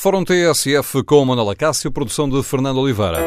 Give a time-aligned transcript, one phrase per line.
[0.00, 3.18] Fórum TSF com Manuela Cássio, produção de Fernando Oliveira.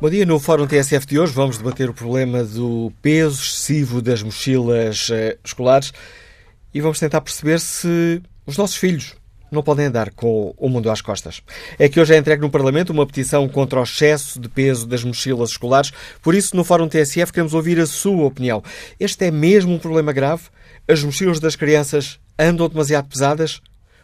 [0.00, 4.22] Bom dia, no Fórum TSF de hoje vamos debater o problema do peso excessivo das
[4.22, 5.92] mochilas eh, escolares
[6.72, 9.23] e vamos tentar perceber se os nossos filhos
[9.54, 11.40] não podem andar com o mundo às costas.
[11.78, 15.04] É que hoje é entregue no Parlamento uma petição contra o excesso de peso das
[15.04, 15.92] mochilas escolares,
[16.22, 18.62] por isso no Fórum TSF queremos ouvir a sua opinião.
[18.98, 20.42] Este é mesmo um problema grave?
[20.86, 23.62] As mochilas das crianças andam demasiado pesadas?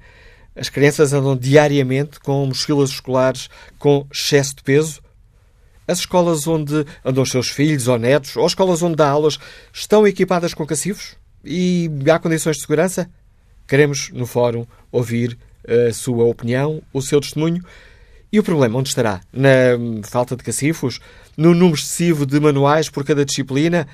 [0.55, 5.01] As crianças andam diariamente com mochilas escolares com excesso de peso?
[5.89, 9.39] As escolas onde andam os seus filhos ou netos, ou escolas onde dá aulas,
[9.73, 11.17] estão equipadas com cacifos?
[11.43, 13.09] E há condições de segurança?
[13.67, 17.65] Queremos, no fórum, ouvir a sua opinião, o seu testemunho.
[18.31, 19.23] E o problema onde estará?
[19.33, 19.49] Na
[20.03, 21.01] falta de cacifos?
[21.37, 23.87] No número excessivo de manuais por cada disciplina?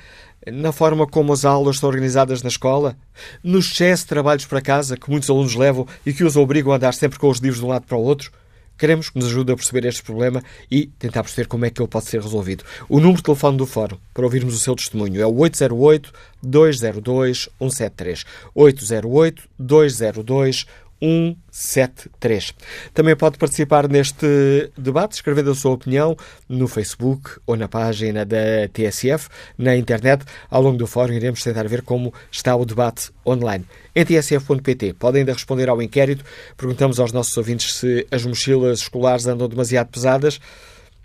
[0.46, 2.96] Na forma como as aulas estão organizadas na escola?
[3.42, 6.76] No excesso de trabalhos para casa que muitos alunos levam e que os obrigam a
[6.76, 8.30] andar sempre com os livros de um lado para o outro?
[8.78, 11.88] Queremos que nos ajude a perceber este problema e tentar perceber como é que ele
[11.88, 12.64] pode ser resolvido.
[12.88, 18.24] O número de telefone do Fórum para ouvirmos o seu testemunho é o 808-202-173.
[18.56, 20.66] 808-202-173.
[21.02, 22.54] 173.
[22.94, 26.16] Também pode participar neste debate escrevendo a sua opinião
[26.48, 29.28] no Facebook ou na página da TSF,
[29.58, 30.24] na internet.
[30.48, 33.66] Ao longo do fórum iremos tentar ver como está o debate online.
[33.94, 36.24] Em tsf.pt podem ainda responder ao inquérito.
[36.56, 40.40] Perguntamos aos nossos ouvintes se as mochilas escolares andam demasiado pesadas.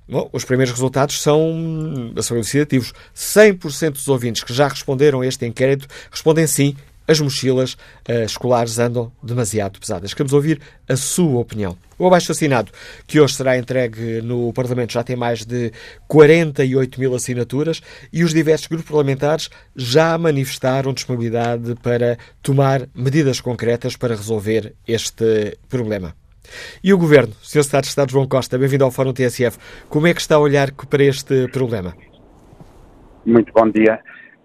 [0.09, 2.93] Bom, os primeiros resultados são, são elucidativos.
[3.14, 6.76] 100% dos ouvintes que já responderam a este inquérito respondem sim
[7.08, 10.14] as mochilas uh, escolares andam demasiado pesadas.
[10.14, 11.78] Queremos ouvir a sua opinião.
[11.98, 12.72] O abaixo-assinado,
[13.08, 15.72] que hoje será entregue no Parlamento, já tem mais de
[16.08, 17.82] 48 mil assinaturas
[18.14, 25.58] e os diversos grupos parlamentares já manifestaram disponibilidade para tomar medidas concretas para resolver este
[25.67, 26.14] problema.
[26.84, 27.64] E o Governo, Sr.
[27.64, 29.58] Secretário de Estado João Costa, bem-vindo ao Fórum TSF.
[29.90, 31.96] Como é que está a olhar para este problema?
[33.26, 34.00] Muito bom dia.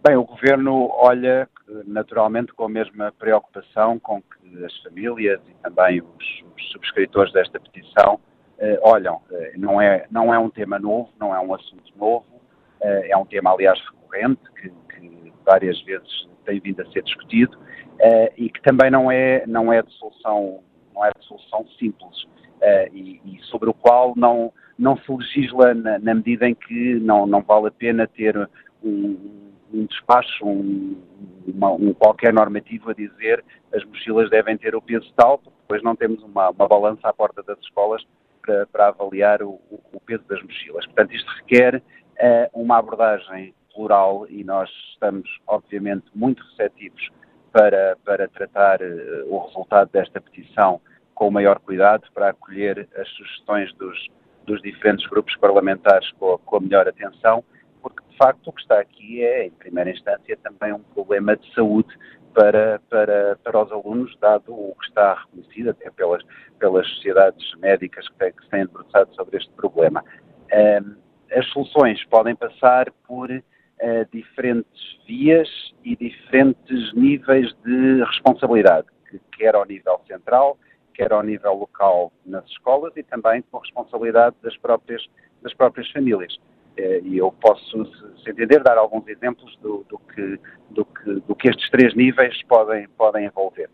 [0.05, 1.49] Bem, o Governo olha
[1.87, 7.59] naturalmente com a mesma preocupação com que as famílias e também os, os subscritores desta
[7.60, 8.21] petição
[8.59, 9.21] eh, olham.
[9.31, 12.25] Eh, não, é, não é um tema novo, não é um assunto novo,
[12.81, 17.59] eh, é um tema, aliás, recorrente, que, que, várias vezes tem vindo a ser discutido
[18.37, 20.60] e que também não é, não é de solução,
[20.94, 22.27] não é de solução simples
[22.93, 27.27] e, e, sobre o qual não, não se legisla na, na medida em que não,
[27.27, 28.49] não vale a pena ter
[28.84, 31.00] um um despacho, um,
[31.47, 33.44] uma, um qualquer normativo a dizer
[33.75, 37.12] as mochilas devem ter o peso tal, porque depois não temos uma, uma balança à
[37.12, 38.03] porta das escolas
[38.44, 40.84] para, para avaliar o, o, peso das mochilas.
[40.87, 41.83] Portanto, isto requer uh,
[42.60, 47.09] uma abordagem plural e nós estamos, obviamente, muito receptivos
[47.50, 50.81] para, para tratar uh, o resultado desta petição
[51.15, 54.09] com o maior cuidado, para acolher as sugestões dos,
[54.44, 57.44] dos diferentes grupos parlamentares com, com a melhor atenção
[58.12, 61.89] de facto o que está aqui é, em primeira instância, também um problema de saúde
[62.34, 66.22] para, para, para os alunos, dado o que está reconhecido até pelas,
[66.59, 70.05] pelas sociedades médicas que, que se têm debruçado sobre este problema.
[71.31, 73.43] as soluções podem passar por uh,
[74.12, 75.49] diferentes vias
[75.84, 80.59] e diferentes níveis de responsabilidade, que, quer ao nível central,
[80.95, 85.03] quer ao nível local nas escolas e também com a responsabilidade das próprias,
[85.43, 86.39] das próprias famílias.
[86.77, 87.84] Eh, e eu posso,
[88.22, 90.41] se entender, dar alguns exemplos do, do, que,
[90.71, 93.69] do, que, do que estes três níveis podem, podem envolver.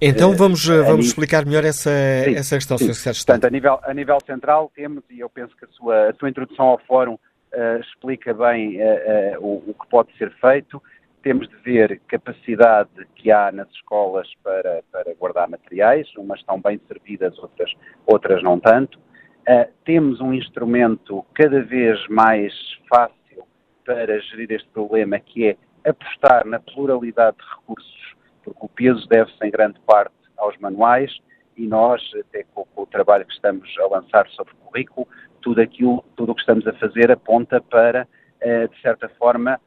[0.00, 1.90] Então eh, vamos, uh, vamos explicar melhor essa,
[2.24, 2.78] sim, essa questão.
[2.78, 2.94] Sr.
[2.94, 6.10] Secretário de Portanto, a nível, a nível central temos, e eu penso que a sua,
[6.10, 10.82] a sua introdução ao fórum uh, explica bem uh, o, o, que pode ser feito.
[11.22, 16.80] Temos de ver capacidade que há nas escolas para, para guardar materiais, umas estão bem
[16.86, 17.72] servidas, outras,
[18.06, 18.98] outras não tanto.
[19.46, 22.54] Uh, temos um instrumento cada vez mais
[22.88, 23.46] fácil
[23.84, 25.56] para gerir este problema, que é
[25.86, 31.14] apostar na pluralidade de recursos, porque o peso deve-se em grande parte aos manuais
[31.58, 35.06] e nós, até com, com, o trabalho que estamos a lançar sobre o currículo,
[35.42, 38.08] tudo aquilo, tudo o que estamos a fazer aponta para,
[38.42, 39.60] uh, de certa forma,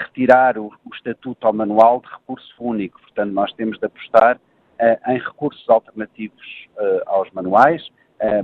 [0.00, 3.00] retirar o, o, estatuto ao manual de recurso único.
[3.02, 4.40] Portanto, nós temos de apostar
[5.06, 6.68] em recursos alternativos
[7.06, 7.88] aos manuais,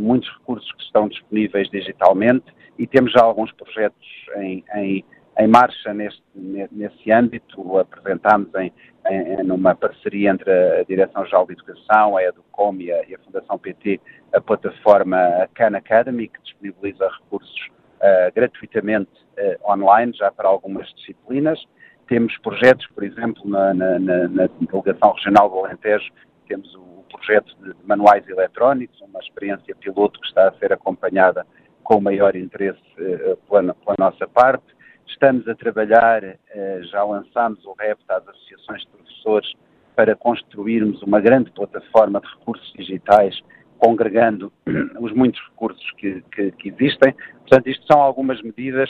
[0.00, 2.44] muitos recursos que estão disponíveis digitalmente
[2.78, 4.06] e temos já alguns projetos
[4.36, 5.04] em, em,
[5.38, 7.78] em marcha neste, nesse âmbito.
[7.78, 8.72] Apresentámos em,
[9.08, 13.58] em, numa parceria entre a Direção-Geral de Educação, a Educom e a, e a Fundação
[13.58, 14.00] PT,
[14.32, 17.68] a plataforma Khan Academy, que disponibiliza recursos
[18.00, 21.62] uh, gratuitamente uh, online, já para algumas disciplinas.
[22.08, 26.10] Temos projetos, por exemplo, na, na, na, na Delegação Regional do Alentejo,
[26.48, 31.46] temos o projeto de manuais eletrónicos, uma experiência piloto que está a ser acompanhada
[31.82, 34.64] com maior interesse uh, pela, pela nossa parte.
[35.06, 39.52] Estamos a trabalhar, uh, já lançámos o REPT às associações de professores
[39.96, 43.38] para construirmos uma grande plataforma de recursos digitais,
[43.78, 44.52] congregando
[45.00, 47.14] os muitos recursos que, que, que existem.
[47.40, 48.88] Portanto, isto são algumas medidas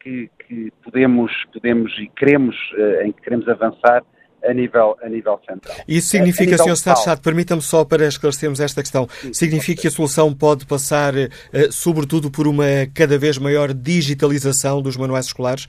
[0.00, 4.02] que, que podemos, podemos e queremos, uh, em que queremos avançar
[4.44, 5.76] a nível, a nível central.
[5.86, 6.76] Isso significa, Sr.
[6.76, 11.72] Secretário permita-me só para esclarecermos esta questão, Sim, significa que a solução pode passar, uh,
[11.72, 12.64] sobretudo, por uma
[12.94, 15.68] cada vez maior digitalização dos manuais escolares?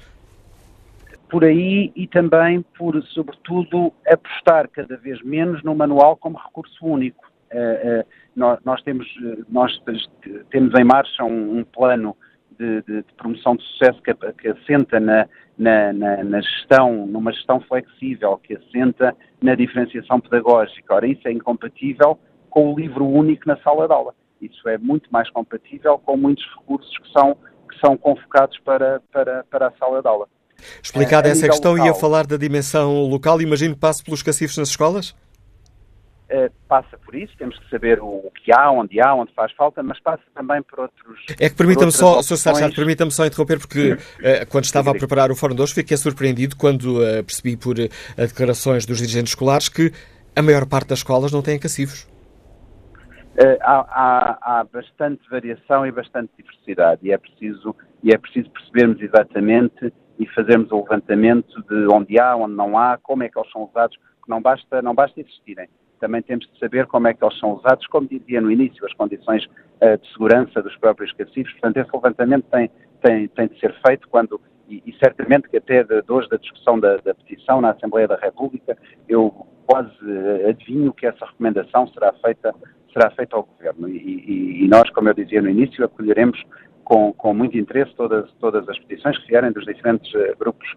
[1.30, 7.26] Por aí e também por, sobretudo, apostar cada vez menos no manual como recurso único.
[7.52, 9.08] Uh, uh, nós, nós, temos,
[9.50, 9.72] nós
[10.50, 12.16] temos em marcha um, um plano
[12.62, 15.28] de, de, de, promoção de sucesso que, que assenta na,
[15.58, 20.94] na, na, na, gestão, numa gestão flexível, que assenta na diferenciação pedagógica.
[20.94, 22.20] Ora, isso é incompatível
[22.50, 24.14] com o livro único na sala de aula.
[24.40, 27.36] Isso é muito mais compatível com muitos recursos que são,
[27.70, 30.28] que são convocados para, para, para a sala de aula.
[30.84, 34.70] Explicada essa questão, local, ia falar da dimensão local, imagino que passe pelos cacifes nas
[34.70, 35.16] escolas?
[36.32, 39.84] Uh, passa por isso, temos que saber o que há, onde há, onde faz falta,
[39.84, 41.20] mas passa também por outros.
[41.38, 42.38] É que permita-me só, Sr.
[42.38, 43.98] Sargento, permita-me só interromper, porque uh,
[44.50, 48.86] quando estava a preparar o Fórum de hoje fiquei surpreendido quando uh, percebi por declarações
[48.86, 49.92] dos dirigentes escolares que
[50.34, 52.10] a maior parte das escolas não tem cacifos.
[53.62, 59.02] Há, há, há, bastante variação e bastante diversidade e é preciso e é preciso percebermos
[59.02, 63.52] exatamente e fazermos o levantamento de onde há, onde não há, como é que eles
[63.52, 65.68] são usados, que não basta não basta existirem
[66.02, 68.94] também temos de saber como é que eles são usados, como dizia no início, as
[68.94, 71.52] condições uh, de segurança dos próprios cacifes.
[71.54, 72.70] Portanto, esse levantamento tem,
[73.02, 76.38] tem, tem de ser feito quando, e, e certamente que até de, de hoje da
[76.38, 78.76] discussão da, da, petição na Assembleia da República,
[79.08, 82.54] eu quase uh, adivinho que essa recomendação será feita,
[82.92, 83.88] será feita ao Governo.
[83.88, 86.44] E, e, e nós, como eu dizia no início, acolheremos
[86.84, 90.68] com, com muito interesse todas, todas as petições que vierem dos diferentes uh, grupos,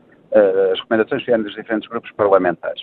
[0.72, 2.82] as recomendações que vierem dos diferentes grupos parlamentares.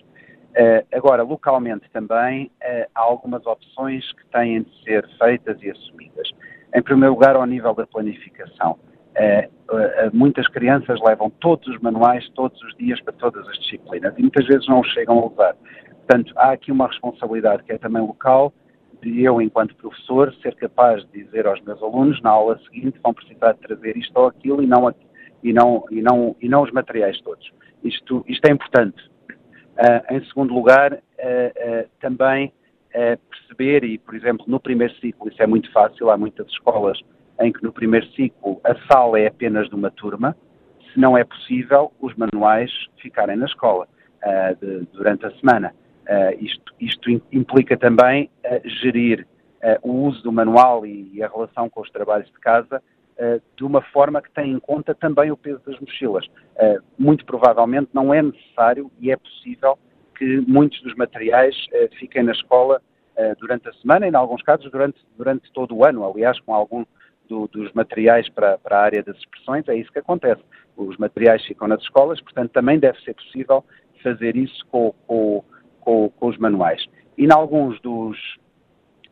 [0.51, 6.29] Uh, agora, localmente também, uh, há algumas opções que têm de ser feitas e assumidas.
[6.75, 8.77] Em primeiro lugar, ao nível da planificação.
[9.11, 9.61] Uh,
[10.13, 14.45] muitas crianças levam todos os manuais, todos os dias, para todas as disciplinas e muitas
[14.45, 15.55] vezes não os chegam a usar.
[16.07, 18.53] Portanto, há aqui uma responsabilidade que é também local,
[19.01, 23.13] de eu, enquanto professor, ser capaz de dizer aos meus alunos, na aula seguinte, vão
[23.13, 24.93] precisar de trazer isto ou aquilo e não,
[25.43, 27.51] e não, e não, e não os materiais todos.
[27.83, 29.10] Isto, isto é importante
[30.09, 32.53] em segundo lugar, uh, uh, também
[33.29, 36.99] perceber, e por exemplo, no primeiro ciclo, isso é muito fácil, há muitas escolas
[37.39, 40.35] em que no primeiro ciclo a sala é apenas de uma turma,
[40.91, 42.69] se não é possível, os manuais
[43.01, 43.87] ficarem na escola
[44.59, 45.73] de, durante a semana.
[46.41, 48.29] isto, isto, implica também
[48.65, 49.25] gerir
[49.81, 52.83] o uso do manual e, a relação com os trabalhos de casa
[53.55, 56.25] de uma forma que tem em conta também o peso das mochilas.
[56.57, 59.77] Eh, muito provavelmente não é necessário e é possível
[60.17, 62.81] que muitos dos materiais eh, fiquem na escola
[63.37, 66.03] durante a semana e, em alguns casos, durante, durante todo o ano.
[66.03, 66.83] Aliás, com algum
[67.29, 70.41] do, dos materiais para, para a área das expressões, é isso que acontece.
[70.75, 73.63] Os materiais ficam nas escolas, portanto, também deve ser possível
[74.01, 75.43] fazer isso com, com,
[75.81, 76.83] com, com os manuais.
[77.15, 78.17] E, em alguns dos,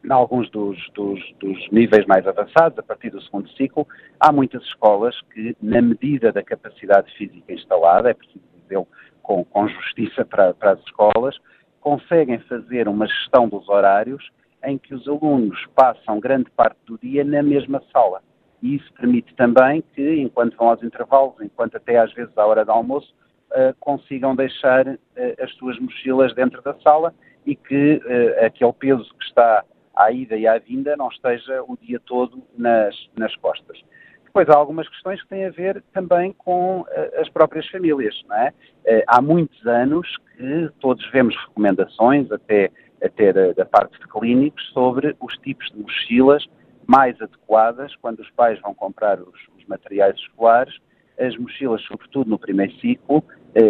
[0.04, 3.88] em alguns dos, dos, dos, níveis mais avançados, a partir do segundo ciclo,
[4.20, 8.88] há muitas escolas que, na medida da capacidade física instalada, é preciso dizê-lo
[9.22, 11.38] com, com, justiça para, para as escolas,
[11.82, 14.32] conseguem fazer uma gestão dos horários
[14.64, 18.22] em que os alunos passam grande parte do dia na mesma sala.
[18.62, 22.66] E isso permite também que, enquanto vão aos intervalos, enquanto até às vezes à hora
[22.66, 23.14] do almoço,
[23.52, 24.98] uh, consigam deixar uh,
[25.42, 27.14] as suas mochilas dentro da sala
[27.46, 29.64] e que uh, aquele peso que está
[30.00, 33.78] à ida e à vinda não esteja o dia todo nas, nas costas.
[34.24, 36.86] Depois há algumas questões que têm a ver também com uh,
[37.20, 38.16] as próprias famílias.
[38.28, 38.54] Não é?
[38.86, 42.72] Uh, há muitos anos que todos vemos recomendações, até,
[43.04, 46.46] até da, da, parte de clínicos, sobre os tipos de mochilas
[46.88, 50.74] mais adequadas quando os pais vão comprar os, os materiais escolares
[51.20, 53.22] as mochilas, sobretudo no primeiro ciclo,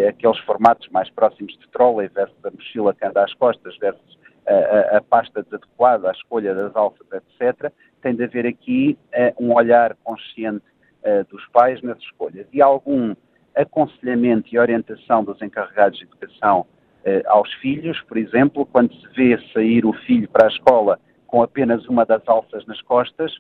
[0.07, 4.18] aqueles formatos mais próximos de trolley versus a mochila que anda às costas versus
[4.49, 9.53] a, a, pasta desadequada, a escolha das alças, etc., tem de haver aqui uh, um
[9.53, 10.65] olhar consciente
[11.03, 13.13] uh, dos pais nas escolhas e algum
[13.55, 19.37] aconselhamento e orientação dos encarregados de educação uh, aos filhos, por exemplo, quando se vê
[19.53, 23.31] sair o filho para a escola com apenas uma das alças nas costas,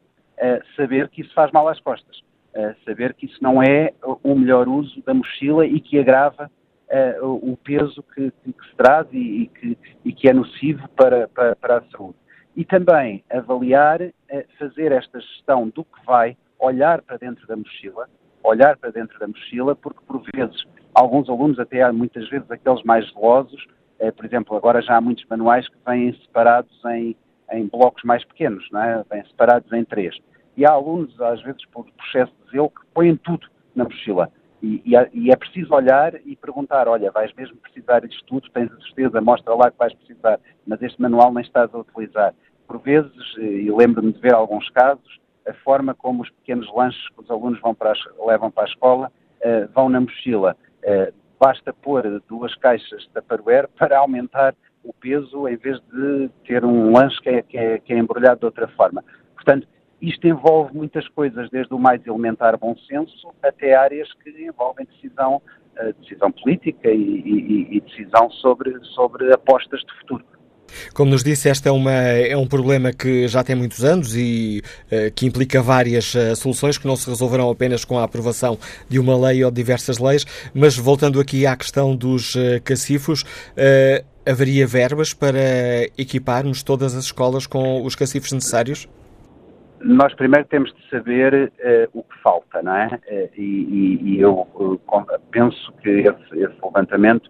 [0.77, 2.21] saber que isso faz mal às costas,
[2.85, 3.91] saber que isso não é
[4.23, 6.51] o melhor uso da mochila e que agrava
[7.21, 11.55] o peso que, que, se traz e, e, que, e, que, é nocivo para, para,
[11.55, 12.15] para a saúde.
[12.55, 14.11] E também avaliar, uh,
[14.57, 18.09] fazer esta gestão do que vai, olhar para dentro da mochila,
[18.43, 22.83] olhar para dentro da mochila, porque por vezes alguns alunos, até há muitas vezes aqueles
[22.83, 23.65] mais zelosos,
[23.99, 27.15] uh, por exemplo, agora já há muitos manuais que vêm separados em,
[27.51, 29.03] em blocos mais pequenos, não é?
[29.09, 30.17] vêm separados em três.
[30.57, 34.29] E há alunos, às vezes, por processo de zelo, que põem tudo na mochila.
[34.61, 38.49] E, e, é, e, é preciso olhar e perguntar, olha, vais mesmo precisar disto tudo,
[38.51, 42.33] tens a certeza, mostra lá que vais precisar, mas este manual nem estás a utilizar.
[42.67, 47.09] Por vezes, eh, e lembro-me de ver alguns casos, a forma como os pequenos lanches
[47.09, 47.93] que os alunos vão para
[48.25, 49.11] levam para a escola
[49.41, 50.55] uh, vão na mochila.
[50.83, 56.63] Uh, basta pôr duas caixas de Tupperware para aumentar o peso em vez de ter
[56.63, 59.03] um lanche que é, que é, que é embrulhado de outra forma.
[59.35, 59.67] Portanto,
[60.01, 65.41] isto envolve muitas coisas, desde o mais elementar bom senso até áreas que envolvem decisão,
[65.77, 70.23] eh, decisão política e, e, e decisão sobre, sobre apostas de futuro.
[70.93, 74.61] Como nos disse, este é, uma, é um problema que já tem muitos anos e
[74.91, 78.99] uh, que implica várias uh, soluções que não se resolverão apenas com a aprovação de
[78.99, 80.25] uma lei ou de diversas leis.
[80.53, 83.23] Mas voltando aqui à questão dos uh, cacifos,
[84.25, 85.39] haveria verbas para
[85.97, 88.87] equiparmos todas as escolas com os cacifos necessários?
[89.81, 92.87] Nós primeiro temos de saber uh, o que falta, não é?
[92.87, 94.79] Uh, e, e, eu uh,
[95.31, 97.29] penso que esse, esse levantamento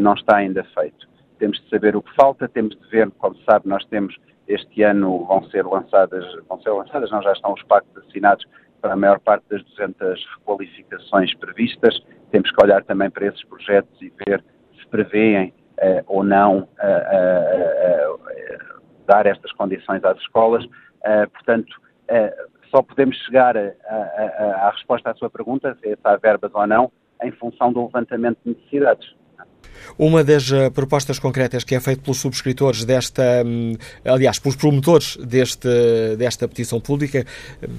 [0.00, 1.08] não está ainda feito.
[1.40, 5.24] Temos de saber o que falta, temos de ver, como sabe, nós temos este ano
[5.24, 8.44] vão ser lançadas, vão ser lançadas, não já estão os pactos assinados
[8.80, 12.00] para a maior parte das 200 requalificações previstas.
[12.30, 14.44] Temos que olhar também para esses projetos e ver
[14.78, 15.52] se prevêem
[16.06, 16.68] ou não
[19.06, 20.64] dar estas condições às escolas.
[20.64, 21.81] Uh, portanto,
[22.70, 26.90] só podemos chegar à resposta à sua pergunta, se há verbas ou não,
[27.22, 29.14] em função do levantamento de necessidades.
[29.98, 35.16] Uma das uh, propostas concretas que é feita pelos subscritores desta, um, aliás, pelos promotores
[35.16, 35.68] deste,
[36.16, 37.24] desta petição pública,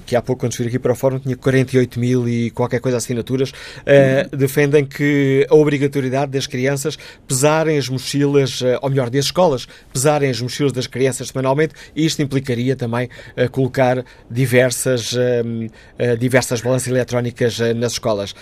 [0.06, 2.98] que há pouco, quando estive aqui para o fórum, tinha 48 mil e qualquer coisa
[2.98, 6.96] assinaturas, uh, defendem que a obrigatoriedade das crianças
[7.26, 12.04] pesarem as mochilas, uh, ou melhor, das escolas, pesarem as mochilas das crianças semanalmente, e
[12.04, 13.08] isto implicaria também
[13.50, 15.12] colocar diversas,
[15.44, 15.68] hum,
[16.18, 18.34] diversas balanças eletrónicas nas escolas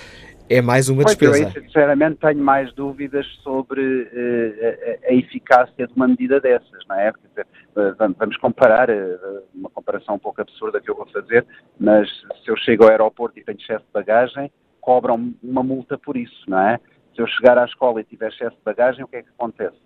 [0.52, 1.42] é mais uma despesa.
[1.42, 6.86] Pois eu, sinceramente, tenho mais dúvidas sobre uh, a, a, eficácia de uma medida dessas,
[6.88, 7.10] não é?
[7.28, 11.46] Dizer, uh, vamos comparar, uh, uma comparação um pouco absurda que eu vou fazer,
[11.80, 12.08] mas
[12.44, 16.44] se eu chego ao aeroporto e tenho excesso de bagagem, cobram uma multa por isso,
[16.46, 16.78] não é?
[17.14, 19.76] Se eu chegar à escola e tiver excesso de bagagem, o que é que acontece?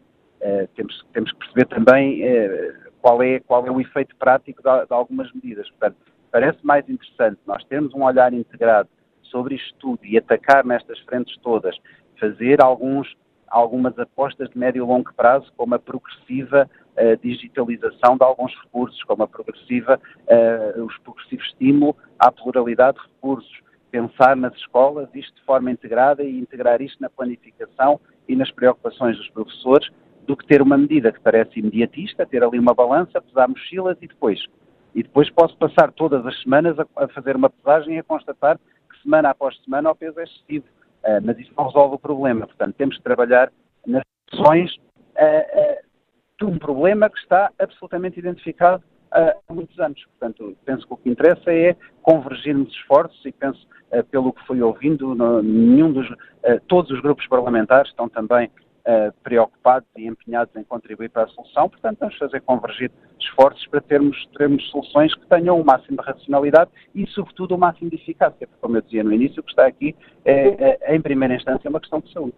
[0.76, 2.22] temos, temos que perceber também
[3.00, 5.68] qual, é, qual é o efeito prático de, de algumas medidas.
[5.70, 5.96] Portanto,
[6.30, 8.88] parece mais interessante nós termos um olhar integrado
[9.30, 11.76] sobre isto tudo e atacar nestas frentes todas,
[12.18, 13.14] fazer alguns,
[13.48, 19.02] algumas apostas de médio e longo prazo, como a progressiva uh, digitalização de alguns recursos,
[19.04, 25.34] como a progressiva, uh, os progressivos estímulo à pluralidade de recursos, pensar nas escolas isto
[25.34, 29.88] de forma integrada e integrar isto na planificação e nas preocupações dos professores,
[30.26, 34.08] do que ter uma medida que parece imediatista, ter ali uma balança, pesar mochilas e
[34.08, 34.44] depois.
[34.94, 38.58] E depois posso passar todas as semanas a, a fazer uma pesagem e a constatar
[39.06, 40.66] semana após semana, o peso é excessivo.
[41.04, 42.46] Uh, mas isso não resolve o problema.
[42.46, 43.52] Portanto, temos que trabalhar
[43.86, 45.86] nas soluções uh,
[46.38, 48.82] de um problema que está absolutamente identificado
[49.12, 50.04] há muitos anos.
[50.04, 53.66] Portanto, penso que o que interessa é convergirmos esforços e penso,
[54.10, 56.06] pelo que fui ouvindo, no, nenhum dos,
[56.66, 58.50] todos os grupos parlamentares estão também
[58.86, 63.80] uh, preocupados e empenhados em contribuir para a solução, portanto vamos fazer convergir esforços para
[63.80, 68.46] termos, termos soluções que tenham o máximo de racionalidade e, sobretudo, o máximo de eficácia,
[68.46, 71.68] porque, como eu dizia no início, o que está aqui é, é em primeira instância,
[71.68, 72.34] uma questão de saúde.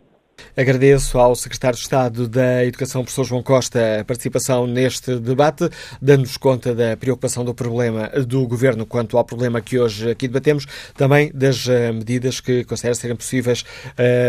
[0.57, 5.69] Agradeço ao Secretário de Estado da Educação, professor João Costa, a participação neste debate,
[6.03, 10.67] dando-nos conta da preocupação do problema do Governo quanto ao problema que hoje aqui debatemos,
[10.97, 13.65] também das eh, medidas que considera serem possíveis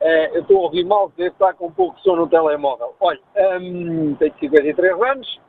[0.00, 2.94] Uh, eu estou a ouvir mal, deve estar com um pouco de sono no telemóvel.
[3.00, 3.20] Olha,
[3.60, 5.40] um, tenho 53 anos,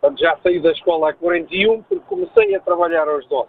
[0.00, 3.48] portanto já saí da escola há 41, porque comecei a trabalhar aos 12.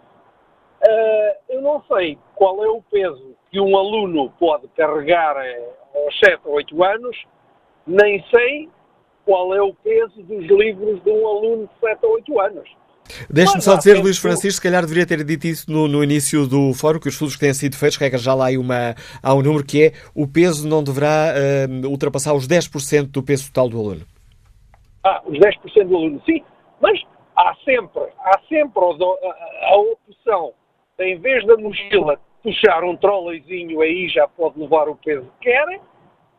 [0.82, 6.18] eh, eu não sei qual é o peso que um aluno pode carregar eh, aos
[6.18, 7.24] 7 ou 8 anos,
[7.86, 8.68] nem sei
[9.24, 12.76] qual é o peso dos livros de um aluno de 7 ou 8 anos.
[13.28, 16.72] Deixe-me só dizer, Luís Francisco, se calhar deveria ter dito isso no, no, início do
[16.74, 19.42] fórum, que os estudos que têm sido feitos, regra já lá há, uma, há um
[19.42, 23.78] número que é o peso não deverá uh, ultrapassar os 10% do peso total do
[23.78, 24.06] aluno.
[25.04, 26.42] Ah, os 10% do aluno, sim,
[26.80, 27.00] mas
[27.36, 30.52] há sempre, há sempre a, a, opção,
[31.00, 35.80] em vez da mochila puxar um troleizinho aí já pode levar o peso que querem,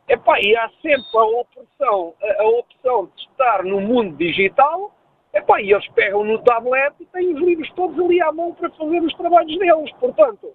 [0.08, 4.92] Epá, e há sempre a opção, a, a opção de estar no mundo digital
[5.34, 8.70] Epá, e eles pegam no tablet e têm os livros todos ali à mão para
[8.70, 9.92] fazer os trabalhos deles.
[10.00, 10.54] Portanto,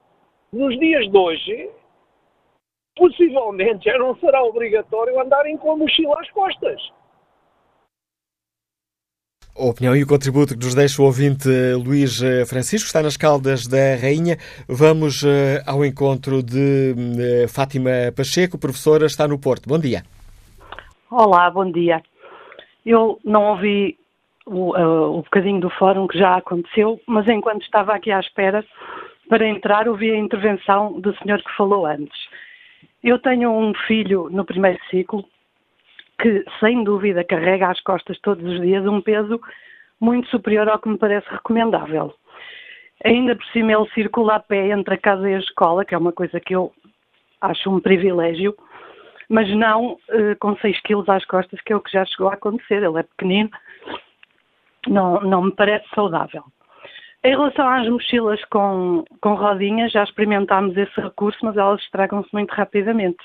[0.52, 1.70] nos dias de hoje,
[2.96, 6.80] possivelmente já não será obrigatório andarem com a mochila às costas.
[9.58, 11.48] A opinião e o contributo que nos deixa o ouvinte
[11.84, 14.36] Luís eh, Francisco está nas Caldas da Rainha.
[14.68, 19.68] Vamos uh, ao encontro de uh, Fátima Pacheco, professora, está no Porto.
[19.68, 20.04] Bom dia.
[21.10, 22.00] Olá, bom dia.
[22.86, 23.98] Eu não ouvi
[24.48, 28.64] o, uh, o bocadinho do fórum que já aconteceu, mas enquanto estava aqui à espera
[29.28, 32.18] para entrar, ouvi a intervenção do senhor que falou antes.
[33.02, 35.24] Eu tenho um filho no primeiro ciclo
[36.20, 39.40] que, sem dúvida, carrega às costas todos os dias um peso
[40.00, 42.14] muito superior ao que me parece recomendável.
[43.04, 45.98] Ainda por cima, ele circula a pé entre a casa e a escola, que é
[45.98, 46.72] uma coisa que eu
[47.40, 48.56] acho um privilégio,
[49.28, 52.34] mas não uh, com 6 quilos às costas, que é o que já chegou a
[52.34, 52.82] acontecer.
[52.82, 53.50] Ele é pequenino
[54.86, 56.44] não, não me parece saudável.
[57.24, 62.50] Em relação às mochilas com, com rodinhas, já experimentámos esse recurso, mas elas estragam-se muito
[62.52, 63.18] rapidamente.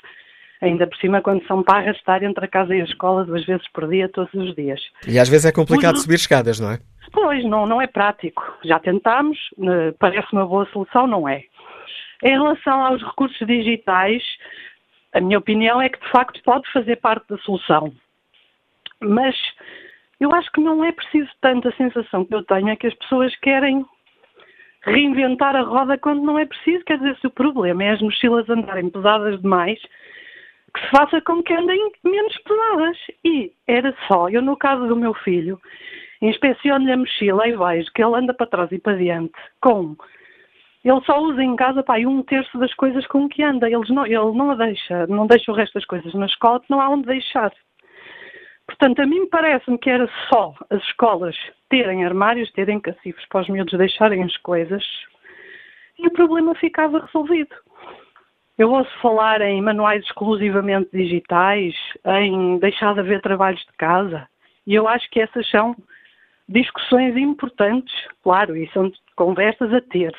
[0.60, 3.66] Ainda por cima, quando são para arrastar entre a casa e a escola duas vezes
[3.72, 4.80] por dia, todos os dias.
[5.06, 6.78] E às vezes é complicado subir escadas, não é?
[7.12, 8.42] Pois, não, não é prático.
[8.64, 11.44] Já tentámos, eh, parece uma boa solução, não é?
[12.22, 14.22] Em relação aos recursos digitais,
[15.12, 17.92] a minha opinião é que de facto pode fazer parte da solução.
[19.00, 19.36] Mas
[20.24, 21.68] eu acho que não é preciso tanto.
[21.68, 23.84] A sensação que eu tenho é que as pessoas querem
[24.82, 26.84] reinventar a roda quando não é preciso.
[26.84, 29.80] Quer dizer, se o problema é as mochilas andarem pesadas demais,
[30.74, 32.96] que se faça com que andem menos pesadas.
[33.24, 35.60] E era só, eu no caso do meu filho,
[36.20, 39.96] inspeciono-lhe a mochila e vejo que ele anda para trás e para diante com.
[40.84, 43.70] Ele só usa em casa pá, um terço das coisas com que anda.
[43.70, 46.80] Eles não, ele não a deixa, não deixa o resto das coisas na escola, não
[46.80, 47.52] há onde deixar.
[48.66, 51.36] Portanto, a mim parece-me que era só as escolas
[51.68, 54.84] terem armários, terem cacifes para os miúdos deixarem as coisas
[55.98, 57.54] e o problema ficava resolvido.
[58.56, 61.74] Eu ouço falar em manuais exclusivamente digitais,
[62.22, 64.28] em deixar de haver trabalhos de casa,
[64.66, 65.74] e eu acho que essas são
[66.48, 70.14] discussões importantes, claro, e são conversas a ter,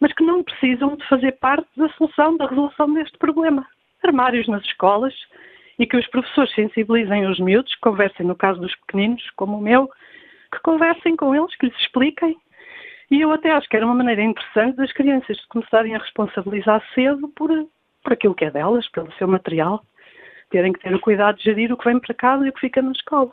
[0.00, 3.66] mas que não precisam de fazer parte da solução, da resolução deste problema.
[4.04, 5.14] Armários nas escolas,
[5.78, 9.60] e que os professores sensibilizem os miúdos, que conversem, no caso dos pequeninos, como o
[9.60, 9.88] meu,
[10.52, 12.36] que conversem com eles, que lhes expliquem.
[13.10, 17.28] E eu até acho que era uma maneira interessante das crianças começarem a responsabilizar cedo
[17.36, 17.50] por,
[18.02, 19.84] por aquilo que é delas, pelo seu material,
[20.50, 22.60] terem que ter o cuidado de gerir o que vem para casa e o que
[22.60, 23.30] fica na escola.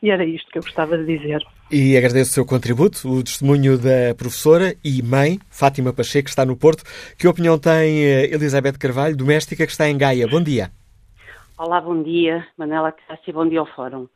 [0.00, 1.42] E era isto que eu gostava de dizer.
[1.70, 6.46] E agradeço o seu contributo, o testemunho da professora e mãe, Fátima Pacheco, que está
[6.46, 6.84] no Porto.
[7.18, 10.28] Que opinião tem eh, Elizabeth Carvalho, doméstica, que está em Gaia?
[10.28, 10.77] Bom dia.
[11.58, 14.06] Olá, bom dia, Manela Cássia, bom dia ao Fórum.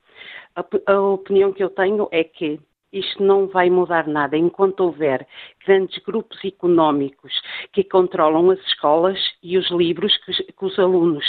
[0.55, 2.61] A, a opinião que eu tenho é que
[2.92, 5.26] isto não vai mudar nada enquanto houver
[5.66, 7.33] grandes grupos económicos
[7.72, 11.24] que controlam as escolas e os livros que, que os alunos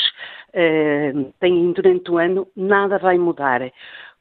[0.49, 3.61] uh, têm durante o ano, nada vai mudar.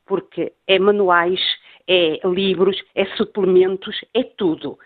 [0.06, 1.40] Porque é manuais,
[1.86, 4.78] é livros, é suplementos, é tudo.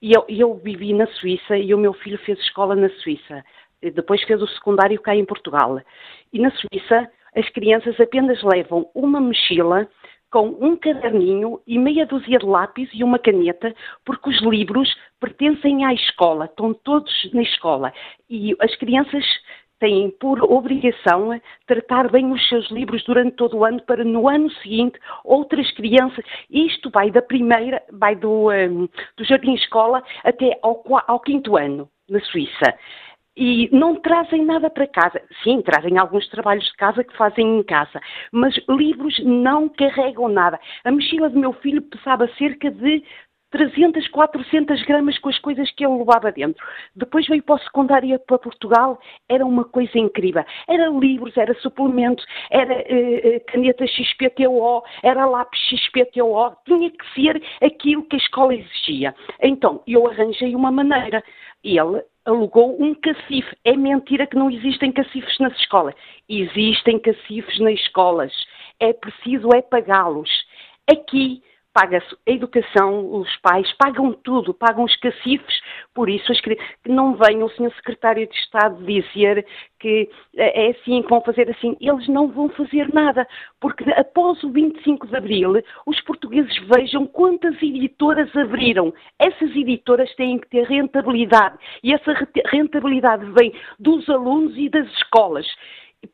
[0.00, 3.44] E eu, eu vivi na Suíça e o meu filho fez escola na Suíça.
[3.90, 5.80] Depois fez o secundário cá em Portugal.
[6.32, 9.88] E na Suíça, as crianças apenas levam uma mochila
[10.30, 13.72] com um caderninho e meia dúzia de lápis e uma caneta,
[14.04, 17.92] porque os livros pertencem à escola, estão todos na escola.
[18.28, 19.24] E as crianças
[19.78, 24.50] têm por obrigação tratar bem os seus livros durante todo o ano para no ano
[24.54, 30.82] seguinte outras crianças, isto vai da primeira, vai do, um, do jardim escola até ao,
[31.06, 32.76] ao quinto ano na Suíça
[33.36, 35.20] e não trazem nada para casa.
[35.42, 38.00] Sim, trazem alguns trabalhos de casa que fazem em casa,
[38.32, 40.58] mas livros não carregam nada.
[40.84, 43.02] A mochila do meu filho pesava cerca de
[43.54, 46.64] 300, 400 gramas com as coisas que ele levava dentro.
[46.96, 50.44] Depois veio para o secundário para Portugal, era uma coisa incrível.
[50.68, 58.02] Era livros, era suplementos, era uh, caneta XPTO, era lápis XPTO, tinha que ser aquilo
[58.02, 59.14] que a escola exigia.
[59.40, 61.22] Então, eu arranjei uma maneira.
[61.62, 63.56] Ele alugou um cacife.
[63.64, 65.94] É mentira que não existem cacifes nas escolas.
[66.28, 68.32] Existem cacifes nas escolas.
[68.80, 70.30] É preciso é pagá-los.
[70.90, 71.42] Aqui
[71.74, 75.60] paga-se a educação, os pais pagam tudo, pagam os cacifes,
[75.92, 76.56] por isso que
[76.86, 77.74] não venha o Sr.
[77.74, 79.44] Secretário de Estado dizer
[79.80, 81.76] que é assim, que vão fazer assim.
[81.80, 83.26] Eles não vão fazer nada,
[83.60, 88.94] porque após o 25 de Abril, os portugueses vejam quantas editoras abriram.
[89.18, 92.14] Essas editoras têm que ter rentabilidade, e essa
[92.46, 95.46] rentabilidade vem dos alunos e das escolas.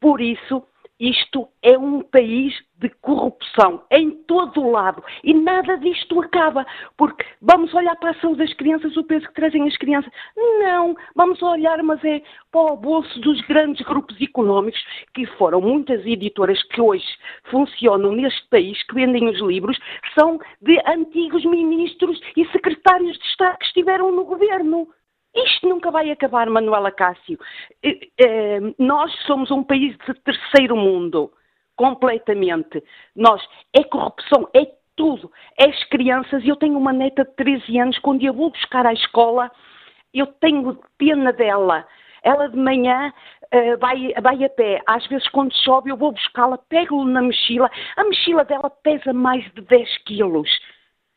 [0.00, 0.64] Por isso,
[1.00, 7.24] isto é um país de corrupção em todo o lado e nada disto acaba, porque
[7.40, 10.12] vamos olhar para a saúde das crianças, o peso que trazem as crianças.
[10.36, 14.80] Não, vamos olhar, mas é para o bolso dos grandes grupos económicos,
[15.14, 17.06] que foram muitas editoras que hoje
[17.44, 19.78] funcionam neste país, que vendem os livros,
[20.18, 24.88] são de antigos ministros e secretários de Estado que estiveram no governo.
[25.34, 27.38] Isto nunca vai acabar, Manuela Cássio.
[28.78, 31.32] Nós somos um país de terceiro mundo,
[31.76, 32.82] completamente.
[33.14, 34.66] Nós, é corrupção, é
[34.96, 35.30] tudo.
[35.58, 38.92] É as crianças, eu tenho uma neta de 13 anos, quando eu vou buscar à
[38.92, 39.50] escola,
[40.12, 41.86] eu tenho pena dela.
[42.22, 43.12] Ela de manhã
[43.54, 44.82] uh, vai, vai a pé.
[44.86, 47.70] Às vezes, quando chove, eu vou buscá-la, pego-lhe na mochila.
[47.96, 50.50] A mochila dela pesa mais de 10 quilos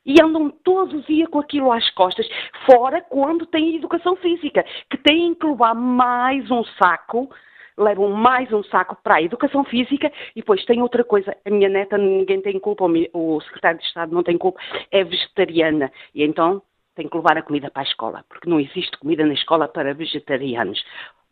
[0.05, 2.27] e andam todo o dia com aquilo às costas,
[2.65, 7.29] fora quando têm educação física, que têm que levar mais um saco,
[7.77, 11.69] levam mais um saco para a educação física e depois tem outra coisa, a minha
[11.69, 14.59] neta ninguém tem culpa, o secretário de Estado não tem culpa,
[14.91, 16.61] é vegetariana e então
[16.95, 19.93] tem que levar a comida para a escola, porque não existe comida na escola para
[19.95, 20.83] vegetarianos.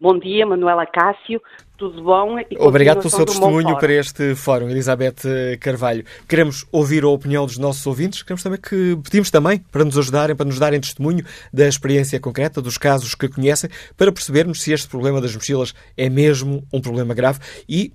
[0.02, 1.40] Bom dia, Manuela Cássio,
[1.78, 2.36] tudo bom?
[2.58, 5.18] Obrigado pelo seu testemunho para este fórum, Elizabeth
[5.60, 6.04] Carvalho.
[6.28, 10.36] Queremos ouvir a opinião dos nossos ouvintes, queremos também que pedimos também para nos ajudarem,
[10.36, 14.88] para nos darem testemunho da experiência concreta, dos casos que conhecem, para percebermos se este
[14.88, 17.94] problema das mochilas é mesmo um problema grave e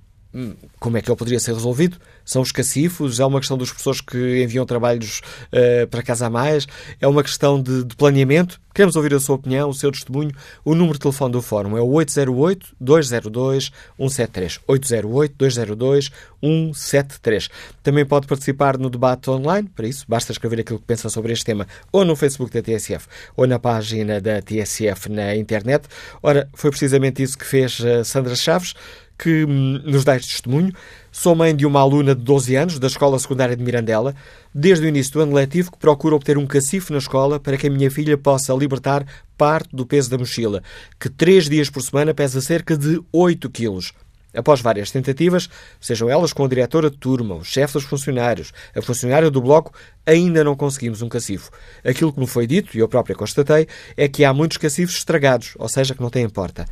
[0.79, 1.97] como é que ele poderia ser resolvido?
[2.25, 3.19] São os cacifos?
[3.21, 6.67] É uma questão dos professores que enviam trabalhos uh, para casa a mais?
[7.01, 8.61] É uma questão de, de, planeamento?
[8.75, 10.33] Queremos ouvir a sua opinião, o seu testemunho.
[10.62, 14.61] O número de telefone do Fórum é o 808-202-173.
[14.69, 17.49] 808-202-173.
[17.83, 19.71] Também pode participar no debate online.
[19.75, 23.07] Para isso, basta escrever aquilo que pensa sobre este tema ou no Facebook da TSF
[23.35, 25.89] ou na página da TSF na internet.
[26.23, 28.75] Ora, foi precisamente isso que fez uh, Sandra Chaves,
[29.18, 30.72] que hum, nos dá este testemunho.
[31.11, 34.14] Sou mãe de uma aluna de 12 anos da Escola Secundária de Mirandela,
[34.55, 37.66] desde o início do ano letivo que procuro obter um cacifo na escola para que
[37.66, 40.62] a minha filha possa libertar parte do peso da mochila,
[41.00, 43.92] que três dias por semana pesa cerca de 8 quilos.
[44.37, 45.48] Após várias tentativas,
[45.81, 49.72] sejam elas com a diretora de turma, o chefe dos funcionários, a funcionária do bloco,
[50.05, 51.50] ainda não conseguimos um cacifo.
[51.83, 55.55] Aquilo que me foi dito, e eu própria constatei, é que há muitos cacifos estragados,
[55.59, 56.66] ou seja, que não têm porta.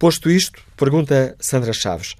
[0.00, 2.16] Posto isto, pergunta Sandra Chaves,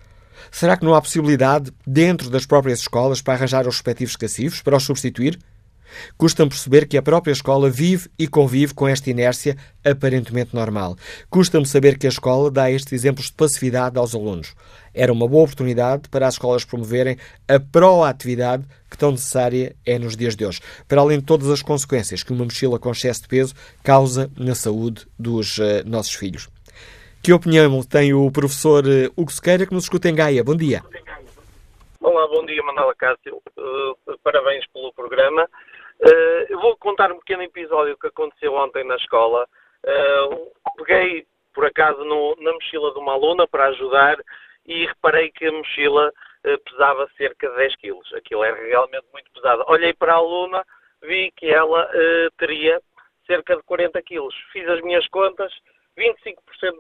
[0.51, 4.77] Será que não há possibilidade, dentro das próprias escolas, para arranjar os respectivos cacifos, para
[4.77, 5.39] os substituir?
[6.19, 10.95] Custa-me perceber que a própria escola vive e convive com esta inércia aparentemente normal.
[11.31, 14.55] Custa-me saber que a escola dá estes exemplos de passividade aos alunos.
[14.93, 17.17] Era uma boa oportunidade para as escolas promoverem
[17.49, 21.63] a proatividade que tão necessária é nos dias de hoje, para além de todas as
[21.63, 26.49] consequências que uma mochila com excesso de peso causa na saúde dos uh, nossos filhos.
[27.23, 30.43] Que opinião tem o professor eh, Hugo Sequeira, que nos escuta em Gaia?
[30.43, 30.81] Bom dia.
[32.01, 33.43] Olá, bom dia, Manuela Cássio.
[33.59, 35.45] Uh, parabéns pelo programa.
[36.01, 39.47] Uh, eu vou contar um pequeno episódio que aconteceu ontem na escola.
[39.85, 44.17] Uh, peguei, por acaso, no, na mochila de uma aluna para ajudar
[44.65, 46.11] e reparei que a mochila
[46.65, 48.15] pesava cerca de 10 quilos.
[48.15, 49.63] Aquilo era realmente muito pesado.
[49.69, 50.65] Olhei para a aluna,
[51.03, 51.87] vi que ela
[52.39, 52.81] teria
[53.27, 54.35] cerca de 40 quilos.
[54.53, 55.53] Fiz as minhas contas,
[56.01, 56.73] 25% de,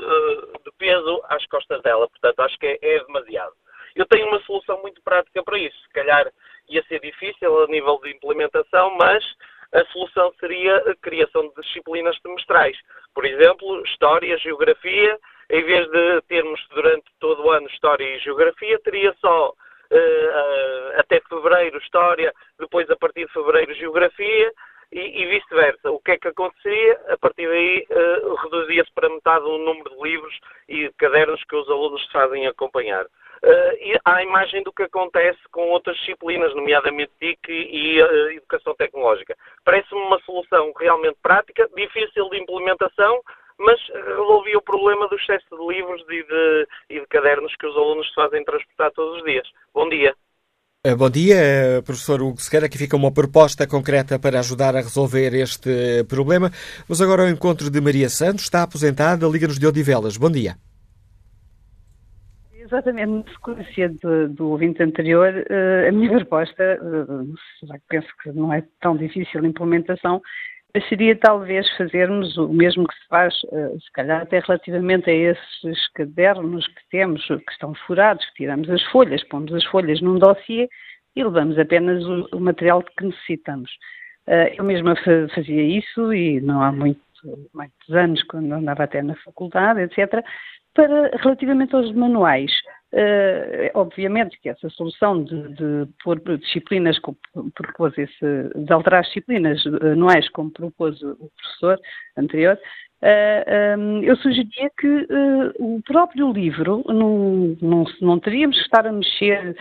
[0.00, 2.08] de, de, peso às costas dela.
[2.08, 3.52] Portanto, acho que é, é, demasiado.
[3.94, 5.78] Eu tenho uma solução muito prática para isso.
[5.82, 6.30] Se calhar
[6.68, 9.24] ia ser difícil a nível de implementação, mas
[9.72, 12.76] a solução seria a criação de disciplinas semestrais.
[13.14, 15.18] Por exemplo, História, Geografia.
[15.48, 21.00] Em vez de termos durante todo o ano História e Geografia, teria só uh, uh,
[21.00, 24.52] até Fevereiro História, depois a partir de Fevereiro Geografia
[24.92, 25.90] e, e vice-versa.
[25.90, 27.00] O que é que aconteceria?
[27.08, 31.56] A partir daí uh, reduzia-se para metade o número de livros e de cadernos que
[31.56, 33.04] os alunos fazem acompanhar.
[33.04, 38.74] Uh, e à imagem do que acontece com outras disciplinas, nomeadamente TIC e uh, Educação
[38.74, 39.36] Tecnológica.
[39.64, 43.20] Parece-me uma solução realmente prática, difícil de implementação,
[43.58, 47.76] mas resolvia o problema do excesso de livros e de, e de cadernos que os
[47.76, 49.48] alunos fazem transportar todos os dias.
[49.72, 50.14] Bom dia.
[50.86, 52.66] Eh, bom dia, eh, professor Hugo Sequeira.
[52.66, 56.48] Aqui fica uma proposta concreta para ajudar a resolver este problema.
[56.88, 60.16] Mas agora ao encontro de Maria Santos, está aposentada, Liga-nos de Odivelas.
[60.16, 60.54] Bom dia.
[62.54, 66.78] Exatamente, na sequência do, do ouvinte anterior, uh, a minha proposta,
[67.64, 70.22] já que penso que não é tão difícil a implementação,
[70.88, 75.88] seria talvez fazermos o mesmo que se faz, uh, se calhar até relativamente a esses
[75.94, 80.68] cadernos que temos, que estão furados, que tiramos as folhas, pomos as folhas num dossiê
[81.14, 83.70] e levamos apenas o, o material que necessitamos.
[84.26, 84.96] Uh, eu mesma
[85.34, 87.00] fazia isso e não há muito,
[87.54, 90.24] muitos anos, quando andava até na faculdade, etc.,
[90.74, 92.52] para, relativamente aos manuais.
[92.96, 97.18] Uh, obviamente que essa solução de, de pôr disciplinas, como
[97.54, 101.78] propôs esse, de alterar as disciplinas anuais, como propôs o professor
[102.16, 102.58] anterior, uh,
[103.02, 108.62] eh, um, eh, eu sugeria que uh, o próprio livro, não, não, não, teríamos que
[108.62, 109.54] estar a mexer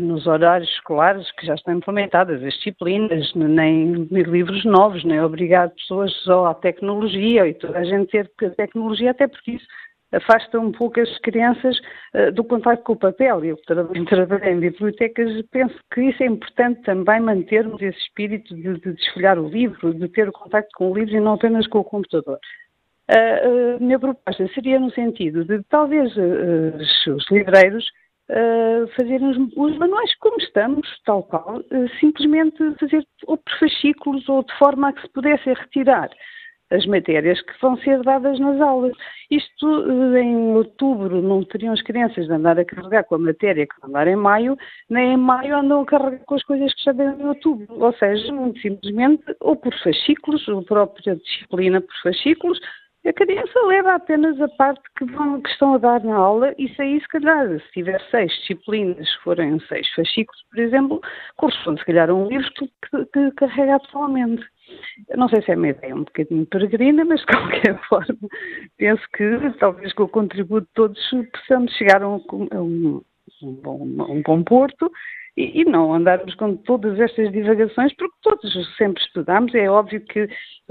[0.00, 6.10] nos horários escolares que já estão implementadas, as disciplinas, nem livros novos, nem obrigar pessoas
[6.24, 9.66] só à tecnologia e toda a gente ter tecnologia, até porque isso
[10.12, 11.78] afasta um pouco as crianças
[12.14, 13.44] uh, do contato com o papel.
[13.44, 13.56] Eu
[14.06, 19.38] trabalhei em bibliotecas penso que isso é importante também mantermos esse espírito de, de desfolhar
[19.38, 22.38] o livro, de ter o contato com o livro e não apenas com o computador.
[23.08, 27.84] A minha proposta seria no sentido de talvez os livreiros
[28.96, 31.60] fazerem os, os, manuais como estamos, tal qual,
[32.00, 36.08] simplesmente fazer ou por fascículos ou de forma a que se pudessem retirar
[36.72, 38.92] as matérias que vão ser dadas nas aulas.
[39.30, 43.66] Isto eh, em outubro não teriam as crianças de andar a carregar com a matéria
[43.66, 44.56] que vão andar em maio,
[44.88, 47.66] nem em maio andam a carregar com as coisas que já deram em outubro.
[47.68, 52.58] Ou seja, muito simplesmente, ou por fascículos, ou própria disciplina por fascículos,
[53.04, 56.68] a criança leva apenas a parte que, vão, que estão a dar na aula e
[56.68, 61.00] se aí, se calhar, se tiver seis disciplinas, se forem seis fascículos, por exemplo,
[61.36, 64.46] corresponde, se calhar, a um livro que, que, que carrega atualmente.
[65.16, 68.28] Não sei se é uma ideia um bocadinho peregrina, mas de qualquer forma
[68.76, 73.02] penso que talvez com o contributo de todos possamos chegar a um, a um,
[73.42, 74.90] um, bom, um bom porto
[75.36, 79.54] e, não andarmos com todas estas divagações, porque todos sempre estudamos.
[79.54, 80.28] É óbvio que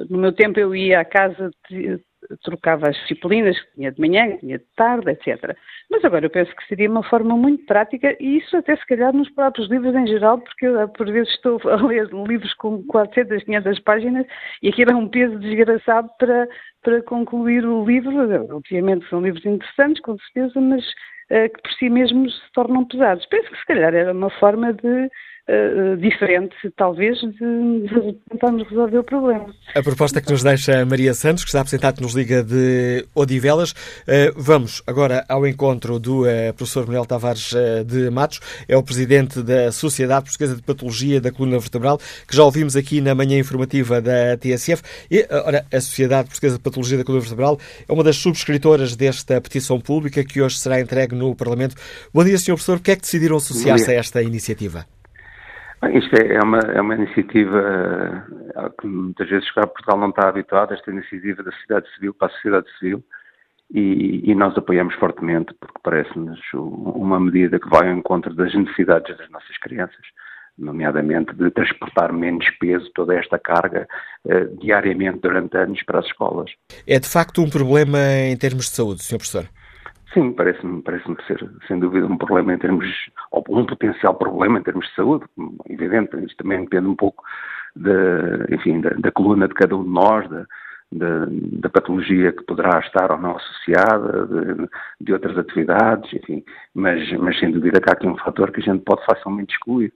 [0.10, 2.00] no meu tempo eu ia à casa de,
[2.44, 5.56] trocava as disciplinas que tinha de manhã, que tinha de tarde, etc.
[5.90, 9.14] Mas agora eu penso que seria uma forma muito prática e isso até se calhar
[9.14, 13.44] nos próprios livros em geral, porque eu por vezes estou a ler livros com 400,
[13.44, 14.26] 500 páginas
[14.62, 16.48] e aquilo é um peso desgraçado para,
[16.84, 18.12] para concluir o livro.
[18.56, 20.84] Obviamente são livros interessantes, com certeza, mas
[21.32, 23.26] uh, que por si mesmos se tornam pesados.
[23.28, 25.10] Penso que se calhar era uma forma de
[25.48, 29.54] uh, diferente, talvez, de, de, tentarmos resolver o problema.
[29.76, 33.72] A proposta que nos deixa Maria Santos, que está apresentado nos Liga de Odivelas.
[33.72, 37.52] Uh, vamos agora ao encontro do uh, professor Manuel Tavares
[37.86, 42.44] de Matos, é o presidente da Sociedade Portuguesa de Patologia da Coluna Vertebral, que já
[42.44, 44.82] ouvimos aqui na manhã informativa da TSF.
[45.10, 49.40] E, ora, a Sociedade Portuguesa de Patologia da Coluna Vertebral é uma das subscritoras desta
[49.42, 51.76] petição pública que hoje será entregue no Parlamento.
[52.14, 52.54] Bom dia, Sr.
[52.54, 52.78] Professor.
[52.78, 54.86] Por que é que decidiram associar-se a esta iniciativa?
[55.82, 57.60] Bem, isto é, é uma, é uma iniciativa
[58.56, 62.32] eh, que muitas vezes Portugal não está habituado, esta iniciativa da sociedade civil para a
[62.32, 63.04] sociedade civil,
[63.74, 69.18] e, e nós apoiamos fortemente, porque parece-nos uma medida que vai ao encontro das necessidades
[69.18, 70.06] das nossas crianças,
[70.58, 73.88] nomeadamente de transportar menos peso, toda esta carga,
[74.28, 76.52] eh, diariamente durante anos para as escolas.
[76.86, 79.18] É de facto um problema em termos de saúde, Sr.
[79.18, 79.46] Professor?
[80.14, 82.86] Sim, parece-me parece ser, sem dúvida, um problema em termos,
[83.32, 85.26] ou um potencial problema em termos de saúde,
[85.70, 87.24] evidente, isto também depende um pouco
[87.76, 90.46] da, enfim, da, da coluna de cada um de nós, da,
[90.92, 94.70] da, da, patologia que poderá estar ou não associada, de,
[95.00, 96.44] de, outras atividades, enfim,
[96.76, 99.94] mas, mas sem dúvida que há aqui um fator que a gente pode facilmente excluir.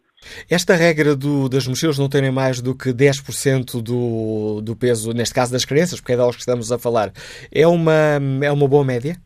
[0.50, 5.36] Esta regra do, das mochilas não terem mais do que 10% do, do peso, neste
[5.36, 7.12] caso das crianças, porque é delas que estamos a falar,
[7.52, 9.18] é uma, é uma boa média?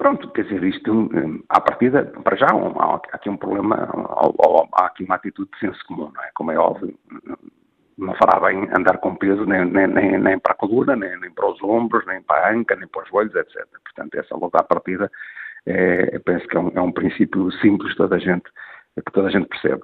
[0.00, 3.86] Pronto, quer dizer, isto, hum, à partida, para já, há aqui um problema,
[4.72, 6.30] há aqui uma atitude de senso comum, não é?
[6.34, 6.98] Como é óbvio,
[7.98, 11.30] não fará bem andar com peso nem, nem, nem, nem para a coluna, nem, nem,
[11.30, 13.62] para os ombros, nem para a anca, nem para os joelhos, etc.
[13.84, 15.10] Portanto, essa logo à partida,
[15.66, 18.50] é, penso que é um, é um princípio simples toda a gente,
[18.96, 19.82] que toda a gente percebe.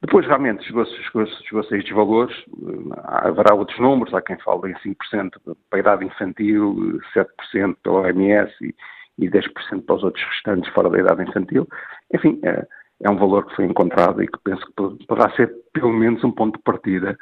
[0.00, 4.70] Depois, realmente, chegou-se chegou chegou a estes valores, hum, haverá outros números, há quem fale
[4.70, 5.30] em 5%
[5.68, 8.72] para a idade infantil, 7% pela OMS e,
[9.18, 11.66] e 10% para os outros restantes fora da idade infantil.
[12.12, 12.66] Enfim, é,
[13.02, 16.32] é, um valor que foi encontrado e que penso que poderá ser pelo menos um
[16.32, 17.16] ponto de partida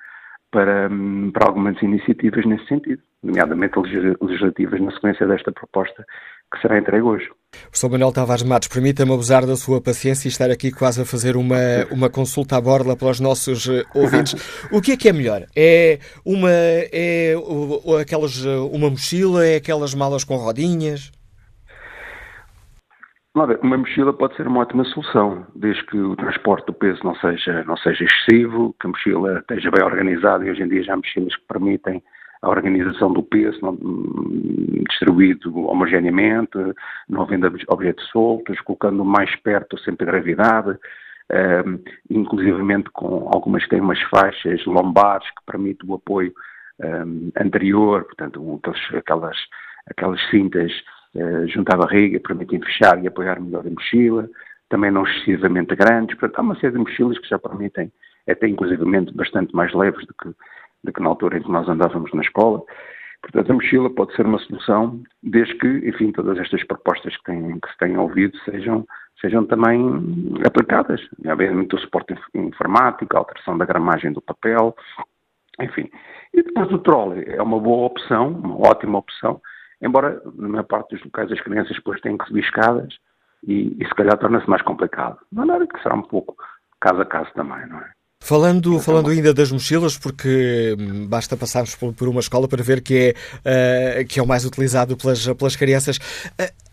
[0.51, 0.89] para,
[1.33, 3.75] para algumas iniciativas nesse sentido, nomeadamente
[4.21, 6.05] legislativas na sequência desta proposta
[6.53, 7.29] que será entregue hoje.
[7.63, 11.37] Professor Manuel Tavares Matos, permita-me abusar da sua paciência e estar aqui quase a fazer
[11.37, 11.57] uma,
[11.91, 14.35] uma consulta à borla para os nossos eh, ouvintes.
[14.71, 15.45] O que é que é melhor?
[15.57, 17.35] É uma, é
[18.01, 19.45] aquelas, uma mochila?
[19.45, 21.11] É aquelas malas com rodinhas?
[23.35, 27.65] Uma mochila pode ser uma ótima solução, desde que o transporte do peso não seja,
[27.65, 30.97] não seja excessivo, que a mochila esteja bem organizada e hoje em dia já há
[30.97, 32.01] mochilas que permitem
[32.43, 33.77] a organização do peso não,
[34.89, 36.57] distribuído homogeneamente,
[37.09, 40.79] não havendo objetos soltos, colocando mais perto sempre a gravidade,
[41.67, 46.33] um, inclusivamente com algumas que têm umas faixas lombares que permitem o apoio
[46.81, 48.61] um, anterior, portanto,
[48.97, 49.37] aquelas,
[49.91, 50.71] aquelas cintas
[51.15, 54.29] uh, junto à barriga permitem fechar e apoiar melhor a mochila,
[54.69, 57.93] também não excessivamente grandes, portanto, há uma série de mochilas que já permitem,
[58.29, 60.35] até inclusivamente bastante mais leves do que
[60.85, 62.63] do que na altura em que nós andávamos na escola.
[63.23, 67.59] Portanto, a mochila pode ser uma solução, desde que, enfim, todas estas propostas que, têm,
[67.59, 68.87] que se têm ouvido sejam,
[69.19, 69.81] sejam também
[70.47, 71.01] aplicadas.
[71.27, 74.77] Obviamente o suporte informático, a alteração da gramagem do papel,
[75.59, 75.91] enfim.
[76.35, 79.41] E depois o trolley é uma boa opção, uma ótima opção,
[79.85, 82.95] embora na maior parte dos locais as crianças depois têm que subir escadas
[83.47, 85.19] e, e se calhar torna-se mais complicado.
[85.31, 86.37] De maneira que será um pouco
[86.81, 87.91] caso a caso também, não é?
[88.21, 92.63] Falando, então, falando ainda das mochilas, porque hum, basta passarmos por, por uma escola para
[92.63, 95.99] ver que é, uh, que é o mais utilizado pelas, pelas crianças.
[95.99, 96.65] Uh,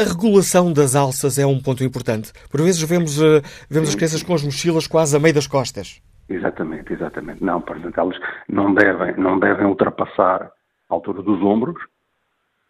[0.00, 2.32] a regulação das alças é um ponto importante.
[2.50, 6.00] Por vezes vemos, uh, vemos as crianças com as mochilas quase a meio das costas.
[6.26, 7.44] Exatamente, exatamente.
[7.44, 8.16] Não, portanto, elas
[8.48, 10.50] não devem, não devem ultrapassar
[10.88, 11.80] a altura dos ombros,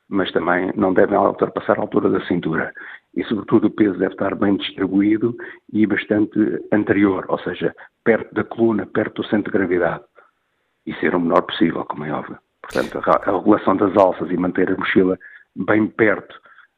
[0.08, 2.72] mas também não devem ultrapassar a altura da cintura
[3.14, 5.36] e, sobretudo, o peso deve estar bem distribuído
[5.72, 6.38] e bastante
[6.72, 10.04] anterior, ou seja, perto da coluna, perto do centro de gravidade,
[10.86, 12.38] e ser o menor possível, como é óbvio.
[12.62, 15.18] Portanto, a regulação das alças e manter a mochila
[15.54, 16.34] bem perto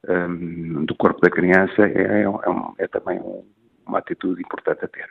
[0.08, 3.44] um, do corpo da criança é, é, é, é também um,
[3.90, 5.08] uma atitude importante a ter.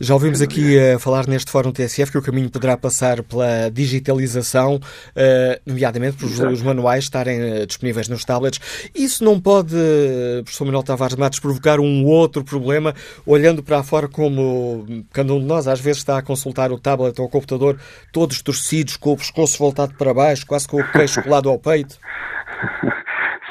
[0.00, 4.76] Já ouvimos aqui a falar neste Fórum TSF que o caminho poderá passar pela digitalização,
[4.76, 8.90] uh, nomeadamente por os manuais estarem uh, disponíveis nos tablets.
[8.94, 14.08] Isso não pode, uh, professor Manuel Tavares Matos, provocar um outro problema, olhando para fora
[14.08, 17.78] como cada um de nós às vezes está a consultar o tablet ou o computador,
[18.12, 21.98] todos torcidos, com o pescoço voltado para baixo, quase com o queixo colado ao peito?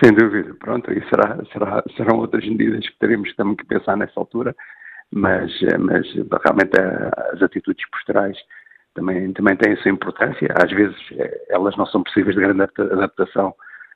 [0.03, 4.19] Sem dúvida, pronto, aí será, será, serão outras medidas que teremos também que pensar nessa
[4.19, 4.55] altura,
[5.11, 8.35] mas, eh, mas realmente eh, as atitudes posturais
[8.95, 10.47] também, também têm a sua importância.
[10.55, 13.53] Às vezes eh, elas não são possíveis de grande adaptação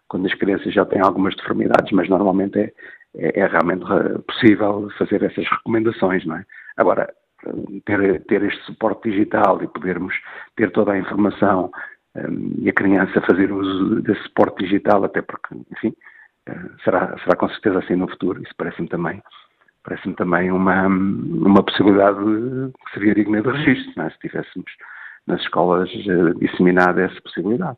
[0.08, 2.72] quando as crianças já têm algumas deformidades, mas normalmente é,
[3.16, 3.86] é, é realmente
[4.28, 6.46] possível fazer essas recomendações, não é?
[6.78, 7.12] Agora,
[7.86, 10.14] ter, ter este suporte digital e podermos
[10.56, 11.72] ter toda a informação
[12.60, 15.94] e a criança fazer uso desse suporte digital, até porque, enfim,
[16.48, 19.22] eh, será, será com certeza assim no futuro, isso parece-me também,
[19.84, 24.10] parece-me também uma, uma possibilidade que seria digna de registro, é?
[24.10, 24.72] se tivéssemos
[25.28, 27.78] nas escolas eh, disseminada essa possibilidade.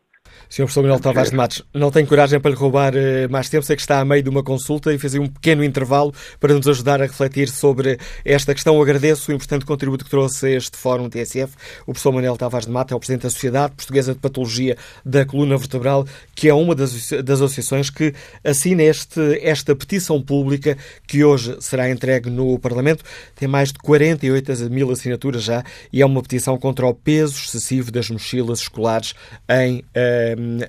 [0.50, 0.63] Sr.
[0.63, 3.76] Professor Manuel Tavares de Matos, não tenho coragem para lhe roubar uh, mais tempo, sei
[3.76, 7.02] que está a meio de uma consulta e fazer um pequeno intervalo para nos ajudar
[7.02, 8.82] a refletir sobre esta questão.
[8.82, 11.54] Agradeço o importante contributo que trouxe a este Fórum TSF.
[11.82, 15.25] O professor Manuel Tavares de Matos é o Presidente da Sociedade Portuguesa de Patologia da
[15.25, 18.13] Coluna Vertebral, que é uma das, das associações que
[18.44, 23.04] assina este, esta petição pública que hoje será entregue no Parlamento.
[23.36, 27.92] Tem mais de 48 mil assinaturas já e é uma petição contra o peso excessivo
[27.92, 29.13] das mochilas escolares
[29.50, 29.84] em uh,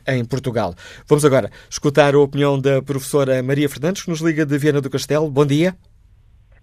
[0.07, 0.74] em Portugal.
[1.07, 4.90] Vamos agora escutar a opinião da professora Maria Fernandes, que nos liga de Viana do
[4.90, 5.30] Castelo.
[5.30, 5.74] Bom dia.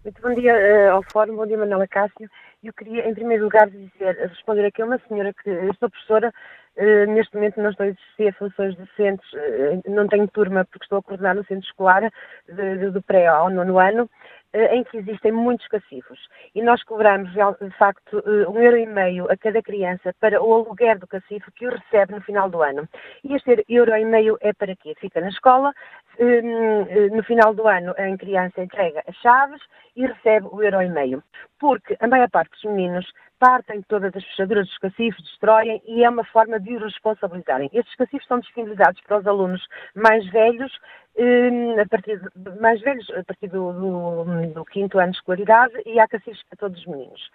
[0.06, 2.30] Muito bom dia uh, ao Fórum, bom dia Manuela Cássio.
[2.64, 6.32] Eu queria, em primeiro lugar, dizer, responder aqui a uma senhora que eu sou professora,
[6.78, 11.00] uh, neste momento não estou a exercer funções docentes, uh, não tenho turma porque estou
[11.00, 12.12] a coordenar no centro escolar
[12.48, 14.08] de, de, do pré ao nono ano,
[14.56, 16.20] em que existem muitos cacifos.
[16.54, 20.54] E nós cobramos, de facto, eh, um euro e meio a cada criança para o
[20.54, 22.88] aluguer do cacifo que o recebe no final do ano.
[23.24, 24.94] E este euro e meio é para quê?
[25.00, 25.74] Fica na escola,
[26.20, 29.62] hum, eh, no final do ano a criança entrega as chaves
[29.96, 31.24] e recebe o euro e meio.
[31.60, 33.06] Porque a maior parte dos meninos
[33.40, 37.70] partem todas as fechaduras dos cacifes, destroem e é uma forma de os responsabilizarem.
[37.74, 39.66] Estes cacifes são disponibilizados para os alunos
[39.96, 40.72] mais velhos,
[41.18, 45.74] hum, a partir de, mais velhos, a partir do, do, do, quinto ano de escolaridade
[45.86, 47.30] e há cacifes para todos os meninos.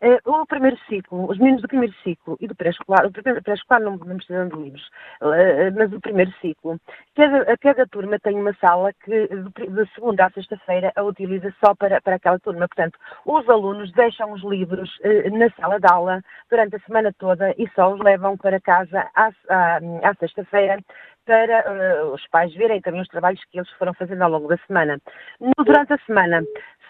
[0.00, 3.96] Eh, o primeiro ciclo, os meninos do primeiro ciclo e do pré-escolar, o pré-escolar não,
[3.96, 4.90] não precisam de livros,
[5.22, 6.78] eh, mas o primeiro ciclo,
[7.14, 12.00] cada, cada turma tem uma sala que de segunda à sexta-feira a utiliza só para,
[12.00, 12.68] para aquela turma.
[12.68, 17.54] Portanto, os alunos deixam os livros eh, na sala de aula durante a semana toda
[17.58, 20.78] e só os levam para casa à, à, à sexta-feira
[21.26, 21.64] para
[22.04, 24.98] uh, os pais verem também os trabalhos que eles foram fazendo ao longo da semana.
[25.40, 26.42] No, durante a semana,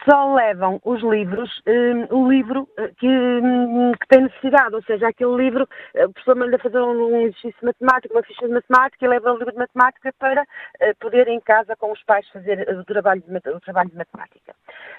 [0.09, 5.09] só levam os livros, um, o livro eh, que, um, que, tem necessidade, ou seja,
[5.09, 9.09] aquele livro, eh, o professor manda fazer um, exercício matemático, uma ficha de matemática, e
[9.09, 12.85] leva o livro de matemática para uh, poder em casa com os pais fazer o
[12.85, 14.55] trabalho de, o trabalho de matemática.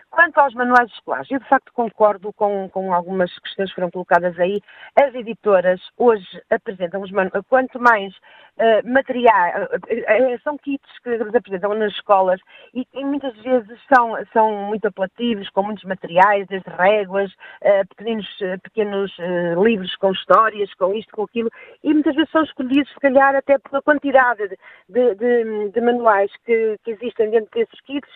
[0.10, 4.40] Quanto aos manuais escolares, eu de facto concordo com, com algumas questões que foram colocadas
[4.40, 4.62] aí.
[4.96, 8.16] As editoras hoje apresentam os manuais, quanto mais
[8.58, 12.40] uh, material, uh, são kits que eles apresentam nas escolas
[12.74, 17.32] e, e muitas vezes são, são muito apelativos, com muitos materiais, desde réguas,
[17.62, 21.52] uh, pequenos, uh, pequenos uh, livros com histórias, com isto, com aquilo,
[21.84, 24.48] e muitas vezes são escolhidos, se calhar, até pela quantidade
[24.90, 28.10] de, de, de manuais que, que, existem dentro desses kits,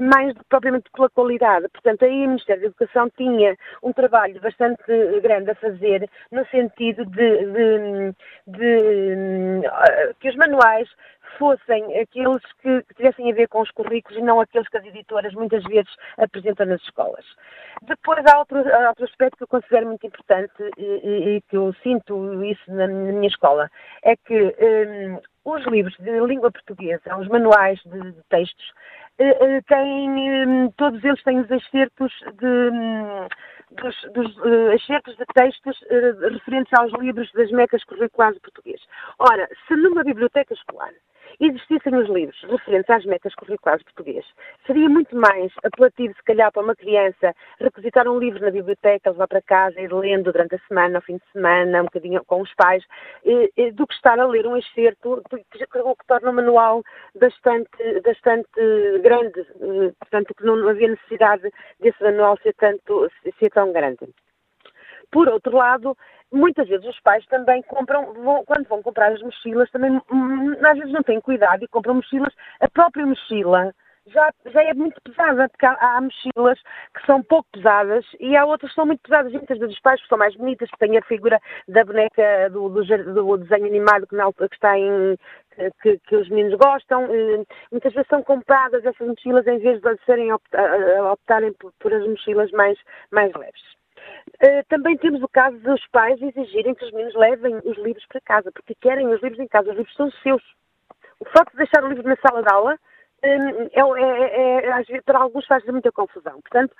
[0.00, 1.68] mais propriamente pela qualidade.
[1.68, 4.82] Portanto, aí o Ministério da Educação tinha um trabalho bastante
[5.22, 8.14] grande a fazer no sentido de, de,
[8.48, 9.62] de
[10.18, 10.88] que os manuais
[11.38, 14.84] fossem aqueles que, que, tivessem a ver com os currículos e não aqueles que as
[14.84, 17.24] editoras muitas vezes apresentam nas escolas.
[17.82, 21.72] Depois há outro, há outro aspecto que eu considero muito importante e, e que eu
[21.82, 23.70] sinto isso na, na minha escola,
[24.02, 28.72] é que um, os livros de língua portuguesa, os manuais de, de textos,
[29.20, 32.46] uh, têm, um, todos eles têm os excertos de...
[32.46, 33.28] Um,
[33.70, 38.80] dos, dos uh, excertos de textos uh, referentes aos livros das mecas curriculares de português.
[39.18, 40.92] Ora, se numa biblioteca escolar
[41.40, 44.24] existissem os livros referentes às metas curriculares português,
[44.66, 49.28] seria muito mais apelativo, se calhar, para uma criança requisitar um livro na biblioteca, levar
[49.28, 52.54] para casa ir lendo durante a semana, ao fim de semana, um bocadinho com os
[52.54, 52.84] pais,
[53.74, 56.82] do que estar a ler um excerto que, que torna o manual
[57.18, 57.68] bastante,
[58.04, 58.48] bastante
[59.02, 64.08] grande, eh, portanto, que não havia necessidade desse manual ser, tanto, ser tão grande.
[65.14, 65.96] Por outro lado,
[66.32, 70.76] muitas vezes os pais também compram, vão, quando vão comprar as mochilas, também hum, às
[70.76, 73.72] vezes não têm cuidado e compram mochilas, a própria mochila
[74.08, 76.58] já, já é muito pesada, porque há, há, mochilas
[76.96, 79.32] que são pouco pesadas e há outras que são muito pesadas.
[79.32, 82.82] Muitas vezes os pais são mais bonitas, que têm a figura da boneca do, do,
[82.82, 85.16] do desenho animado que, na, que está em.
[85.80, 87.06] Que, que, os meninos gostam,
[87.70, 92.50] muitas vezes são compradas essas mochilas em vez de serem optarem por, por as mochilas
[92.50, 92.76] mais,
[93.12, 93.83] mais leves.
[94.42, 98.20] Uh, também temos o caso dos pais exigirem que os meninos levem os livros para
[98.20, 100.42] casa, porque querem os livros em casa, os livros são seus.
[101.20, 102.78] O facto de deixar o livro na sala de aula,
[103.22, 106.40] um, é, é, é, para alguns faz muita confusão.
[106.40, 106.74] Portanto,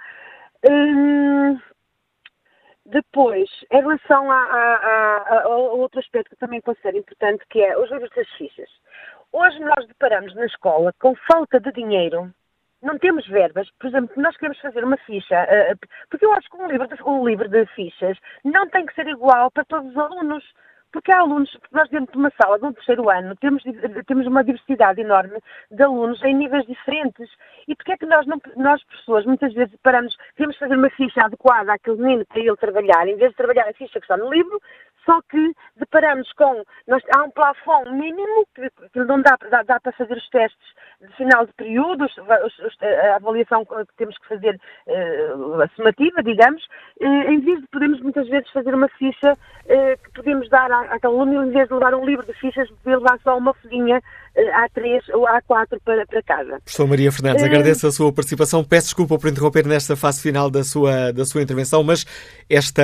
[0.68, 1.58] um,
[2.86, 7.78] depois, em relação a, a, a, a, outro aspecto que também considero importante, que é
[7.78, 8.68] os livros das fichas.
[9.32, 12.32] Hoje nós deparamos na escola com falta de dinheiro
[12.84, 16.56] não temos verbas, por exemplo, nós queremos fazer uma ficha, uh, porque eu acho que
[16.56, 19.96] um livro, de, um livro de fichas não tem que ser igual para todos os
[19.96, 20.44] alunos.
[20.92, 23.64] Porque há alunos, nós dentro de uma sala de um terceiro ano temos,
[24.06, 27.28] temos uma diversidade enorme de alunos em níveis diferentes.
[27.66, 31.22] E porquê é que nós, não, nós professores, muitas vezes paramos, queremos fazer uma ficha
[31.22, 34.32] adequada àquele menino para ele trabalhar, em vez de trabalhar a ficha que está no
[34.32, 34.62] livro,
[35.04, 39.80] só que deparamos com, nós, há um plafond mínimo que, que não dá, dá, dá,
[39.80, 45.62] para fazer os testes de final de período, a avaliação que temos que fazer uh,
[45.62, 46.62] a somativa, digamos,
[47.00, 51.14] uh, em vez de podemos muitas vezes fazer uma ficha uh, que podemos dar àquele
[51.14, 54.00] aluno, em vez de levar um livro de fichas, poder levar só uma folhinha
[54.36, 56.60] A3 ou A4 para, para casa.
[56.64, 58.64] Professor Maria Fernandes, agradeço a sua participação.
[58.64, 62.04] Peço desculpa por interromper nesta fase final da sua, da sua intervenção, mas
[62.50, 62.82] esta,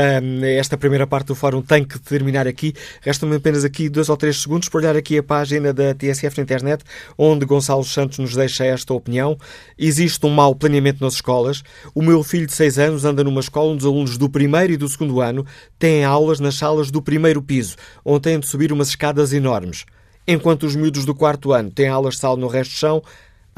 [0.56, 2.74] esta primeira parte do fórum tem que terminar aqui.
[3.00, 6.42] Resta-me apenas aqui dois ou três segundos para olhar aqui a página da TSF na
[6.42, 6.84] internet,
[7.16, 9.38] onde Gonçalo Santos nos deixa esta opinião.
[9.78, 11.62] Existe um mau planeamento nas escolas.
[11.94, 14.76] O meu filho de 6 anos anda numa escola onde os alunos do primeiro e
[14.76, 15.46] do segundo ano
[15.78, 19.84] têm aulas nas salas do primeiro piso, onde têm de subir umas escadas enormes.
[20.26, 23.02] Enquanto os miúdos do quarto ano têm aulas de sala no resto do chão,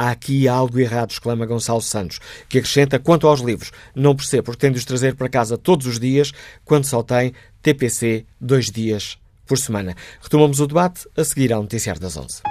[0.02, 3.70] Há aqui algo errado, exclama Gonçalo Santos, que acrescenta quanto aos livros.
[3.94, 6.32] Não percebo porque tem de os trazer para casa todos os dias,
[6.64, 7.32] quando só tem
[7.62, 9.94] TPC dois dias por semana.
[10.20, 12.42] Retomamos o debate a seguir ao Noticiário das 11.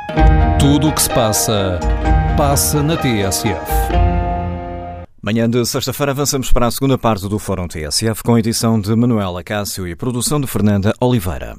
[0.61, 1.77] Tudo o que se passa,
[2.37, 3.59] passa na TSF.
[5.21, 8.95] Manhã de sexta-feira avançamos para a segunda parte do Fórum TSF com a edição de
[8.95, 11.57] Manuela Cássio e produção de Fernanda Oliveira.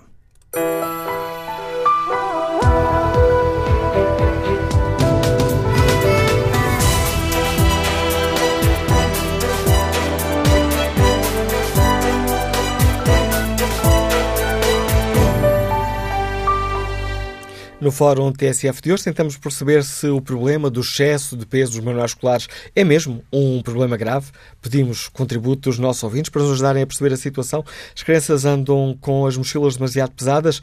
[17.82, 21.80] No Fórum TSF de hoje tentamos perceber se o problema do excesso de peso dos
[21.80, 24.30] manuais escolares é mesmo um problema grave.
[24.60, 27.64] Pedimos contributo dos nossos ouvintes para nos ajudarem a perceber a situação.
[27.92, 30.62] As crianças andam com as mochilas demasiado pesadas.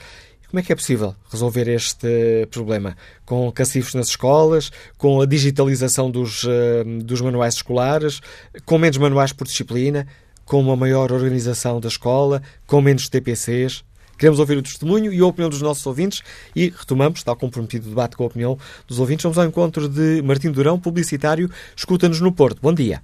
[0.50, 2.96] Como é que é possível resolver este problema?
[3.26, 8.22] Com cacifos nas escolas, com a digitalização dos, eh, dos manuais escolares,
[8.66, 10.08] com menos manuais por disciplina,
[10.46, 13.84] com uma maior organização da escola, com menos TPCs?
[14.20, 16.22] Queremos ouvir o testemunho e a opinião dos nossos ouvintes
[16.54, 19.24] e retomamos, está comprometido o debate com a opinião dos ouvintes.
[19.24, 22.62] Vamos ao encontro de Martim Durão, publicitário, escuta-nos no Porto.
[22.62, 23.02] Bom dia.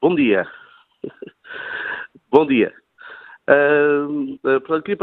[0.00, 0.46] Bom dia.
[2.32, 2.72] Bom dia.
[3.46, 4.96] Uh, uh, queria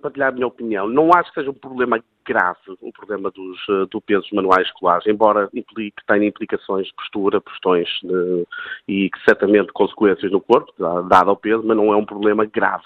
[0.00, 0.86] partilhar a minha opinião.
[0.86, 4.66] Não acho que seja um problema grave o problema dos, uh, do peso dos manuais
[4.68, 8.46] escolares, embora implique, tenha implicações de postura, questões de,
[8.86, 10.72] e certamente consequências no corpo,
[11.08, 12.84] dado ao peso, mas não é um problema grave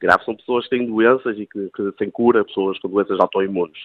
[0.00, 3.78] grave são pessoas que têm doenças e que, que têm cura, pessoas com doenças autoimunes.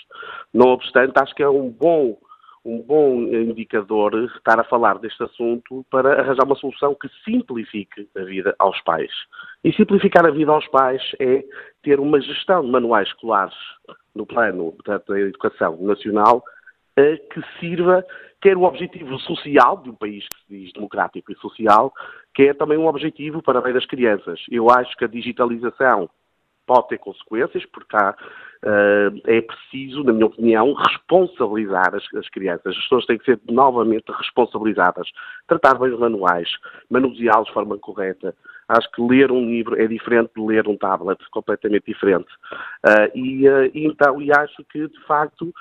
[0.53, 2.17] Não obstante, acho que é um bom,
[2.63, 8.23] um bom indicador estar a falar deste assunto para arranjar uma solução que simplifique a
[8.23, 9.11] vida aos pais.
[9.63, 11.43] E simplificar a vida aos pais é
[11.83, 13.55] ter uma gestão de manuais escolares
[14.15, 16.41] no plano portanto, da educação nacional
[16.95, 18.05] que sirva
[18.41, 21.91] quer o objetivo social de um país que se diz democrático e social,
[22.33, 24.39] quer também um objetivo para bem das crianças.
[24.51, 26.07] Eu acho que a digitalização
[26.65, 28.15] pode ter consequências, porque há,
[28.65, 32.75] uh, é preciso, na minha opinião, responsabilizar as, as, crianças.
[32.75, 35.07] As pessoas têm que ser novamente responsabilizadas,
[35.47, 36.49] tratar bem os manuais,
[36.89, 38.35] manuseá-los de forma correta.
[38.67, 42.27] Acho que ler um livro é diferente de ler um tablet, completamente diferente.
[42.83, 45.53] Uh, e, uh, então, e acho que, de facto,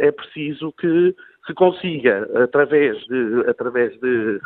[0.00, 1.14] é preciso que
[1.46, 4.40] se consiga, através de, através de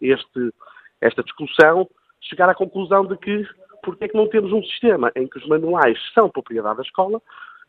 [0.00, 0.50] este,
[0.98, 1.86] esta discussão,
[2.22, 3.46] chegar à conclusão de que
[3.82, 7.20] porque é que não temos um sistema em que os manuais são propriedade da escola,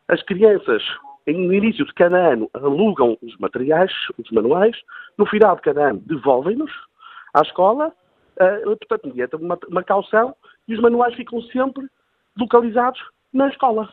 [0.08, 0.84] as crianças,
[1.28, 4.76] no início de cada ano, alugam os materiais, os manuais,
[5.18, 6.72] no final de cada ano devolvem-nos
[7.34, 7.92] à escola,
[8.40, 10.36] uh, portanto, mediante uma, uma caução,
[10.68, 11.88] e os manuais ficam sempre
[12.38, 13.02] localizados
[13.34, 13.90] na escola.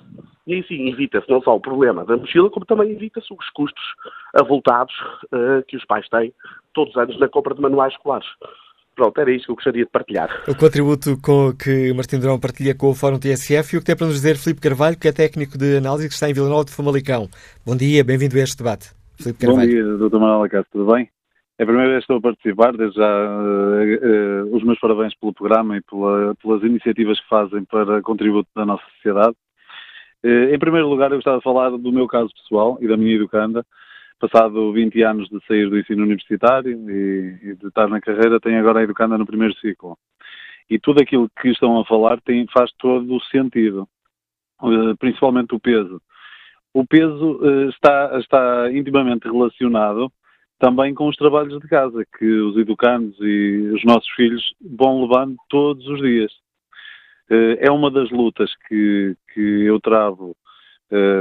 [0.47, 3.83] E assim evita-se não só o problema da mochila, como também evita-se os custos
[4.35, 4.95] avultados
[5.33, 6.35] uh, que os pais têm
[6.75, 8.29] todos os anos na compra de manuais escolares.
[8.95, 10.29] Pronto, era isso que eu gostaria de partilhar.
[10.49, 13.97] O contributo com que Martim Durão partilha com o Fórum TSF e o que tem
[13.97, 16.65] para nos dizer Filipe Carvalho, que é técnico de análise que está em Vila Nova
[16.65, 17.29] de Famalicão.
[17.65, 18.91] Bom dia, bem-vindo a este debate.
[19.19, 19.69] Filipe Carvalho.
[19.69, 20.19] Bom dia, Dr.
[20.19, 21.09] Manuel Acácio, tudo bem?
[21.59, 25.15] É a primeira vez que estou a participar, desde já uh, uh, os meus parabéns
[25.19, 29.37] pelo programa e pela, pelas iniciativas que fazem para contributo da nossa sociedade.
[30.23, 33.15] Eh, em primeiro lugar, eu gostava de falar do meu caso pessoal e da minha
[33.15, 33.65] educanda.
[34.21, 38.81] Passado 20 anos de sair do ensino universitário e, de estar na carreira, tenho agora
[38.81, 39.97] a educanda no primeiro ciclo.
[40.69, 43.89] E tudo aquilo que estão a falar tem, faz todo o sentido,
[44.63, 46.03] eh, principalmente o peso.
[46.75, 50.13] O peso eh, está, está intimamente relacionado
[50.59, 55.35] também com os trabalhos de casa que os educandos e os nossos filhos vão levando
[55.49, 56.31] todos os dias.
[57.31, 60.37] Eh, é uma das lutas que, que eu travo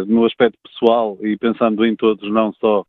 [0.07, 2.83] no aspecto pessoal e pensando em todos, não só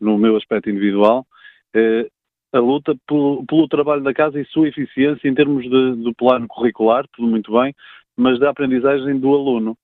[0.00, 1.26] no meu aspecto individual,
[1.74, 2.10] uh,
[2.52, 6.46] a luta pelo, pelo, trabalho da casa e sua eficiência em termos de, do plano
[6.48, 7.74] curricular, tudo muito bem,
[8.16, 9.76] mas da aprendizagem do aluno.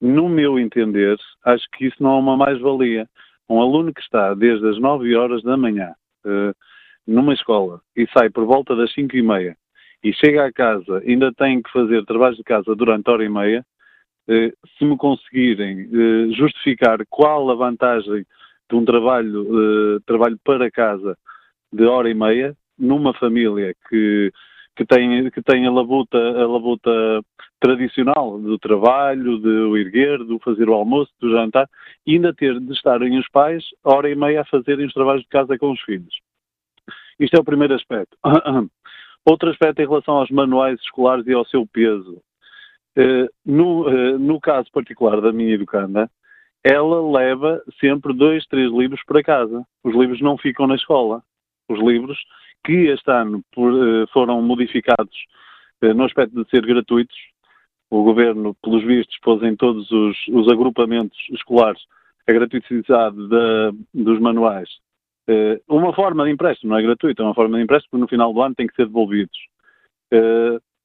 [0.00, 3.08] No meu entender, acho que isso não é uma mais-valia.
[3.48, 5.92] Um aluno que está desde as 9 horas da manhã
[6.24, 6.54] uh,
[7.06, 9.56] numa escola e sai por volta das 5 e meia
[10.04, 13.64] e chega à casa ainda tem que fazer trabalhos de casa durante hora e meia,
[14.28, 15.88] uh, se me conseguirem
[16.34, 18.24] justificar qual a vantagem
[18.68, 21.16] de um trabalho, trabalho para casa
[21.72, 24.32] de hora e meia, numa família que
[24.78, 27.20] que tem, que tem a, labuta, a labuta
[27.58, 31.68] tradicional do trabalho, do erguer, do fazer o almoço, do jantar,
[32.06, 35.28] e ainda ter de estarem os pais hora e meia a fazerem os trabalhos de
[35.28, 36.14] casa com os filhos.
[37.18, 38.16] Isto é o primeiro aspecto.
[39.26, 42.22] Outro aspecto em relação aos manuais escolares e ao seu peso.
[42.96, 46.08] Eh, no, eh, no caso particular da minha educanda,
[46.64, 49.64] ela leva sempre dois, três livros para casa.
[49.84, 51.22] Os livros não ficam na escola.
[51.68, 52.18] Os livros
[52.64, 55.16] que este ano eh, foram modificados
[55.82, 57.16] eh, no aspecto de ser gratuitos.
[57.90, 61.80] O Governo, pelos vistos, pôs em todos os, os agrupamentos escolares
[62.28, 63.16] a gratuitidade
[63.94, 64.68] dos manuais.
[65.28, 68.08] Eh, uma forma de empréstimo, não é gratuito, é uma forma de empréstimo porque no
[68.08, 69.38] final do ano tem que ser devolvidos.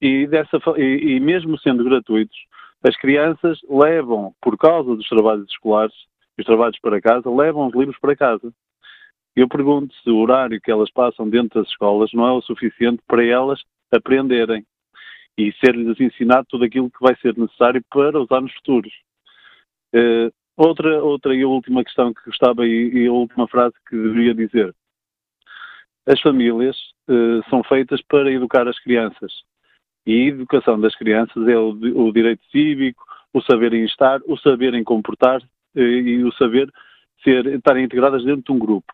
[0.00, 2.36] E, dessa, e, e mesmo sendo gratuitos,
[2.84, 5.94] as crianças levam, por causa dos trabalhos escolares,
[6.38, 8.52] os trabalhos para casa, levam os livros para casa.
[9.34, 13.02] Eu pergunto se o horário que elas passam dentro das escolas não é o suficiente
[13.08, 13.60] para elas
[13.90, 14.64] aprenderem
[15.36, 18.92] e ser-lhes ensinado tudo aquilo que vai ser necessário para os anos futuros.
[19.94, 24.34] Uh, outra, outra e última questão que gostava e, e, a última frase que deveria
[24.34, 24.74] dizer.
[26.06, 26.76] As famílias
[27.08, 29.32] uh, são feitas para educar as crianças.
[30.06, 34.84] E a educação das crianças é o, o direito cívico, o saberem estar, o saberem
[34.84, 36.70] comportar uh, e o saber
[37.22, 38.92] ser, estarem integradas dentro de um grupo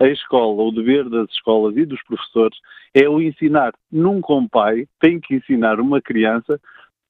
[0.00, 2.58] a escola, o dever das escolas e dos professores
[2.94, 3.74] é o ensinar.
[3.92, 6.58] Nunca um pai tem que ensinar uma criança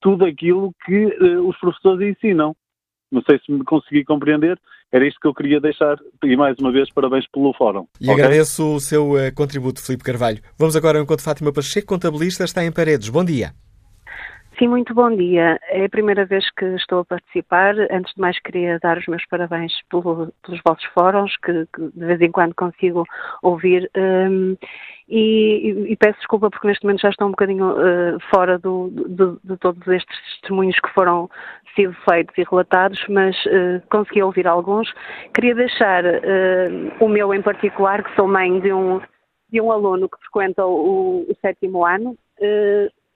[0.00, 2.54] tudo aquilo que uh, os professores ensinam.
[3.10, 4.58] Não sei se me consegui compreender.
[4.92, 5.96] Era isto que eu queria deixar.
[6.24, 7.86] E mais uma vez, parabéns pelo fórum.
[8.00, 8.24] E okay?
[8.24, 10.40] agradeço o seu uh, contributo, Filipe Carvalho.
[10.58, 13.08] Vamos agora ao encontro Fátima Pacheco, contabilista, está em Paredes.
[13.08, 13.52] Bom dia.
[14.60, 15.58] Sim, muito bom dia.
[15.70, 17.74] É a primeira vez que estou a participar.
[17.90, 22.04] Antes de mais, queria dar os meus parabéns pelo, pelos vossos fóruns, que, que, de
[22.04, 23.06] vez em quando consigo
[23.42, 23.90] ouvir.
[23.96, 24.58] Um,
[25.08, 29.40] e, e, peço desculpa porque neste momento já estou um bocadinho uh, fora do, do,
[29.42, 31.30] de todos estes testemunhos que foram
[31.74, 34.92] sido feitos e relatados, mas uh, consegui ouvir alguns.
[35.32, 39.00] Queria deixar uh, o meu em particular, que sou mãe de um,
[39.50, 42.14] de um aluno que frequenta o, o sétimo ano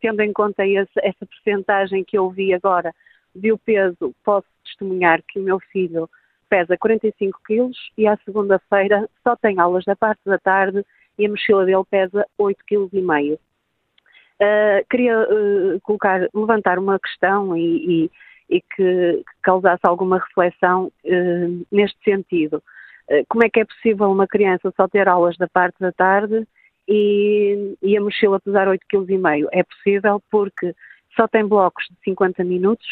[0.05, 2.95] tendo em conta esse, essa percentagem que eu vi agora
[3.35, 6.11] de o peso, posso testemunhar que o meu filho
[6.47, 10.85] pesa 45 quilos e à segunda-feira só tem aulas da parte da tarde
[11.19, 13.33] e a mochila dele pesa 8,5 kg.
[13.33, 20.93] Uh, queria uh, colocar, levantar uma questão e, e, e que, que, causasse alguma reflexão
[21.03, 22.63] uh, neste sentido.
[23.09, 26.47] Uh, como é que é possível uma criança só ter aulas da parte da tarde
[26.89, 29.49] e, e a mochila pesar 8,5 kg.
[29.53, 30.75] É possível porque
[31.17, 32.87] só tem blocos de 50 minutos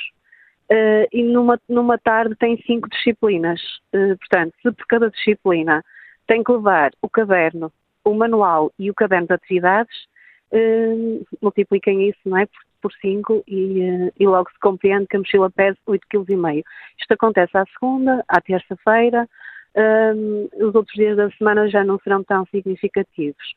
[0.71, 3.61] uh, e numa, numa tarde tem 5 disciplinas.
[3.95, 5.85] Uh, portanto, se por cada disciplina
[6.27, 7.73] tem que levar o caderno,
[8.05, 9.95] o manual e o caderno de atividades,
[10.53, 12.47] uh, multipliquem isso não é,
[12.81, 16.65] por 5 e, e, logo se compreende que a mochila pesa 8,5 kg.
[16.99, 19.29] Isto acontece à segunda, à terça-feira,
[20.61, 23.55] os outros dias da semana já não serão tão significativos.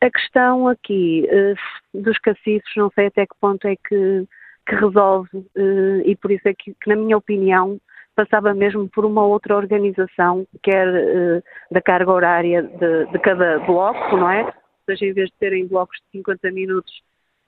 [0.00, 4.28] A questão aqui uh, dos cacifes, não sei até que ponto é que,
[4.66, 7.80] que resolve, uh, e por isso é que, que, na minha opinião,
[8.14, 11.42] passava mesmo por uma outra organização, quer uh,
[11.72, 14.44] da carga horária de, de, cada bloco, não é?
[14.44, 14.52] Ou
[14.86, 17.02] seja, em vez de terem blocos de 50 minutos,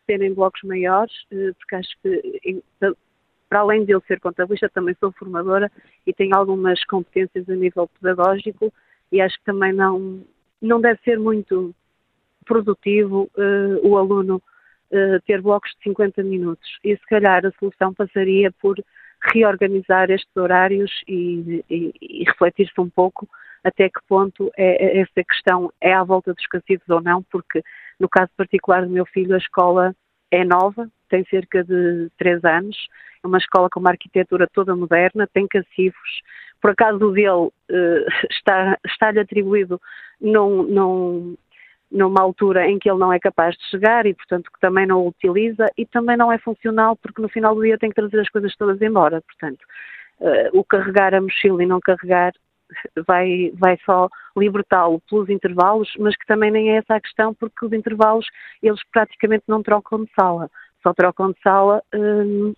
[0.07, 2.63] terem blocos maiores, porque acho que,
[3.49, 5.71] para além de eu ser contabilista, também sou formadora
[6.05, 8.73] e tenho algumas competências a nível pedagógico
[9.13, 10.25] e acho que também não,
[10.61, 11.73] não deve ser muito
[12.45, 14.37] produtivo uh, o aluno
[14.91, 16.69] uh, ter blocos de 50 minutos.
[16.85, 18.77] E se calhar a solução passaria por
[19.33, 23.29] reorganizar estes horários e, e, e refletir-se um pouco
[23.63, 27.63] até que ponto é, é, essa questão é à volta dos cacifes ou não, porque
[27.99, 29.95] no caso particular do meu filho a escola
[30.31, 32.77] é nova, tem cerca de 3 anos,
[33.23, 36.23] é uma escola com uma arquitetura toda moderna, tem cacifos,
[36.61, 37.53] por acaso o dele uh,
[38.31, 39.81] está, está-lhe atribuído
[40.21, 41.37] num, num,
[41.91, 45.01] numa altura em que ele não é capaz de chegar e, portanto, que também não
[45.01, 48.21] o utiliza e também não é funcional porque no final do dia tem que trazer
[48.21, 49.21] as coisas todas embora.
[49.23, 49.61] Portanto,
[50.21, 52.33] uh, o carregar a mochila e não carregar
[53.07, 57.67] vai, vai só libertá-lo pelos intervalos, mas que também nem é essa a questão porque
[57.67, 58.27] os intervalos
[58.63, 60.49] eles praticamente não trocam de sala.
[60.83, 62.55] só trocam de sala um,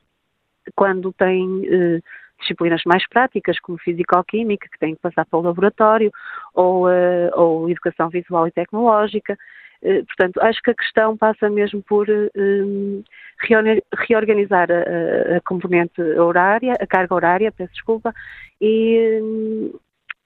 [0.77, 2.03] quando têm uh,
[2.43, 6.13] disciplinas mais práticas, como físico-química, que têm que passar pelo laboratório,
[6.55, 9.37] ou, uh, ou educação visual e tecnológica.
[9.83, 13.03] Uh, portanto, acho que a questão passa mesmo por um,
[14.09, 18.15] reorganizar a, a, componente horária, a carga horária, peço desculpa,
[18.61, 19.75] e, um,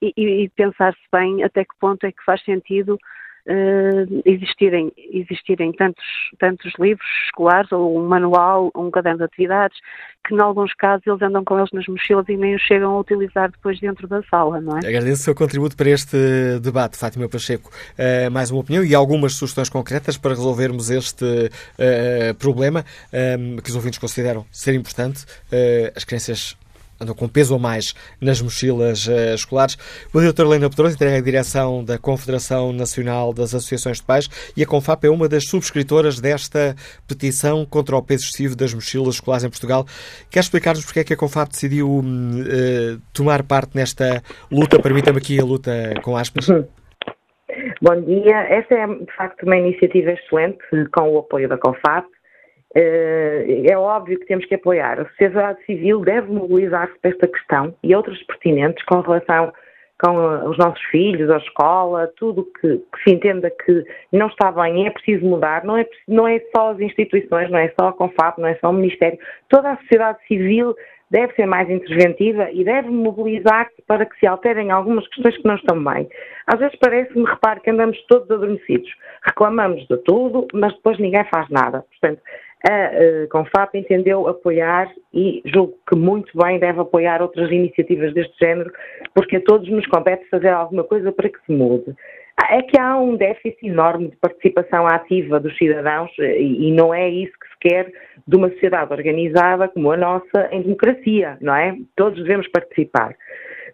[0.03, 2.99] e, e pensar-se bem até que ponto é que faz sentido
[3.47, 6.05] uh, existirem, existirem tantos,
[6.39, 9.79] tantos livros escolares, ou um manual, um caderno de atividades,
[10.27, 13.01] que em alguns casos eles andam com eles nas mochilas e nem os chegam a
[13.01, 14.81] utilizar depois dentro da sala, não é?
[14.81, 16.17] Agradeço o seu contributo para este
[16.61, 17.71] debate, Fátima Pacheco.
[17.99, 22.85] Uh, mais uma opinião e algumas sugestões concretas para resolvermos este uh, problema
[23.63, 25.25] que os ouvintes consideram ser importante.
[25.95, 26.57] as crianças
[27.01, 29.77] andam com peso ou mais nas mochilas uh, escolares.
[30.13, 34.63] O doutor Helena Pedroso entrega a direção da Confederação Nacional das Associações de Pais e
[34.63, 36.75] a CONFAP é uma das subscritoras desta
[37.07, 39.85] petição contra o peso excessivo das mochilas escolares em Portugal.
[40.31, 42.03] Quer explicar-nos porque é que a CONFAP decidiu uh,
[43.13, 44.81] tomar parte nesta luta?
[44.81, 46.47] Permita-me aqui a luta com aspas.
[47.81, 48.37] Bom dia.
[48.49, 50.59] Esta é, de facto, uma iniciativa excelente
[50.93, 52.07] com o apoio da CONFAP
[52.79, 55.01] é óbvio que temos que apoiar.
[55.01, 59.53] A sociedade civil deve mobilizar-se para esta questão e outras pertinentes com relação
[60.03, 64.53] com eh, os nossos filhos, a escola, tudo que, que, se entenda que não está
[64.53, 65.65] bem é preciso mudar.
[65.65, 68.71] Não é, não é só as instituições, não é só a CONFAP, não é só
[68.71, 69.19] o Ministério.
[69.49, 70.75] Toda a sociedade civil
[71.11, 75.55] deve ser mais interventiva e deve mobilizar-se para que se alterem algumas questões que não
[75.55, 76.09] estão bem.
[76.47, 78.91] Às vezes parece-me, repare, que andamos todos adormecidos.
[79.25, 81.85] Reclamamos de tudo, mas depois ninguém faz nada.
[81.91, 82.21] Portanto,
[82.65, 88.73] a Confap entendeu apoiar e julgo que muito bem deve apoiar outras iniciativas deste género,
[89.15, 91.95] porque a todos nos compete fazer alguma coisa para que se mude.
[92.51, 97.33] É que há um déficit enorme de participação ativa dos cidadãos e não é isso
[97.33, 97.93] que se quer
[98.27, 101.75] de uma sociedade organizada como a nossa em democracia, não é?
[101.97, 103.17] Todos devemos participar.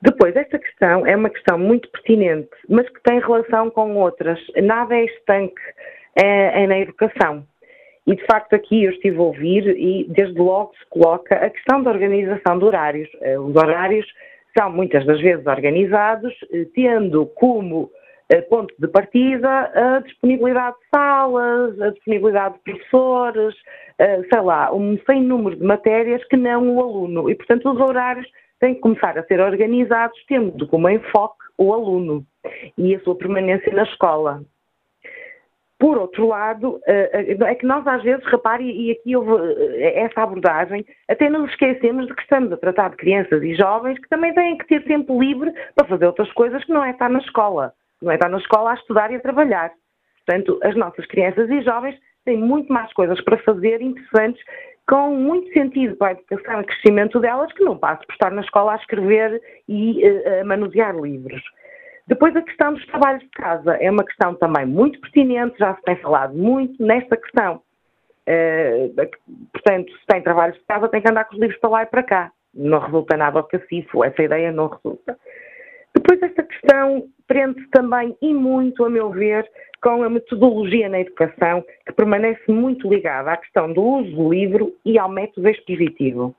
[0.01, 4.39] Depois, esta questão é uma questão muito pertinente, mas que tem relação com outras.
[4.63, 5.61] Nada é estanque
[6.17, 7.45] é, é na educação.
[8.07, 11.83] E, de facto, aqui eu estive a ouvir e, desde logo, se coloca a questão
[11.83, 13.09] da organização de horários.
[13.21, 14.07] Eh, os horários
[14.59, 17.91] são, muitas das vezes, organizados, eh, tendo como
[18.29, 23.55] eh, ponto de partida a disponibilidade de salas, a disponibilidade de professores,
[24.33, 27.31] sei lá, um sem número de matérias que não o aluno.
[27.31, 28.27] E, portanto, os horários
[28.59, 32.25] têm que começar a ser organizados tendo como enfoque o aluno
[32.77, 34.43] e a sua permanência na escola.
[35.83, 39.33] Por outro lado, eh, eh, é que nós às vezes, repare, e aqui houve
[39.83, 43.99] eh, essa abordagem, até nos esquecemos de que estamos a tratar de crianças e jovens
[43.99, 47.11] que também têm que ter tempo livre para fazer outras coisas que não é estar
[47.11, 47.73] na escola.
[48.01, 49.73] Não é estar na escola a estudar e a trabalhar.
[50.25, 54.41] Portanto, as nossas crianças e jovens têm muito mais coisas para fazer interessantes,
[54.89, 58.43] com muito sentido para a educação e crescimento delas, que não passa por estar na
[58.43, 60.01] escola a escrever e
[60.41, 61.43] a manusear livros.
[62.07, 65.83] Depois, a questão dos trabalhos de casa é uma questão também muito pertinente, já se
[65.83, 67.63] tem falado muito nesta questão.
[68.29, 68.93] Uh,
[69.53, 71.87] portanto, se tem trabalhos de casa, tem que andar com os livros para lá e
[71.87, 72.33] para cá.
[72.55, 75.17] Não resulta nada cacifo, essa ideia não resulta.
[75.95, 79.49] Depois, esta questão prende-se também, e muito, a meu ver,
[79.83, 84.75] com a metodologia na educação, que permanece muito ligada à questão do uso do livro
[84.85, 86.35] e ao método expositivo.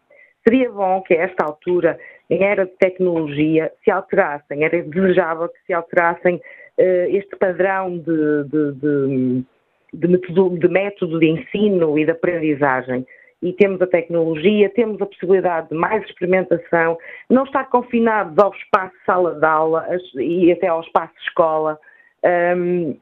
[0.47, 1.99] Seria bom que, a esta altura,
[2.33, 8.43] em era de tecnologia, se alterassem, era desejável que se alterassem uh, este padrão de,
[8.45, 9.43] de, de,
[9.93, 13.05] de, método, de método de ensino e de aprendizagem
[13.43, 16.97] e temos a tecnologia, temos a possibilidade de mais experimentação,
[17.29, 21.77] não estar confinados ao espaço sala de aula e até ao espaço escola.
[22.55, 22.97] Um,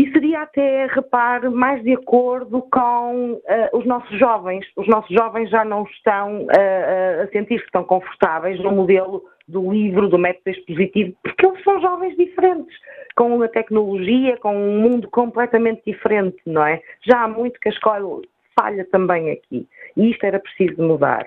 [0.00, 4.66] e seria até, repare, mais de acordo com uh, os nossos jovens.
[4.74, 10.08] Os nossos jovens já não estão uh, a sentir-se tão confortáveis no modelo do livro,
[10.08, 12.74] do método expositivo, porque eles são jovens diferentes,
[13.14, 16.80] com uma tecnologia, com um mundo completamente diferente, não é?
[17.06, 18.22] Já há muito que a escola
[18.58, 19.68] falha também aqui.
[19.98, 21.26] E isto era preciso mudar.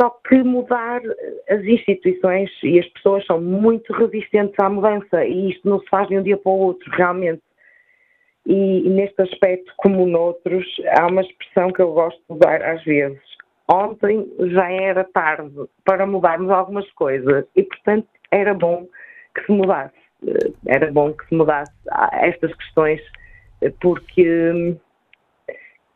[0.00, 1.00] Só que mudar
[1.50, 6.06] as instituições e as pessoas são muito resistentes à mudança e isto não se faz
[6.06, 7.42] de um dia para o outro, realmente.
[8.46, 10.64] E, e, neste aspecto, como noutros,
[10.98, 13.20] há uma expressão que eu gosto de usar às vezes.
[13.68, 15.52] Ontem já era tarde
[15.84, 18.86] para mudarmos algumas coisas e, portanto, era bom
[19.34, 19.94] que se mudasse.
[20.26, 21.72] Eh, era bom que se mudasse
[22.12, 23.00] estas questões,
[23.60, 24.76] eh, porque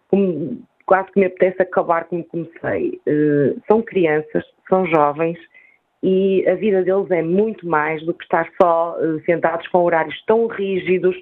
[0.08, 3.00] como, quase que me apetece acabar como comecei.
[3.06, 5.38] Eh, são crianças, são jovens
[6.02, 8.96] e a vida deles é muito mais do que estar só
[9.26, 11.16] sentados com horários tão rígidos,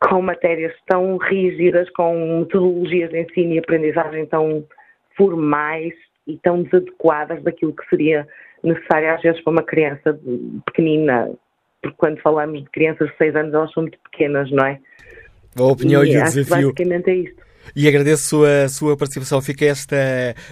[0.00, 4.64] com matérias tão rígidas, com metodologias de ensino e aprendizagem tão
[5.16, 5.92] formais
[6.26, 8.26] e tão desadequadas daquilo que seria
[8.62, 10.18] necessário às vezes para uma criança
[10.66, 11.30] pequenina,
[11.82, 14.78] porque quando falamos de crianças de 6 anos elas são muito pequenas, não é?
[15.56, 16.72] A opinião e, e o desafio.
[16.72, 17.47] Basicamente é isto.
[17.74, 19.40] E agradeço a sua participação.
[19.40, 19.96] Fica esta,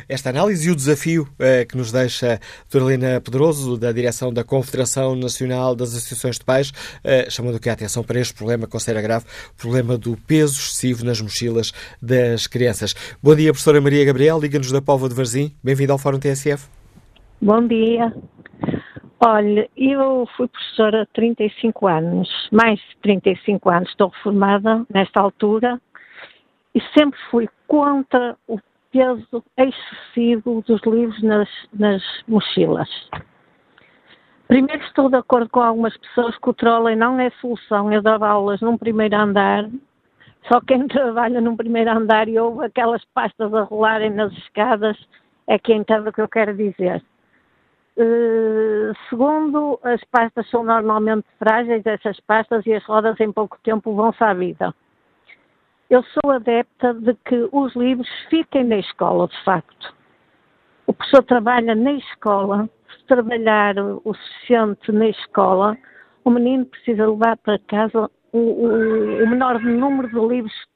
[0.09, 2.39] esta análise e o desafio uh, que nos deixa a
[2.71, 7.69] doutora Helena Pedroso, da direção da Confederação Nacional das Associações de Pais, uh, chamando aqui
[7.69, 12.47] a atenção para este problema considera grave, o problema do peso excessivo nas mochilas das
[12.47, 12.95] crianças.
[13.23, 15.53] Bom dia, professora Maria Gabriel, liga-nos da Póvoa de Varzim.
[15.63, 16.69] Bem-vinda ao Fórum TSF.
[17.41, 18.15] Bom dia.
[19.19, 25.81] Olha, eu fui professora há 35 anos, mais de 35 anos, estou reformada nesta altura
[26.77, 28.61] e sempre fui contra o
[28.93, 32.89] peso excessivo dos livros nas, nas mochilas.
[34.47, 37.91] Primeiro estou de acordo com algumas pessoas que o trolley não é solução.
[37.91, 39.67] Eu dava aulas num primeiro andar,
[40.53, 44.99] só quem trabalha num primeiro andar e ouve aquelas pastas a rolarem nas escadas
[45.47, 47.03] é quem entende o que eu quero dizer.
[47.97, 53.95] Uh, segundo, as pastas são normalmente frágeis, essas pastas, e as rodas em pouco tempo
[53.95, 54.75] vão-se à vida.
[55.89, 59.95] Eu sou adepta de que os livros fiquem na escola, de facto.
[60.87, 65.77] O professor trabalha na escola, se trabalhar o suficiente na escola,
[66.25, 70.67] o menino precisa levar para casa o, o, o menor número de livros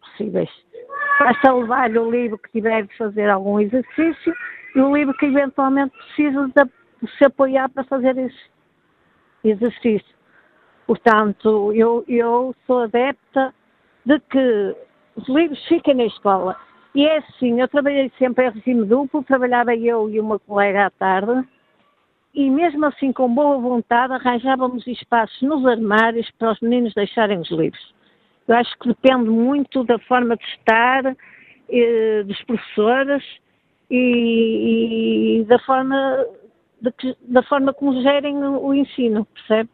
[0.00, 0.50] possíveis.
[1.18, 4.34] Basta levar-lhe o livro que tiver de fazer algum exercício
[4.74, 8.50] e o livro que eventualmente precisa de, se apoiar para fazer esse
[9.44, 10.14] exercício.
[10.86, 13.54] Portanto, eu, eu sou adepta
[14.04, 14.76] de que
[15.16, 16.56] os livros fiquem na escola.
[16.94, 20.90] E é assim, eu trabalhei sempre em regime duplo, trabalhava eu e uma colega à
[20.90, 21.46] tarde,
[22.34, 27.50] e mesmo assim, com boa vontade, arranjávamos espaços nos armários para os meninos deixarem os
[27.50, 27.94] livros.
[28.48, 31.16] Eu acho que depende muito da forma de estar,
[31.68, 33.22] eh, dos professores
[33.90, 36.26] e, e da, forma
[36.80, 39.70] de que, da forma como gerem o, ensino, percebe?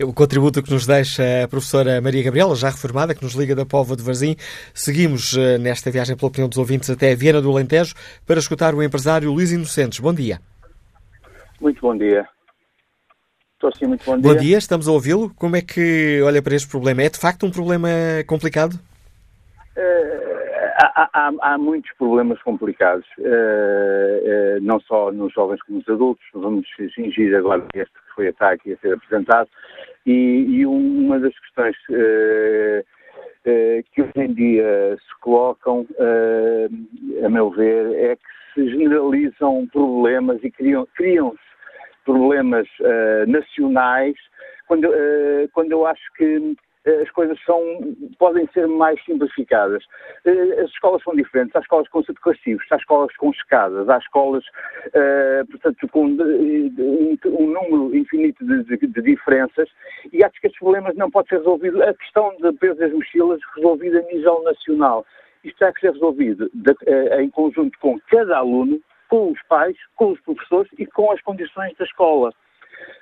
[0.00, 3.66] O contributo que nos deixa a professora Maria Gabriela, já reformada, que nos liga da
[3.66, 4.36] Póvoa de Varzim.
[4.74, 7.94] Seguimos eh, nesta viagem pela opinião dos ouvintes até Viena do Alentejo
[8.26, 10.00] para escutar o empresário Luís Inocentes.
[10.00, 10.40] Bom dia.
[11.60, 12.26] Muito bom dia.
[13.54, 14.32] Estou sim, muito bom dia.
[14.32, 15.32] Bom dia, estamos a ouvi-lo.
[15.34, 17.02] Como é que olha para este problema?
[17.02, 17.88] É de facto um problema
[18.26, 18.78] complicado?
[19.76, 20.27] Uh,
[20.94, 26.24] há, há, há, muitos problemas complicados, uh, uh, não só nos jovens como nos adultos.
[26.34, 29.48] Vamos fingir agora este que foi a aqui a ser apresentado.
[30.06, 32.84] E, e uma das questões uh,
[33.92, 35.86] que hoje em dia se colocam,
[37.24, 38.22] a meu ver, é que
[38.54, 41.34] se generalizam problemas e criam-se criam
[42.04, 42.68] problemas
[43.26, 44.16] nacionais,
[44.66, 44.90] quando,
[45.54, 46.54] quando eu acho que
[46.86, 47.60] as coisas são,
[48.18, 49.84] podem ser mais simplificadas.
[50.24, 51.54] Eh, as escolas são diferentes.
[51.54, 54.44] Há escolas com subclassivos, há escolas com escadas, há escolas,
[54.88, 59.68] uh, portanto, com um, um, número infinito de, de, de, diferenças
[60.12, 61.80] e acho que estes problemas não podem ser resolvidos.
[61.80, 65.04] A questão de peso das mochilas resolvida a nível nacional.
[65.44, 69.76] Isto terá que ser resolvido de, uh, em conjunto com cada aluno, com os pais,
[69.96, 72.32] com os professores e com as condições da escola.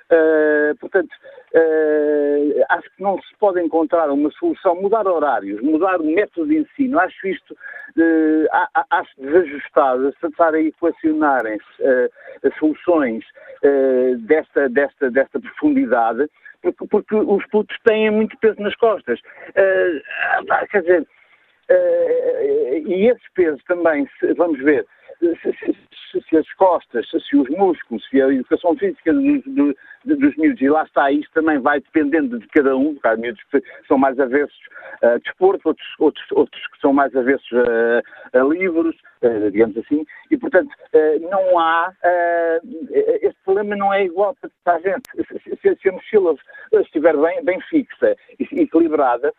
[0.09, 1.11] Uh, portanto,
[1.53, 6.59] uh, acho que não se pode encontrar uma solução, mudar horários, mudar o método de
[6.59, 6.97] ensino.
[6.97, 11.83] Acho isto, uh, acho desajustado, se estar a equacionarem-se
[12.45, 13.25] as soluções
[14.19, 16.29] desta, desta, desta profundidade,
[16.61, 19.19] porque, porque, os putos têm muito peso nas costas.
[20.71, 21.07] quer dizer,
[22.85, 24.07] e esse peso também,
[24.37, 24.85] vamos ver,
[25.19, 30.61] se, se, as costas, se, os músculos, se a educação física dos, dos, dos miúdos,
[30.61, 33.97] e lá está, isto também vai dependendo de cada um, porque há miúdos que são
[33.97, 34.57] mais avessos
[35.01, 40.05] a desporto, outros, outros, outros que são mais avessos a, a livros, uh, digamos assim,
[40.31, 42.67] e portanto uh, não há, uh,
[43.21, 45.03] este problema não é igual para toda a gente.
[45.61, 46.35] Se, se a mochila
[46.73, 49.33] estiver bem, bem fixa e equilibrada,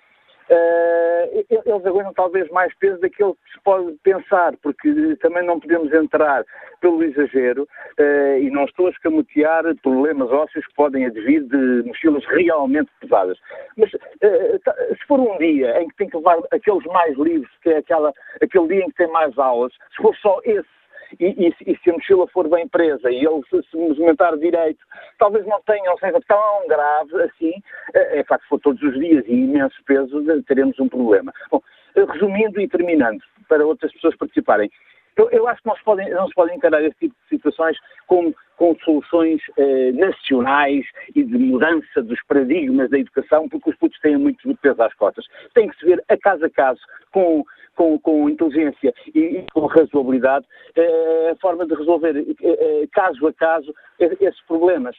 [0.50, 5.92] Uh, eles aguentam talvez mais peso daquilo que se pode pensar, porque também não podemos
[5.92, 6.42] entrar
[6.80, 7.68] pelo exagero
[7.98, 13.38] uh, e não estou a escamotear problemas ósseos que podem advir de mochilas realmente pesadas.
[13.76, 17.68] Mas uh, se for um dia em que tem que levar aqueles mais livros, que
[17.68, 20.77] é aquela, aquele dia em que tem mais aulas, se for só esse
[21.18, 24.84] e, e, e, se a mochila for bem presa e ele se, se movimentar direito,
[25.18, 27.52] talvez não tenha, ou seja, tão grave assim,
[27.94, 31.32] é, é facto que for todos os dias e imenso peso, teremos um problema.
[31.50, 31.62] Bom,
[31.94, 34.70] resumindo e terminando, para outras pessoas participarem,
[35.18, 37.76] eu, eu acho que não se, podem, não se podem encarar esse tipo de situações
[38.06, 40.84] como com soluções eh, nacionais
[41.14, 45.24] e de mudança dos paradigmas da educação, porque os putos têm muito peso às cotas.
[45.54, 46.80] Tem que se ver a caso a caso,
[47.12, 47.44] com
[47.78, 53.24] com, com inteligência e, e com razoabilidade eh, a forma de resolver eh, eh, caso
[53.28, 54.96] a caso esses problemas.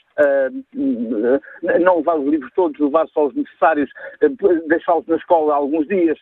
[1.80, 3.90] Não levar os livros todos, levar só os necessários,
[4.68, 6.20] deixá-los na escola alguns dias,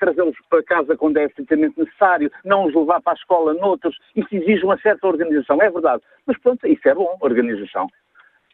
[0.00, 3.96] trazê-los para casa quando é estritamente necessário, não os levar para a escola noutros.
[4.16, 6.02] Isso exige uma certa organização, é verdade.
[6.26, 7.88] Mas pronto, isso é bom, organização.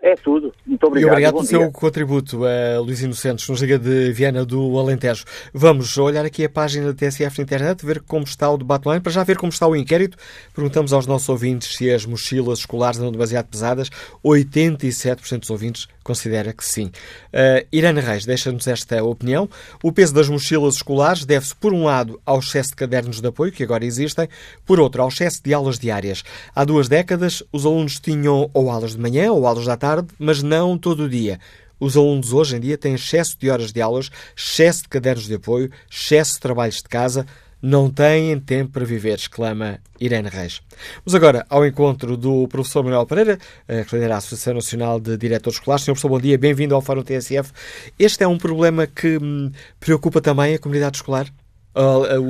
[0.05, 0.53] É tudo.
[0.67, 1.09] Muito obrigado.
[1.09, 5.25] E obrigado pelo seu contributo, a Luís Inocentes, nos Liga de Viana do Alentejo.
[5.51, 9.03] Vamos olhar aqui a página da TSF na internet, ver como está o debate online.
[9.03, 10.19] Para já ver como está o inquérito,
[10.55, 13.89] perguntamos aos nossos ouvintes se as mochilas escolares andam demasiado pesadas.
[14.23, 16.91] 87% dos ouvintes considera que sim.
[17.33, 19.49] Uh, Irana Reis deixa-nos esta opinião.
[19.83, 23.51] O peso das mochilas escolares deve-se, por um lado, ao excesso de cadernos de apoio,
[23.51, 24.29] que agora existem,
[24.67, 26.23] por outro, ao excesso de aulas diárias.
[26.55, 30.43] Há duas décadas, os alunos tinham ou aulas de manhã ou aulas da tarde, mas
[30.43, 31.39] não todo o dia.
[31.79, 35.35] Os alunos hoje em dia têm excesso de horas de aulas, excesso de cadernos de
[35.35, 37.27] apoio, excesso de trabalhos de casa,
[37.61, 40.61] não têm tempo para viver, exclama Irene Reis.
[41.05, 45.17] Vamos agora ao encontro do professor Manuel Pereira, eh, que lidera a Associação Nacional de
[45.17, 45.85] Diretores Escolares.
[45.85, 47.53] Senhor professor, bom dia, bem-vindo ao Fórum TSF.
[47.99, 51.27] Este é um problema que hum, preocupa também a comunidade escolar,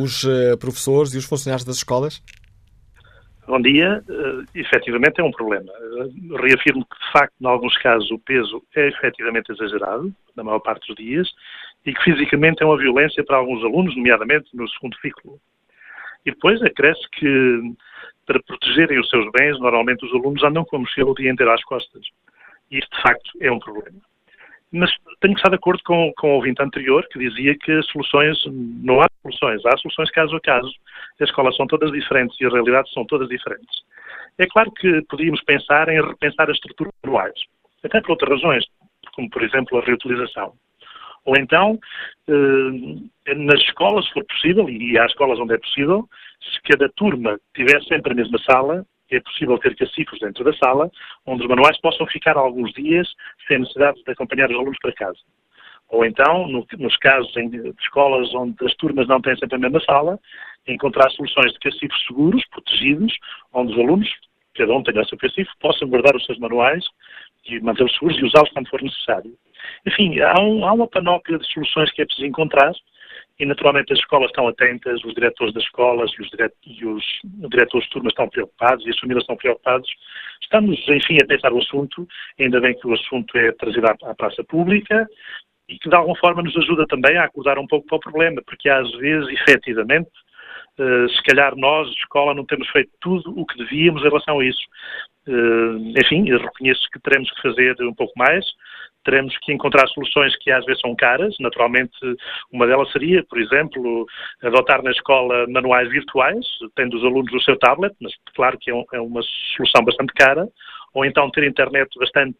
[0.00, 2.22] os eh, professores e os funcionários das escolas?
[3.46, 4.02] Bom dia.
[4.08, 5.70] Uh, efetivamente é um problema.
[5.70, 10.60] Uh, reafirmo que, de facto, em alguns casos, o peso é efetivamente exagerado, na maior
[10.60, 11.28] parte dos dias,
[11.84, 15.38] e que fisicamente é uma violência para alguns alunos, nomeadamente no segundo ciclo.
[16.24, 17.60] E depois acresce que,
[18.26, 21.52] para protegerem os seus bens, normalmente os alunos andam com a mochila o dia inteiro
[21.52, 22.02] às costas.
[22.70, 23.98] Isto, de facto, é um problema.
[24.72, 24.90] Mas
[25.24, 29.00] tenho que estar de acordo com, com o ouvinte anterior, que dizia que soluções, não
[29.00, 30.70] há soluções, há soluções caso a caso.
[31.18, 33.74] As escolas são todas diferentes e as realidades são todas diferentes.
[34.36, 37.32] É claro que podíamos pensar em repensar as estruturas manuais,
[37.82, 38.66] até por outras razões,
[39.14, 40.52] como, por exemplo, a reutilização.
[41.24, 41.78] Ou então,
[42.28, 46.06] eh, nas escolas, se for possível, e há escolas onde é possível,
[46.42, 50.90] se cada turma tiver sempre a mesma sala, é possível ter cacifros dentro da sala,
[51.26, 53.08] onde os manuais possam ficar alguns dias
[53.46, 55.18] sem necessidade de acompanhar os alunos para casa.
[55.90, 59.80] Ou então, no, nos casos de escolas onde as turmas não têm sempre a mesma
[59.80, 60.18] sala,
[60.66, 63.14] encontrar soluções de cacifros seguros, protegidos,
[63.52, 64.10] onde os alunos,
[64.54, 66.84] cada um tenha o seu cacifro, possam guardar os seus manuais
[67.46, 69.32] e mantê-los seguros e usá-los quando for necessário.
[69.86, 72.72] Enfim, há, um, há uma panóplia de soluções que é preciso encontrar
[73.38, 76.30] e naturalmente as escolas estão atentas, os diretores das escolas e os,
[76.66, 77.04] e os
[77.50, 79.88] diretores de turmas estão preocupados e as famílias estão preocupados.
[80.42, 82.06] Estamos, enfim, a pensar o assunto,
[82.38, 85.06] ainda bem que o assunto é trazido à, à praça pública
[85.68, 88.40] e que de alguma forma nos ajuda também a acordar um pouco para o problema,
[88.46, 90.10] porque às vezes, efetivamente,
[90.76, 94.44] Uh, se calhar nós, escola, não temos feito tudo o que devíamos em relação a
[94.44, 94.62] isso.
[95.28, 98.44] Uh, enfim, reconheço que teremos que fazer um pouco mais,
[99.04, 101.34] teremos que encontrar soluções que às vezes são caras.
[101.38, 101.92] Naturalmente,
[102.52, 104.06] uma delas seria, por exemplo,
[104.42, 106.44] adotar na escola manuais virtuais,
[106.74, 109.20] tendo os alunos o seu tablet, mas claro que é, um, é uma
[109.56, 110.48] solução bastante cara,
[110.92, 112.38] ou então ter internet bastante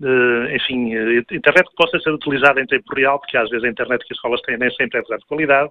[0.00, 3.68] Uh, enfim, uh, internet que possa ser utilizada em tempo real, porque às vezes a
[3.68, 5.70] internet que as escolas têm nem sempre é de qualidade.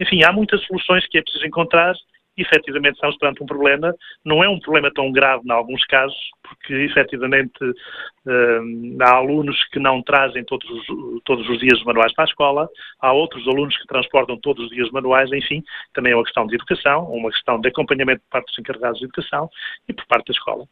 [0.00, 1.94] Enfim, há muitas soluções que é preciso encontrar
[2.38, 3.94] efetivamente estamos perante um problema.
[4.24, 9.78] Não é um problema tão grave em alguns casos, porque efetivamente uh, há alunos que
[9.78, 10.86] não trazem todos os,
[11.24, 12.68] todos os dias os manuais para a escola,
[13.00, 15.62] há outros alunos que transportam todos os dias os manuais, enfim,
[15.94, 19.04] também é uma questão de educação, uma questão de acompanhamento por parte dos encarregados de
[19.04, 19.48] educação
[19.88, 20.66] e por parte da escola.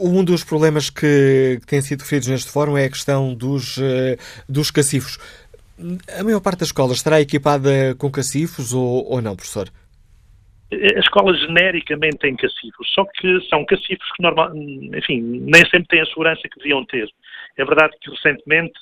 [0.00, 4.16] Um dos problemas que, que têm sido referidos neste fórum é a questão dos, uh,
[4.48, 5.18] dos cacifros.
[6.18, 9.68] A maior parte das escolas estará equipada com cacifros ou, ou não, professor?
[10.70, 16.00] A escola genericamente tem cacifros, só que são cacifros que, normal, enfim, nem sempre têm
[16.02, 17.08] a segurança que deviam ter.
[17.56, 18.78] É verdade que recentemente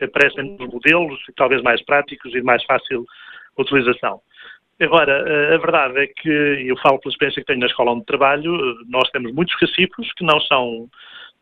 [0.00, 3.04] aparecem modelos talvez mais práticos e de mais fácil
[3.58, 4.20] utilização.
[4.80, 8.76] Agora, a verdade é que, eu falo pela experiência que tenho na escola onde trabalho,
[8.88, 10.88] nós temos muitos cacifros que não são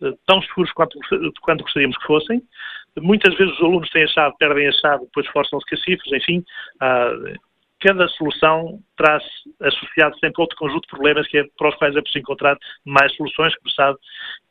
[0.02, 0.98] eh, tão seguros quanto,
[1.40, 2.42] quanto gostaríamos que fossem.
[2.96, 6.44] Muitas vezes os alunos têm a chave, perdem a chave, depois forçam os cacifros, enfim,
[6.80, 7.10] há
[7.84, 9.22] cada solução traz
[9.60, 13.14] associado sempre outro conjunto de problemas que é, para os quais é preciso encontrar mais
[13.14, 13.98] soluções, como sabe,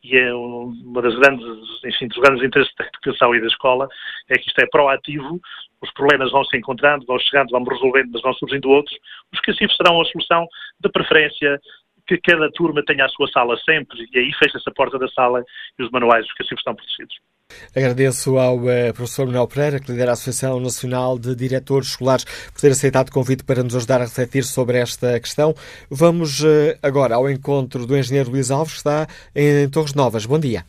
[0.04, 1.46] e é uma das grandes,
[1.84, 3.88] enfim, dos grandes interesses da educação e da escola,
[4.30, 5.42] é que isto é proativo,
[5.82, 8.96] os problemas vão se encontrando, vão chegando, vão resolvendo, mas vão surgindo outros.
[9.34, 10.48] Os cacifes serão a solução
[10.80, 11.60] de preferência
[12.06, 15.44] que cada turma tenha a sua sala sempre, e aí fecha-se a porta da sala
[15.80, 17.33] e os manuais dos cacifes estão protegidos.
[17.76, 22.62] Agradeço ao uh, professor Manuel Pereira, que lidera a Associação Nacional de Diretores Escolares, por
[22.62, 25.54] ter aceitado o convite para nos ajudar a refletir sobre esta questão.
[25.90, 30.26] Vamos uh, agora ao encontro do engenheiro Luís Alves, que está em Torres Novas.
[30.26, 30.64] Bom dia.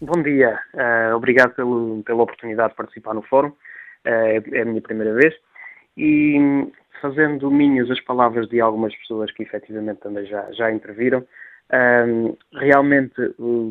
[0.00, 0.58] Bom dia.
[0.74, 3.52] Uh, obrigado pelo, pela oportunidade de participar no fórum.
[4.04, 5.34] É, é a minha primeira vez.
[5.96, 6.38] E
[7.00, 11.24] fazendo minhas as palavras de algumas pessoas que efetivamente também já, já interviram,
[12.52, 13.14] realmente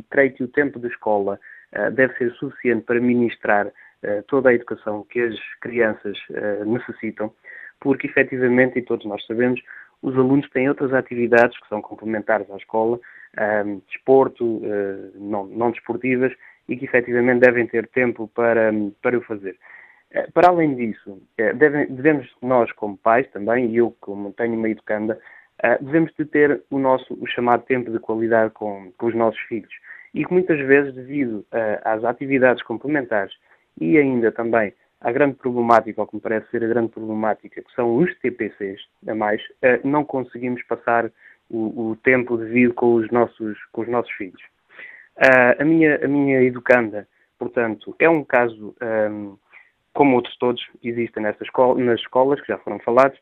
[0.09, 1.50] creio que o tempo de escola eh,
[1.93, 3.71] deve ser suficiente para ministrar
[4.03, 7.31] eh, toda a educação que as crianças eh, necessitam,
[7.79, 9.61] porque efetivamente, e todos nós sabemos,
[10.01, 12.99] os alunos têm outras atividades que são complementares à escola,
[13.87, 14.61] desporto,
[15.13, 16.33] não, não desportivas,
[16.67, 19.55] e que efetivamente devem ter tempo para, para o fazer.
[20.33, 25.19] Para além disso, devemos nós como pais também, e eu como tenho uma educanda,
[25.79, 29.71] devemos de ter o nosso o chamado tempo de qualidade com, com os nossos filhos
[30.13, 33.33] e que muitas vezes, devido uh, às atividades complementares
[33.79, 37.73] e ainda também à grande problemática, ou que me parece ser a grande problemática, que
[37.73, 41.09] são os TPCs a mais, uh, não conseguimos passar
[41.49, 44.41] o, o, tempo devido com os nossos, com os nossos filhos.
[45.17, 47.07] Uh, a, minha, a minha educanda,
[47.37, 48.75] portanto, é um caso,
[49.11, 49.37] um,
[49.93, 53.19] como outros todos existem nessas escola, nas escolas, que já foram falados,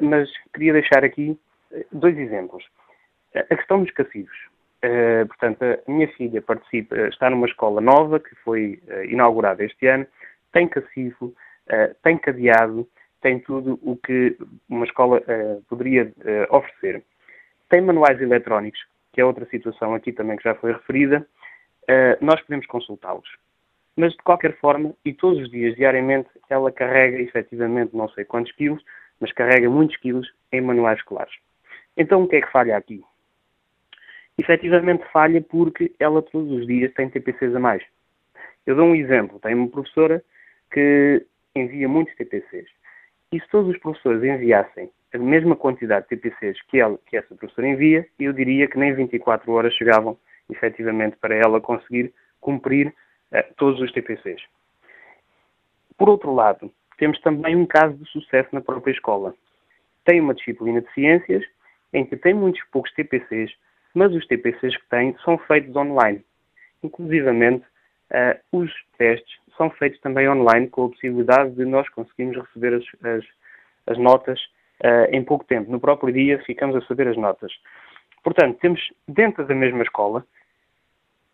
[0.00, 1.38] mas queria deixar aqui
[1.92, 2.64] dois exemplos.
[3.34, 4.53] A questão dos cacifos.
[4.84, 9.86] Uh, portanto, a minha filha participa, está numa escola nova que foi uh, inaugurada este
[9.86, 10.06] ano,
[10.52, 12.86] tem cacifo, uh, tem cadeado,
[13.22, 14.36] tem tudo o que
[14.68, 15.22] uma escola
[15.66, 16.12] poderia
[16.50, 17.02] oferecer.
[17.70, 18.78] Tem manuais eletrónicos,
[19.14, 21.26] que é outra situação aqui também que já foi referida,
[22.20, 23.26] nós podemos consultá-los.
[23.96, 28.52] Mas, de qualquer forma, e todos os dias, diariamente, ela carrega efetivamente não sei quantos
[28.52, 28.84] quilos,
[29.18, 31.32] mas carrega muitos quilos em manuais escolares.
[31.96, 33.02] Então, o que é que falha aqui?
[34.38, 37.82] Efetivamente falha porque ela todos os dias tem TPCs a mais.
[38.66, 39.38] Eu dou um exemplo.
[39.40, 40.22] Tenho uma professora
[40.72, 41.24] que
[41.54, 42.68] envia muitos TPCs.
[43.32, 47.34] E se todos os professores enviassem a mesma quantidade de TPCs que, ela, que essa
[47.34, 50.18] professora envia, eu diria que nem 24 horas chegavam
[50.50, 54.42] efetivamente para ela conseguir cumprir uh, todos os TPCs.
[55.96, 59.34] Por outro lado, temos também um caso de sucesso na própria escola.
[60.04, 61.44] Tem uma disciplina de ciências
[61.92, 63.52] em que tem muitos poucos TPCs,
[63.94, 66.24] mas os TPCs que têm são feitos online.
[66.82, 67.64] Inclusivamente,
[68.10, 72.84] uh, os testes são feitos também online, com a possibilidade de nós conseguirmos receber as,
[73.04, 73.24] as,
[73.86, 74.40] as notas
[74.82, 75.70] uh, em pouco tempo.
[75.70, 77.52] No próprio dia ficamos a saber as notas.
[78.22, 80.26] Portanto, temos dentro da mesma escola,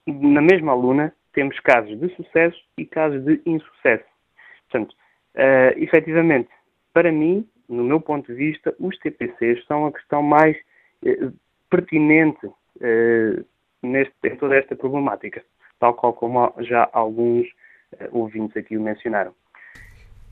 [0.07, 4.05] na mesma aluna, temos casos de sucesso e casos de insucesso.
[4.69, 4.95] Portanto,
[5.35, 6.51] uh, efetivamente,
[6.93, 10.57] para mim, no meu ponto de vista, os TPCs são a questão mais
[11.71, 13.45] pertinente uh,
[13.83, 15.43] neste, em toda esta problemática,
[15.79, 19.33] tal qual como já alguns uh, ouvintes aqui o mencionaram.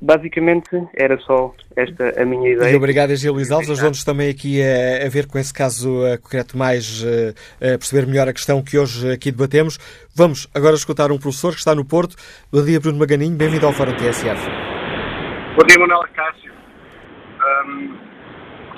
[0.01, 2.70] Basicamente, era só esta a minha ideia.
[2.70, 3.68] E obrigado, Luís Alves.
[3.70, 8.07] Ajudou-nos também aqui a, a, ver com esse caso uh, concreto mais, uh, a perceber
[8.07, 9.76] melhor a questão que hoje aqui debatemos.
[10.14, 12.14] Vamos agora escutar um professor que está no Porto.
[12.53, 13.36] Bom dia, Bruno Maganinho.
[13.36, 14.41] Bem-vindo ao Fórum TSF.
[15.57, 16.53] Bom dia, Manuela Cássio.
[17.66, 17.99] Um,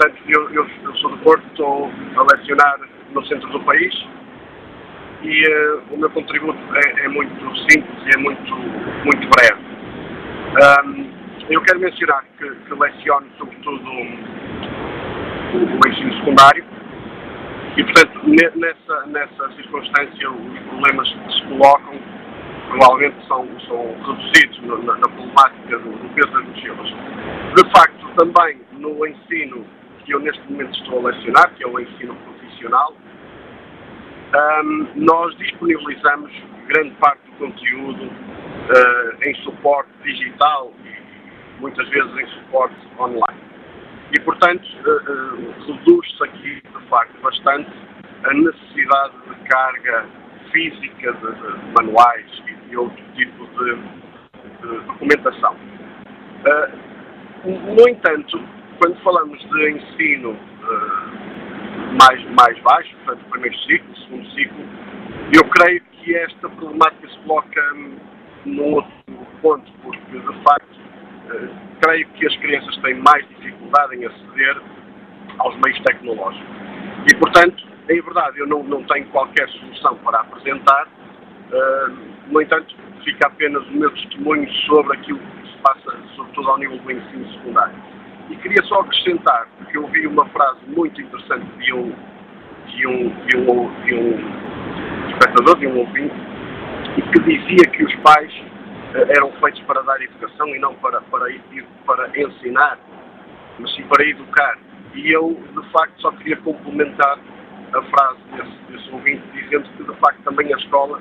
[0.01, 2.81] portanto, eu, eu, eu, sou do Porto, estou a lecionar
[3.13, 3.95] no centro do país
[5.23, 8.55] e uh, o meu contributo é, é, muito simples e é muito,
[9.05, 9.61] muito breve.
[10.87, 11.11] Um,
[11.51, 13.91] eu quero mencionar que, que leciono sobretudo
[15.53, 16.65] o ensino secundário
[17.77, 18.21] e, portanto,
[18.57, 22.01] nessa, nessa circunstância os problemas que se colocam
[22.71, 26.89] provavelmente são, são reduzidos na, na problemática do, do, peso das mochilas.
[27.57, 29.67] De facto, também no ensino
[30.11, 32.97] que eu neste momento estou a lecionar, que é o ensino profissional,
[34.35, 36.33] um, nós disponibilizamos
[36.67, 43.41] grande parte do conteúdo uh, em suporte digital e muitas vezes em suporte online.
[44.13, 47.71] E, portanto, uh, uh, reduz-se aqui, de facto, bastante
[48.25, 50.07] a necessidade de carga
[50.51, 53.77] física de, de manuais e de outro tipo de,
[54.61, 55.55] de documentação.
[57.45, 60.37] no entanto, quando falamos de ensino
[62.01, 64.65] mais, mais baixo, portanto, primeiro ciclo, segundo ciclo,
[65.35, 67.97] eu creio que esta problemática se coloca hum,
[68.47, 68.91] num outro
[69.43, 70.77] ponto, porque, de facto,
[71.27, 71.49] uh,
[71.83, 74.63] creio que as crianças têm mais dificuldade em aceder
[75.39, 76.49] aos meios tecnológicos.
[77.11, 82.75] E, portanto, em verdade, eu não, não tenho qualquer solução para apresentar, uh, no entanto,
[83.05, 87.31] fica apenas o meu testemunho sobre aquilo que se passa, sobretudo ao nível do ensino
[87.33, 88.00] secundário.
[88.31, 91.93] E queria só acrescentar, porque eu vi uma frase muito interessante de um,
[92.67, 96.15] de um, de um, de um espectador, de um ouvinte,
[97.13, 98.33] que dizia que os pais
[98.95, 101.27] uh, eram feitos para dar educação e não para, para,
[101.85, 102.79] para ensinar,
[103.59, 104.59] mas sim para educar.
[104.95, 107.19] E eu, de facto, só queria complementar
[107.73, 111.01] a frase desse, desse ouvinte, dizendo que, de facto, também a escola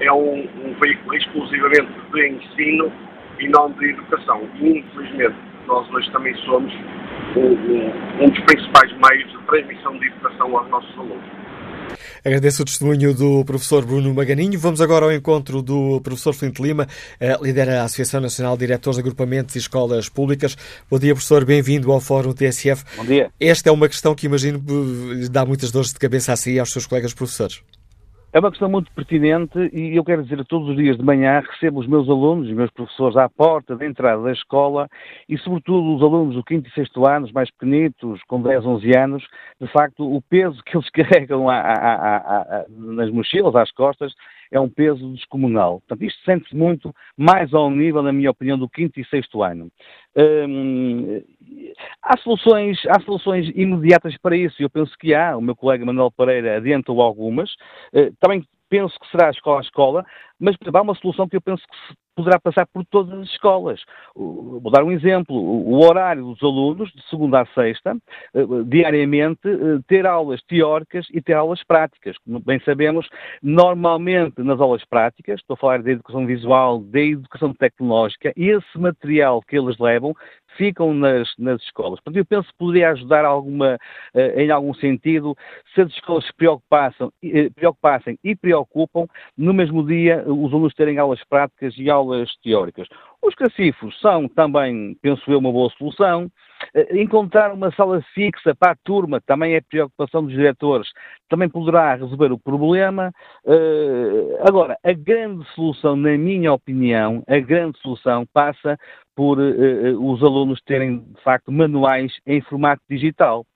[0.00, 2.92] é um, um veículo exclusivamente de ensino
[3.38, 4.48] e não de educação.
[4.56, 6.72] E, infelizmente, nós hoje também somos
[7.36, 11.44] um, um, um dos principais meios de transmissão de educação aos nossos alunos.
[12.24, 14.58] Agradeço o testemunho do professor Bruno Maganinho.
[14.58, 16.86] Vamos agora ao encontro do professor Flinte Lima,
[17.20, 20.56] eh, lidera a Associação Nacional de Diretores de Agrupamentos e Escolas Públicas.
[20.90, 21.44] Bom dia, professor.
[21.44, 22.84] Bem-vindo ao Fórum TSF.
[22.96, 23.30] Bom dia.
[23.38, 24.62] Esta é uma questão que imagino
[25.30, 27.62] dá muitas dores de cabeça a si e aos seus colegas professores.
[28.34, 31.78] É uma questão muito pertinente e eu quero dizer, todos os dias de manhã recebo
[31.78, 34.88] os meus alunos, os meus professores à porta da entrada da escola
[35.28, 39.24] e, sobretudo, os alunos do 5 e 6 ano, mais pequenitos, com 10, 11 anos,
[39.60, 41.46] de facto, o peso que eles carregam
[42.68, 44.12] nas mochilas, às costas,
[44.50, 45.80] é um peso descomunal.
[45.80, 49.70] Portanto, isto sente-se muito mais ao nível, na minha opinião, do quinto e sexto ano.
[50.16, 51.22] Hum,
[52.02, 55.36] há, soluções, há soluções imediatas para isso, eu penso que há.
[55.36, 57.50] O meu colega Manuel Pereira adiantou algumas.
[57.92, 60.06] Uh, também penso que será escola a escola,
[60.38, 63.80] mas há uma solução que eu penso que poderá passar por todas as escolas.
[64.14, 65.36] Vou dar um exemplo.
[65.36, 67.96] O horário dos alunos, de segunda a sexta,
[68.34, 72.16] eh, diariamente, eh, ter aulas teóricas e ter aulas práticas.
[72.18, 73.08] Como bem sabemos,
[73.42, 79.42] normalmente nas aulas práticas, estou a falar da educação visual, da educação tecnológica, esse material
[79.42, 80.14] que eles levam
[80.56, 82.00] ficam nas, nas escolas.
[82.00, 83.78] Portanto, eu penso que poderia ajudar alguma,
[84.14, 85.36] eh, em algum sentido
[85.74, 87.10] se as escolas se preocupassem,
[87.54, 89.06] preocupassem e preocupam
[89.36, 92.88] no mesmo dia os alunos terem aulas práticas e aulas teóricas.
[93.24, 96.30] Os cacifos são também, penso eu, uma boa solução.
[96.74, 100.88] Eh, encontrar uma sala fixa para a turma também é preocupação dos diretores,
[101.26, 103.10] também poderá resolver o problema.
[103.46, 108.78] Eh, agora, a grande solução, na minha opinião, a grande solução passa
[109.16, 113.46] por eh, os alunos terem, de facto, manuais em formato digital.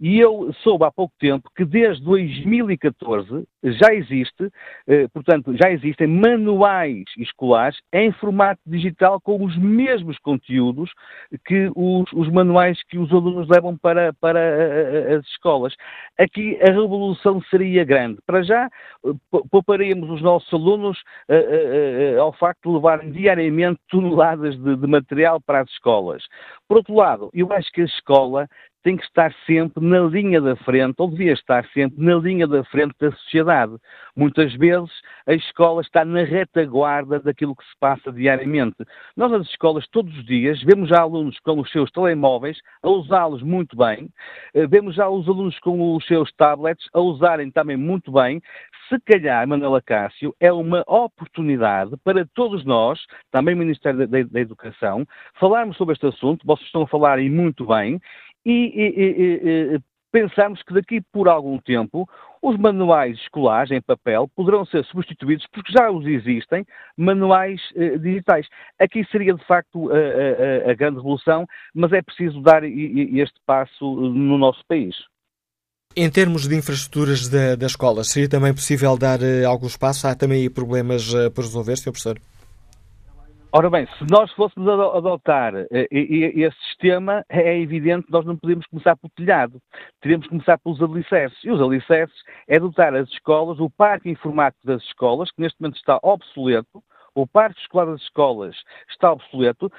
[0.00, 4.50] E eu soube há pouco tempo que desde 2014 já existe,
[4.86, 10.90] eh, portanto, já existem manuais escolares em formato digital com os mesmos conteúdos
[11.44, 15.74] que os, os manuais que os alunos levam para, para eh, eh, as escolas.
[16.18, 18.20] Aqui a revolução seria grande.
[18.24, 18.70] Para já,
[19.50, 20.98] pouparíamos os nossos alunos
[22.18, 26.22] ao facto de levarem diariamente toneladas de, de material para as escolas.
[26.66, 28.48] Por outro lado, eu acho que a escola
[28.82, 32.64] tem que estar sempre na linha da frente, ou devia estar sempre na linha da
[32.64, 33.76] frente da sociedade.
[34.16, 34.90] Muitas vezes
[35.26, 38.76] a escola está na retaguarda daquilo que se passa diariamente.
[39.16, 43.42] Nós nas escolas, todos os dias, vemos já alunos com os seus telemóveis a usá-los
[43.42, 44.08] muito bem,
[44.54, 48.40] eh, vemos já os alunos com os seus tablets a usarem também muito bem.
[48.88, 52.98] Se calhar, Manuela Cássio, é uma oportunidade para todos nós,
[53.30, 55.06] também o Ministério da, da Educação,
[55.38, 56.44] falarmos sobre este assunto.
[56.44, 58.00] Vocês estão a falar e muito bem,
[58.44, 59.80] e, e, e,
[60.12, 62.08] pensamos que daqui por algum tempo
[62.42, 66.64] os manuais escolares em papel poderão ser substituídos, porque já os existem,
[66.96, 68.46] manuais eh, digitais.
[68.78, 73.84] Aqui seria de facto a, a, a, grande revolução, mas é preciso dar este passo
[73.84, 74.96] no nosso país.
[75.94, 80.06] Em termos de infraestruturas da, da escola, seria também possível dar uh, algum espaço?
[80.06, 81.90] Há também problemas uh, por resolver, Sr.
[81.90, 82.18] Professor?
[83.52, 88.64] Ora bem, se nós fôssemos adotar eh, esse sistema, é evidente que nós não podemos
[88.66, 89.60] começar pelo telhado.
[90.00, 91.42] Teríamos que começar pelos alicerces.
[91.42, 92.16] E os alicerces
[92.46, 96.80] é dotar as escolas, o parque informático das escolas, que neste momento está obsoleto,
[97.12, 98.54] o parque escolar das escolas
[98.88, 99.70] está obsoleto,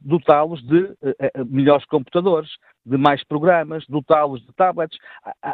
[0.00, 2.50] dotá-los de, de, de, de, melhores computadores,
[2.86, 4.96] de mais programas, dotá-los de tablets.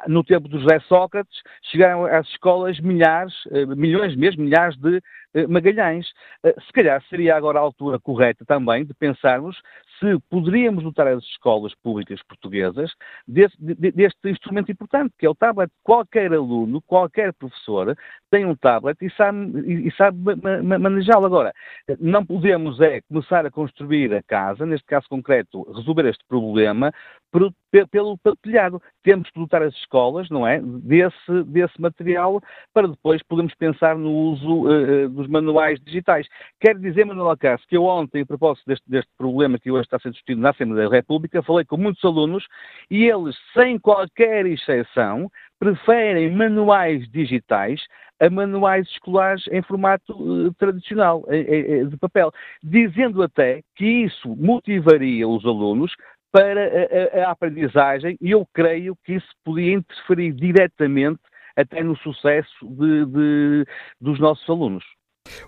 [0.06, 5.00] No tempo do José Sócrates, chegaram às escolas milhares, eh, milhões mesmo, milhares de
[5.34, 6.06] eh, Magalhães.
[6.44, 9.56] Eh, se calhar seria agora a altura correta também de pensarmos
[10.02, 12.90] se poderíamos dotar as escolas públicas portuguesas
[13.26, 15.70] deste, deste instrumento importante, que é o tablet.
[15.84, 17.96] Qualquer aluno, qualquer professor
[18.28, 20.18] tem um tablet e sabe, e sabe
[20.64, 21.26] manejá-lo.
[21.26, 21.52] Agora,
[22.00, 26.92] não podemos é começar a construir a casa, neste caso concreto, resolver este problema,
[27.32, 27.52] pelo,
[27.90, 28.80] pelo, pelo telhado.
[29.02, 32.40] Temos que dotar as escolas, não é, desse, desse material
[32.72, 36.28] para depois podermos pensar no uso uh, dos manuais digitais.
[36.60, 39.98] Quero dizer, Manuel Acácio, que eu ontem, a propósito deste, deste problema que hoje está
[39.98, 42.46] sendo discutido na Assembleia da República, falei com muitos alunos
[42.90, 47.80] e eles, sem qualquer exceção, preferem manuais digitais
[48.20, 52.30] a manuais escolares em formato uh, tradicional, de papel,
[52.62, 55.92] dizendo até que isso motivaria os alunos
[56.32, 61.20] para a, a, aprendizagem e eu creio que isso podia interferir diretamente
[61.54, 63.66] até no sucesso de, de,
[64.00, 64.84] dos nossos alunos.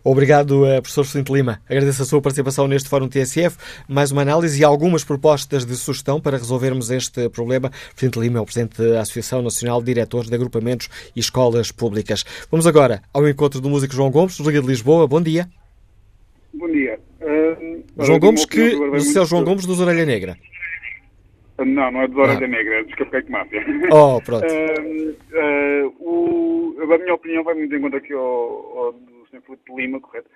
[0.05, 1.61] Obrigado, eh, professor Cinto Lima.
[1.69, 3.56] Agradeço a sua participação neste Fórum TSF.
[3.89, 7.70] Mais uma análise e algumas propostas de sugestão para resolvermos este problema.
[7.97, 12.24] Cinto Lima é o presidente da Associação Nacional de Diretores de Agrupamentos e Escolas Públicas.
[12.51, 15.09] Vamos agora ao encontro do músico João Gomes, do Liga de Lisboa.
[15.09, 15.48] Bom dia.
[16.52, 17.01] Bom dia.
[17.20, 20.36] Uh, João Gomes, que o seu João Gomes dos Orelha Negra.
[21.59, 22.49] Não, não é dos Orelha ah.
[22.49, 23.65] Negra, é dos Capec Máfia.
[23.93, 24.45] Oh, pronto.
[24.45, 28.93] Uh, uh, o, a minha opinião vai muito em conta aqui ao, ao
[29.31, 29.41] Sr.
[29.43, 30.29] Filipe Lima, correto?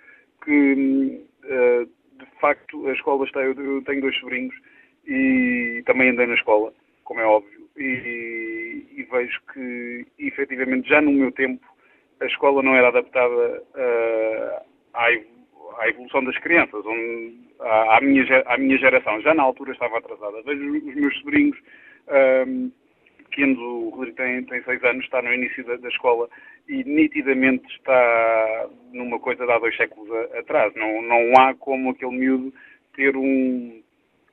[0.45, 3.41] Que, uh, de facto, a escola está.
[3.41, 4.55] Eu, eu, tenho dois sobrinhos
[5.07, 6.73] e também andei na escola,
[7.03, 11.67] como é óbvio, e, e vejo que, efetivamente, já no meu tempo,
[12.21, 14.63] a escola não era adaptada uh,
[14.95, 15.11] à,
[15.79, 18.25] à, evolução das crianças, onde, à, minha,
[18.59, 19.21] minha geração.
[19.21, 20.43] Já na altura estava atrasada.
[20.43, 21.59] Vejo os meus sobrinhos.
[22.09, 22.71] Uh,
[23.31, 26.29] pequenos, o Rodrigo tem, tem seis anos, está no início da, da, escola
[26.69, 30.75] e nitidamente está numa coisa de há dois séculos a, atrás.
[30.75, 32.53] Não, não há como aquele miúdo
[32.95, 33.83] ter um,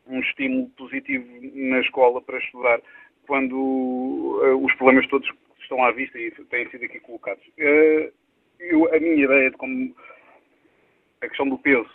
[0.07, 2.79] um estímulo positivo na escola para estudar
[3.27, 5.29] quando uh, os problemas todos
[5.61, 7.45] estão à vista e têm sido aqui colocados.
[7.59, 8.11] Uh,
[8.59, 9.95] eu, a minha ideia de como
[11.25, 11.89] a questão do peso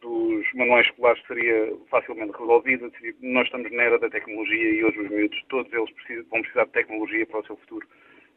[0.00, 2.90] dos manuais escolares seria facilmente resolvida.
[3.20, 6.64] Nós estamos na era da tecnologia e hoje os miúdos, todos eles precisam, vão precisar
[6.64, 7.86] de tecnologia para o seu futuro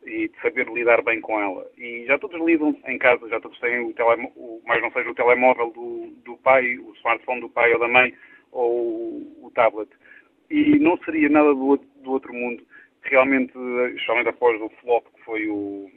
[0.05, 1.69] e de saber lidar bem com ela.
[1.77, 5.15] E já todos lidam em casa, já todos têm o, telemóvel, mais não seja o
[5.15, 8.13] telemóvel do, do pai, o smartphone do pai ou da mãe,
[8.51, 9.89] ou o tablet.
[10.49, 12.63] E não seria nada do, do outro mundo,
[13.03, 13.53] realmente,
[13.93, 15.91] especialmente após o flop que foi o,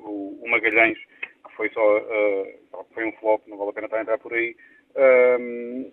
[0.00, 3.98] o, o Magalhães, que foi só uh, foi um flop, não vale a pena estar
[3.98, 4.56] a entrar por aí,
[4.96, 5.92] uh,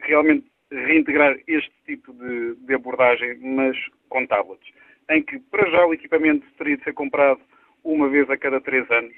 [0.00, 3.76] realmente reintegrar este tipo de, de abordagem, mas
[4.08, 4.72] com tablets
[5.10, 7.40] em que, para já, o equipamento teria de ser comprado
[7.82, 9.14] uma vez a cada três anos,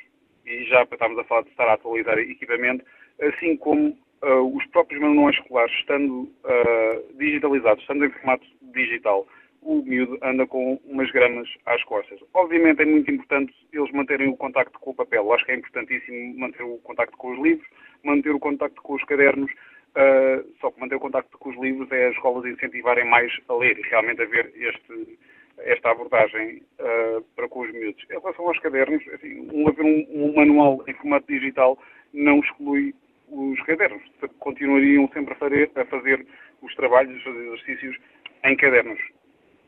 [0.47, 2.85] e já estamos a falar de estar a atualizar equipamento,
[3.21, 3.91] assim como
[4.23, 9.27] uh, os próprios manuais escolares, estando uh, digitalizados, estando em formato digital,
[9.63, 12.21] o miúdo anda com umas gramas às costas.
[12.35, 15.33] Obviamente é muito importante eles manterem o contacto com o papel.
[15.33, 17.67] Acho que é importantíssimo manter o contacto com os livros,
[18.03, 21.91] manter o contacto com os cadernos, uh, só que manter o contacto com os livros
[21.93, 25.19] é as escolas incentivarem mais a ler e realmente a ver este,
[25.59, 28.05] esta abordagem uh, para com os miúdos.
[28.11, 31.79] Em relação aos cadernos, assim, um, um, um, manual em formato digital
[32.13, 32.95] não exclui
[33.29, 34.03] os cadernos.
[34.41, 36.27] Continuariam sempre a fazer, a fazer
[36.61, 37.97] os trabalhos, os exercícios
[38.45, 39.01] em cadernos.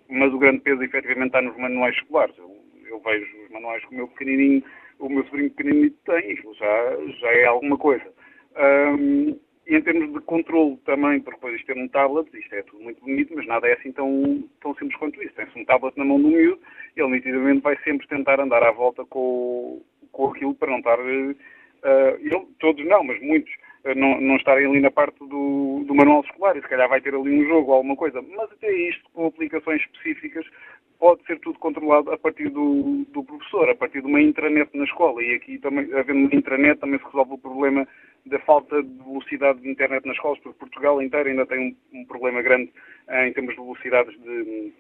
[0.08, 2.36] Mas o grande peso, efetivamente, está nos manuais escolares.
[2.38, 2.56] Eu,
[2.86, 4.62] eu vejo os manuais que o meu pequenininho,
[4.98, 8.04] o meu sobrinho pequenininho tem, já, já é alguma coisa.
[8.56, 12.62] Um, e em termos de controle também, porque depois isto é um tablet, isto é
[12.62, 15.34] tudo muito bonito, mas nada é assim tão, tão simples quanto isso.
[15.34, 16.60] Tem-se um tablet na mão do miúdo,
[16.94, 19.82] ele nitidamente vai sempre tentar andar à volta com,
[20.12, 20.98] com aquilo para não estar.
[21.00, 23.52] Uh, ele, todos não, mas muitos
[23.94, 27.14] não, não estarem ali na parte do, do manual escolar e se calhar vai ter
[27.14, 28.22] ali um jogo ou alguma coisa.
[28.22, 30.46] Mas até isto, com aplicações específicas,
[30.98, 34.84] pode ser tudo controlado a partir do, do professor, a partir de uma intranet na
[34.84, 35.22] escola.
[35.22, 37.86] E aqui também, havendo uma intranet, também se resolve o problema
[38.26, 42.04] da falta de velocidade de internet nas escolas, porque Portugal inteiro ainda tem um, um
[42.06, 42.72] problema grande
[43.08, 44.72] eh, em termos de velocidades de,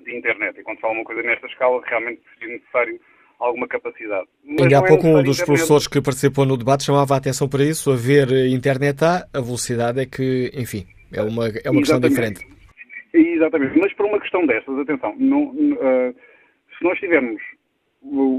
[0.00, 0.60] de, internet.
[0.60, 3.00] E quando fala uma coisa nesta escala, realmente é necessário
[3.42, 4.26] alguma capacidade.
[4.44, 7.48] Mas Ainda há é pouco um dos professores que participou no debate chamava a atenção
[7.48, 11.80] para isso, a ver internet há, a velocidade é que, enfim, é uma, é uma
[11.80, 12.46] questão diferente.
[13.12, 16.14] Exatamente, mas para uma questão dessas, atenção, não, uh,
[16.78, 17.42] se nós tivermos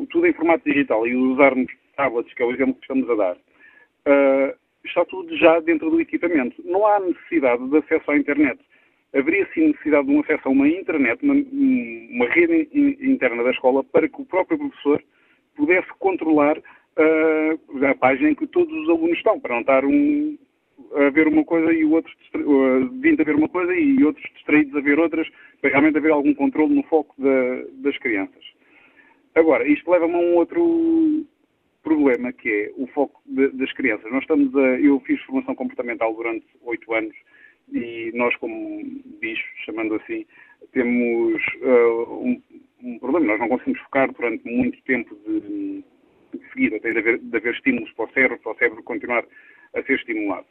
[0.09, 3.35] tudo em formato digital e usarmos tablets, que é o exemplo que estamos a dar,
[3.35, 6.61] uh, está tudo já dentro do equipamento.
[6.65, 8.59] Não há necessidade de acesso à internet.
[9.13, 12.67] Haveria sim necessidade de um acesso a uma intranet, uma, uma rede
[13.01, 15.03] interna da escola, para que o próprio professor
[15.55, 20.37] pudesse controlar uh, a página em que todos os alunos estão, para não estar um,
[20.95, 22.11] a ver uma coisa e o outro
[22.99, 25.27] vindo a ver uma coisa e outros distraídos a ver outras,
[25.61, 28.43] para realmente haver algum controle no foco da, das crianças.
[29.35, 31.25] Agora, isto leva-me a um outro
[31.83, 34.11] problema que é o foco de, das crianças.
[34.11, 37.15] Nós estamos a, eu fiz formação comportamental durante oito anos
[37.71, 38.81] e nós como
[39.19, 40.25] bichos, chamando assim,
[40.71, 42.41] temos uh, um,
[42.83, 43.27] um, problema.
[43.27, 45.83] Nós não conseguimos focar durante muito tempo de,
[46.33, 46.79] de seguida.
[46.79, 49.25] Tem de haver, de haver estímulos para o cérebro, para o cérebro continuar
[49.75, 50.45] a ser estimulado.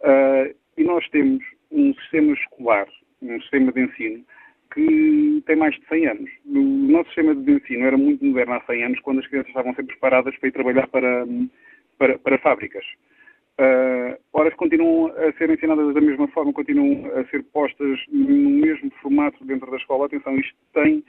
[0.00, 2.86] Uh, e nós temos um sistema escolar,
[3.22, 4.24] um sistema de ensino
[4.74, 6.30] que tem mais de 100 anos.
[6.44, 9.74] O nosso sistema de ensino era muito moderno há 100 anos, quando as crianças estavam
[9.74, 11.26] sempre preparadas para ir trabalhar para,
[11.98, 12.84] para, para fábricas.
[13.58, 18.90] Uh, horas continuam a ser ensinadas da mesma forma, continuam a ser postas no mesmo
[19.00, 20.06] formato dentro da escola.
[20.06, 21.02] Atenção, isto tem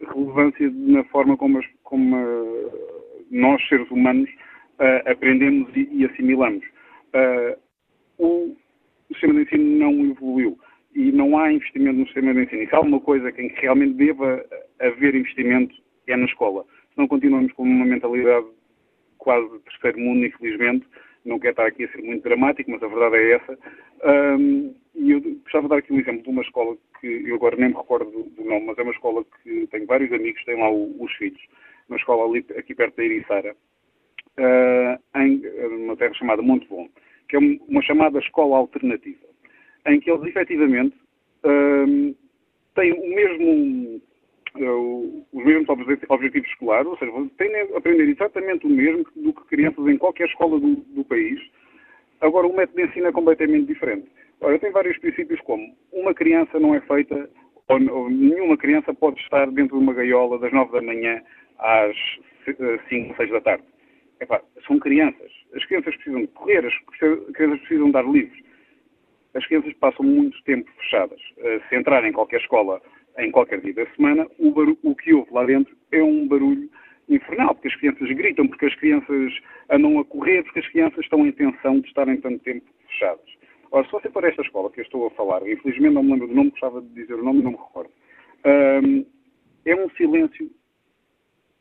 [0.00, 4.30] relevância na forma como, as, como uh, nós, seres humanos,
[4.78, 6.64] uh, aprendemos e, assimilamos.
[8.18, 8.56] O,
[9.08, 10.58] sistema de ensino não evoluiu
[10.94, 12.62] e não há investimento no sistema de ensino.
[12.62, 14.44] E se há uma coisa em que realmente deva
[14.78, 15.74] haver investimento
[16.06, 16.64] é na escola.
[16.94, 18.46] Senão continuamos com uma mentalidade
[19.18, 20.86] quase de terceiro mundo, infelizmente.
[21.24, 23.58] Não quero estar aqui a ser muito dramático, mas a verdade é essa.
[24.04, 27.56] Um, e eu gostava de dar aqui um exemplo de uma escola que eu agora
[27.56, 30.70] nem me recordo do, nome, mas é uma escola que tenho vários amigos, têm lá
[30.70, 31.40] o, os filhos.
[31.88, 33.54] Uma escola ali, aqui perto da Ericeira,
[34.38, 35.42] uh, em
[35.84, 36.88] uma terra chamada Monte Bom,
[37.28, 39.26] que é uma chamada escola alternativa,
[39.86, 40.96] em que eles efetivamente
[42.74, 44.02] têm o mesmo
[44.56, 45.68] uh, os mesmos
[46.08, 50.26] objetivos escolares, ou seja, têm a aprender exatamente o mesmo do que crianças em qualquer
[50.28, 51.40] escola do, do país.
[52.20, 54.06] Agora, o método de ensino é completamente diferente.
[54.40, 57.30] Ora, tem vários princípios como uma criança não é feita,
[57.68, 61.22] ou, ou nenhuma criança pode estar dentro de uma gaiola das 9 da manhã
[61.58, 61.96] às
[62.88, 63.64] 5 ou 6 da tarde.
[64.20, 65.30] Epá, são crianças.
[65.54, 66.74] As crianças precisam correr, as
[67.32, 68.38] crianças precisam dar livros.
[69.34, 71.20] As crianças passam muito tempo fechadas.
[71.38, 72.82] Uh, se entrar em qualquer escola
[73.18, 76.70] em qualquer dia da semana, o, barulho, o que houve lá dentro é um barulho
[77.08, 79.32] infernal, porque as crianças gritam, porque as crianças
[79.68, 83.40] andam a correr, porque as crianças estão em tensão de estarem tanto tempo fechadas.
[83.72, 86.28] Ora, se você para esta escola que eu estou a falar, infelizmente não me lembro
[86.28, 87.90] do nome, gostava de dizer o nome e não me recordo,
[88.44, 89.06] um,
[89.64, 90.50] é um silêncio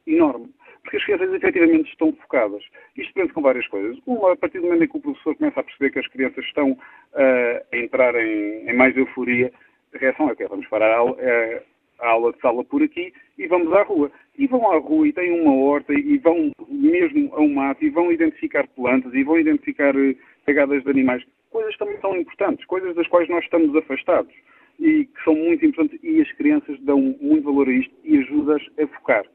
[0.07, 0.49] enorme,
[0.81, 2.63] porque as crianças efetivamente estão focadas.
[2.97, 3.97] Isto depende com várias coisas.
[4.07, 6.43] Uma, a partir do momento em que o professor começa a perceber que as crianças
[6.45, 11.15] estão uh, a entrar em, em mais euforia, a reação é que vamos parar a
[11.17, 11.63] é,
[12.01, 14.11] a aula de sala por aqui e vamos à rua.
[14.37, 17.89] E vão à rua e têm uma horta e vão mesmo a um mato e
[17.89, 21.23] vão identificar plantas e vão identificar eh, pegadas de animais.
[21.49, 24.33] Coisas também são importantes, coisas das quais nós estamos afastados
[24.79, 28.61] e que são muito importantes e as crianças dão muito valor a isto e ajudas
[28.81, 29.25] a focar.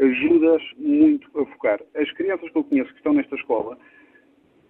[0.00, 1.80] Ajudas muito a focar.
[1.96, 3.76] As crianças que eu conheço que estão nesta escola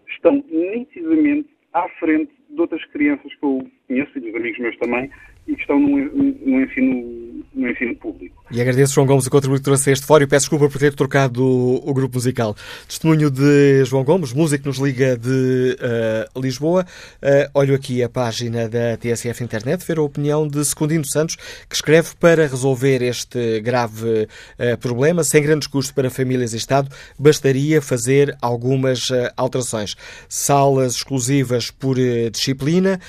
[0.08, 5.10] estão nitidamente à frente de outras crianças que eu conheço e dos amigos meus também,
[5.46, 8.42] e que estão no, no, ensino, no ensino público.
[8.52, 11.42] E agradeço, João Gomes, a contributo que trouxe este fórum peço desculpa por ter trocado
[11.42, 12.54] o, o, grupo musical.
[12.86, 16.84] Testemunho de João Gomes, músico nos liga de uh, Lisboa.
[17.22, 21.36] Uh, olho aqui a página da TSF Internet, ver a opinião de Secundino Santos,
[21.66, 24.28] que escreve para resolver este grave
[24.58, 29.96] uh, problema, sem grandes custos para famílias e Estado, bastaria fazer algumas alterações.
[30.28, 31.96] Salas exclusivas por
[32.30, 33.00] disciplina,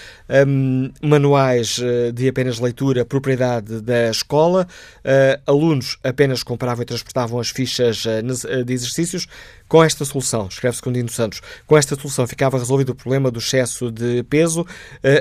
[0.48, 1.82] um, manuais
[2.14, 4.68] de apenas leitura, propriedade da escola,
[5.46, 9.28] alunos apenas compravam e transportavam as fichas eh, eh, de exercícios.
[9.68, 13.90] Com esta solução, escreve Secundino Santos, com esta solução ficava resolvido o problema do excesso
[13.90, 14.68] de peso,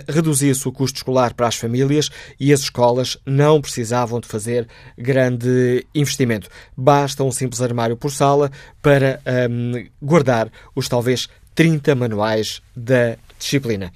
[0.06, 4.68] reduzia-se o custo escolar para as famílias e as escolas não precisavam de fazer
[4.98, 6.50] grande investimento.
[6.76, 8.50] Basta um simples armário por sala
[8.82, 13.92] para um, guardar os talvez 30 manuais da disciplina.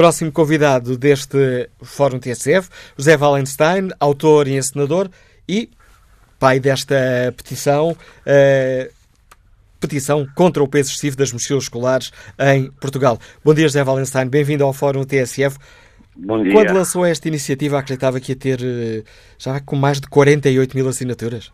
[0.00, 5.10] Próximo convidado deste Fórum TSF, José Wallenstein, autor e encenador
[5.46, 5.68] e
[6.38, 6.96] pai desta
[7.36, 8.92] petição, uh,
[9.78, 13.18] petição contra o peso excessivo das mochilas escolares em Portugal.
[13.44, 15.58] Bom dia, José Valenstein, bem-vindo ao Fórum TSF.
[16.16, 16.50] Bom dia.
[16.50, 19.04] Quando lançou esta iniciativa, acreditava que ia ter uh,
[19.38, 21.52] já com mais de 48 mil assinaturas?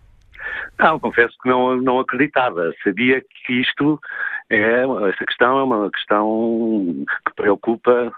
[0.79, 2.73] Não, confesso que não, não acreditava.
[2.85, 4.01] Sabia que isto
[4.51, 8.13] é, esta questão é uma questão que preocupa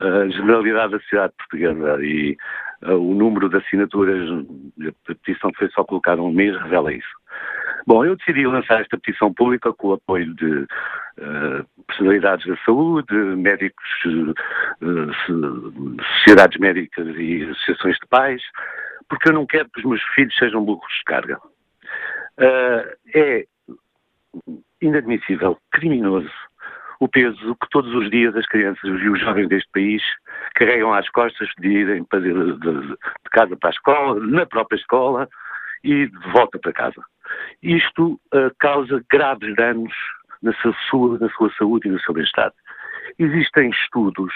[0.00, 2.36] a generalidade da sociedade portuguesa e
[2.82, 4.46] uh, o número de assinaturas
[4.76, 7.08] da petição que foi só colocada um mês revela isso.
[7.86, 13.14] Bom, eu decidi lançar esta petição pública com o apoio de uh, personalidades da saúde,
[13.14, 18.42] médicos, uh, sociedades médicas e associações de pais,
[19.08, 21.38] porque eu não quero que os meus filhos sejam burros de carga.
[23.14, 23.46] É
[24.82, 26.30] inadmissível, criminoso,
[27.00, 30.02] o peso que todos os dias as crianças e os jovens deste país
[30.54, 35.28] carregam às costas de irem de, de, de casa para a escola, na própria escola
[35.84, 37.02] e de volta para casa.
[37.62, 39.92] Isto uh, causa graves danos
[40.42, 40.52] na
[40.88, 42.52] sua, na sua saúde e no seu bem-estar.
[43.18, 44.32] Existem estudos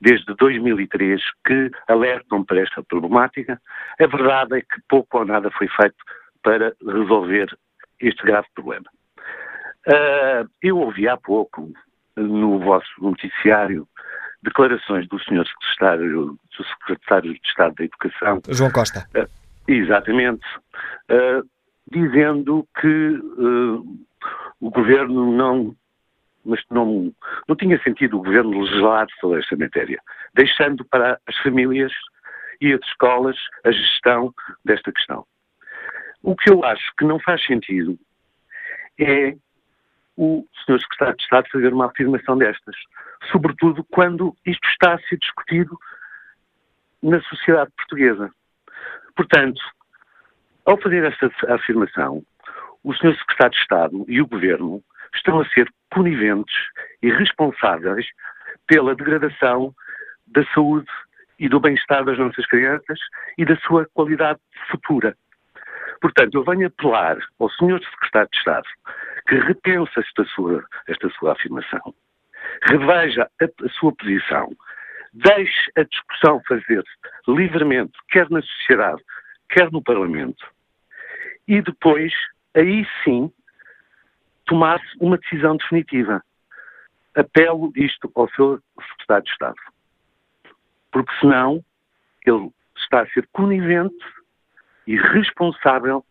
[0.00, 3.60] desde 2003 que alertam para esta problemática.
[4.00, 5.96] A verdade é que pouco ou nada foi feito
[6.42, 7.46] para resolver
[8.00, 8.86] este grave problema.
[9.86, 11.72] Uh, eu ouvi há pouco
[12.16, 13.86] no vosso noticiário
[14.42, 15.46] declarações do Sr.
[15.46, 18.42] Secretário, do Secretário de Estado da Educação.
[18.48, 19.06] João Costa.
[19.16, 19.28] Uh,
[19.68, 20.44] exatamente.
[21.10, 21.48] Uh,
[21.90, 23.98] dizendo que uh,
[24.60, 25.74] o Governo não,
[26.44, 27.12] mas não,
[27.48, 30.00] não tinha sentido o Governo legislar sobre esta matéria,
[30.34, 31.92] deixando para as famílias
[32.60, 34.32] e as escolas a gestão
[34.64, 35.24] desta questão.
[36.22, 37.98] O que eu acho que não faz sentido
[38.98, 39.34] é
[40.16, 40.80] o Sr.
[40.80, 42.76] Secretário de Estado fazer uma afirmação destas.
[43.30, 45.78] Sobretudo quando isto está a ser discutido
[47.02, 48.30] na sociedade portuguesa.
[49.16, 49.60] Portanto,
[50.64, 52.22] ao fazer esta afirmação,
[52.84, 53.16] o Sr.
[53.18, 54.82] Secretário de Estado e o Governo
[55.14, 56.54] estão a ser coniventes
[57.02, 58.06] e responsáveis
[58.66, 59.74] pela degradação
[60.26, 60.90] da saúde
[61.38, 62.98] e do bem-estar das nossas crianças
[63.36, 64.40] e da sua qualidade
[64.70, 65.16] futura.
[66.02, 67.80] Portanto, eu venho apelar ao Sr.
[67.90, 68.68] Secretário de Estado
[69.28, 71.94] que repense esta sua, esta sua afirmação,
[72.64, 74.50] reveja a, a sua posição,
[75.12, 76.90] deixe a discussão fazer-se
[77.28, 79.00] livremente, quer na sociedade,
[79.48, 80.44] quer no Parlamento,
[81.46, 82.12] e depois,
[82.56, 83.32] aí sim,
[84.44, 86.20] tomasse uma decisão definitiva.
[87.14, 88.60] Apelo isto ao seu
[88.90, 89.56] secretário de Estado.
[90.90, 91.64] Porque senão
[92.26, 94.04] ele está a ser conivente
[94.86, 96.04] e responsável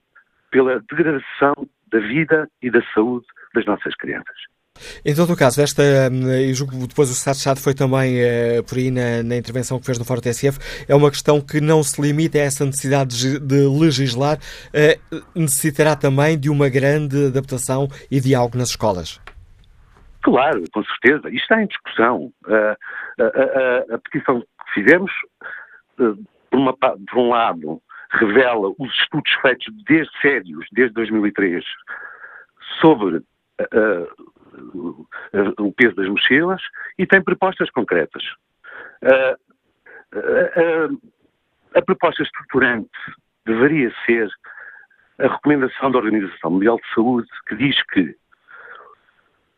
[0.49, 1.53] pela degradação
[1.91, 4.35] da vida e da saúde das nossas crianças.
[5.05, 5.83] Em todo o caso, esta,
[6.39, 9.35] e julgo que depois o Estado de Estado foi também uh, por aí na, na,
[9.35, 12.65] intervenção que fez no Fórum TSF, é uma questão que não se limita a essa
[12.65, 19.19] necessidade de, de legislar, uh, necessitará também de uma grande adaptação e diálogo nas escolas.
[20.23, 21.29] Claro, com certeza.
[21.29, 22.31] Isto está em discussão.
[22.45, 22.75] Uh,
[23.19, 25.11] a, a, petição que fizemos,
[25.97, 27.81] por, uma, por um lado,
[28.11, 31.63] revela os estudos feitos desde sérios, desde 2003,
[32.79, 35.07] sobre uh,
[35.59, 36.61] o peso das mochilas
[36.97, 38.23] e tem propostas concretas.
[41.73, 42.89] a proposta estruturante
[43.45, 44.29] deveria ser
[45.19, 48.15] a recomendação da Organização Mundial de Saúde que diz que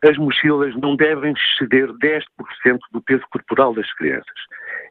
[0.08, 4.34] as mochilas não devem exceder 10% do peso corporal das crianças.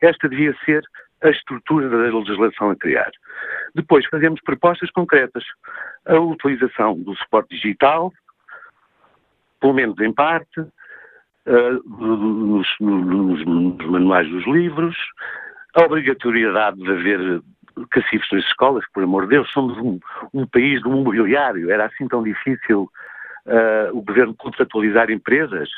[0.02, 0.84] Esta devia ser
[1.24, 3.12] a estrutura da legislação a criar.
[3.74, 5.44] Depois fazemos propostas concretas.
[6.06, 8.12] A utilização do suporte digital,
[9.60, 10.62] pelo menos em parte,
[11.45, 14.95] nos, nos, nos, manuais dos livros,
[15.76, 17.41] a obrigatoriedade de haver
[17.90, 20.00] cacifes nas escolas, por amor de Deus, somos um,
[20.34, 22.90] um país do mobiliário, era assim tão difícil
[23.45, 25.70] uh, o governo contratualizar empresas,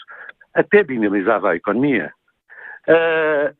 [0.53, 2.11] até dinamizava a economia.
[2.87, 3.55] Uh,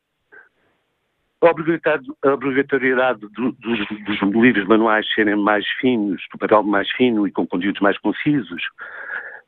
[1.48, 7.32] a obrigatoriedade do, dos, dos livros manuais serem mais finos, do papel mais fino e
[7.32, 8.64] com conteúdos mais concisos,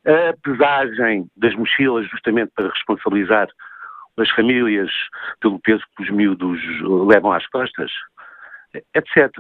[0.05, 3.49] a pesagem das mochilas justamente para responsabilizar
[4.17, 4.89] as famílias
[5.41, 6.59] pelo peso que os miúdos
[7.07, 7.91] levam às costas,
[8.93, 9.31] etc.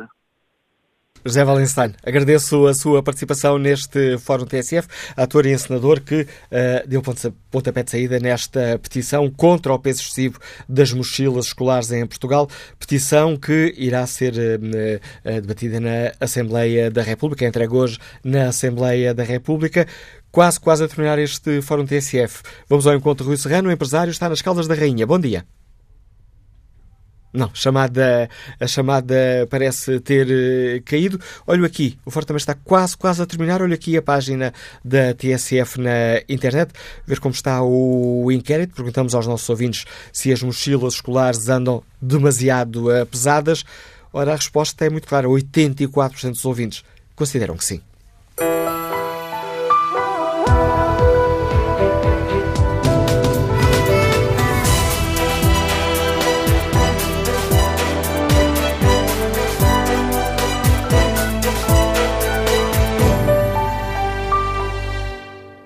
[1.27, 7.01] José Valenstein, agradeço a sua participação neste Fórum TSF, ator e encenador que uh, deu
[7.51, 10.39] pontapé de saída nesta petição contra o peso excessivo
[10.69, 12.47] das mochilas escolares em Portugal,
[12.79, 19.13] petição que irá ser uh, uh, debatida na Assembleia da República, entregue hoje na Assembleia
[19.13, 19.85] da República.
[20.31, 22.41] Quase, quase a terminar este Fórum TSF.
[22.69, 25.05] Vamos ao encontro Rui Serrano, empresário está nas Caldas da Rainha.
[25.05, 25.45] Bom dia.
[27.37, 28.27] Não, chamada,
[28.59, 29.15] a chamada
[29.47, 31.21] parece ter uh, caído.
[31.45, 33.61] Olho aqui, o Fórum também está quase, quase a terminar.
[33.61, 34.51] Olho aqui a página
[34.83, 36.73] da TSF na internet,
[37.05, 38.73] ver como está o inquérito.
[38.73, 43.63] Perguntamos aos nossos ouvintes se as mochilas escolares andam demasiado uh, pesadas.
[44.11, 46.83] Ora, a resposta é muito clara: 84% dos ouvintes
[47.15, 47.81] consideram que sim.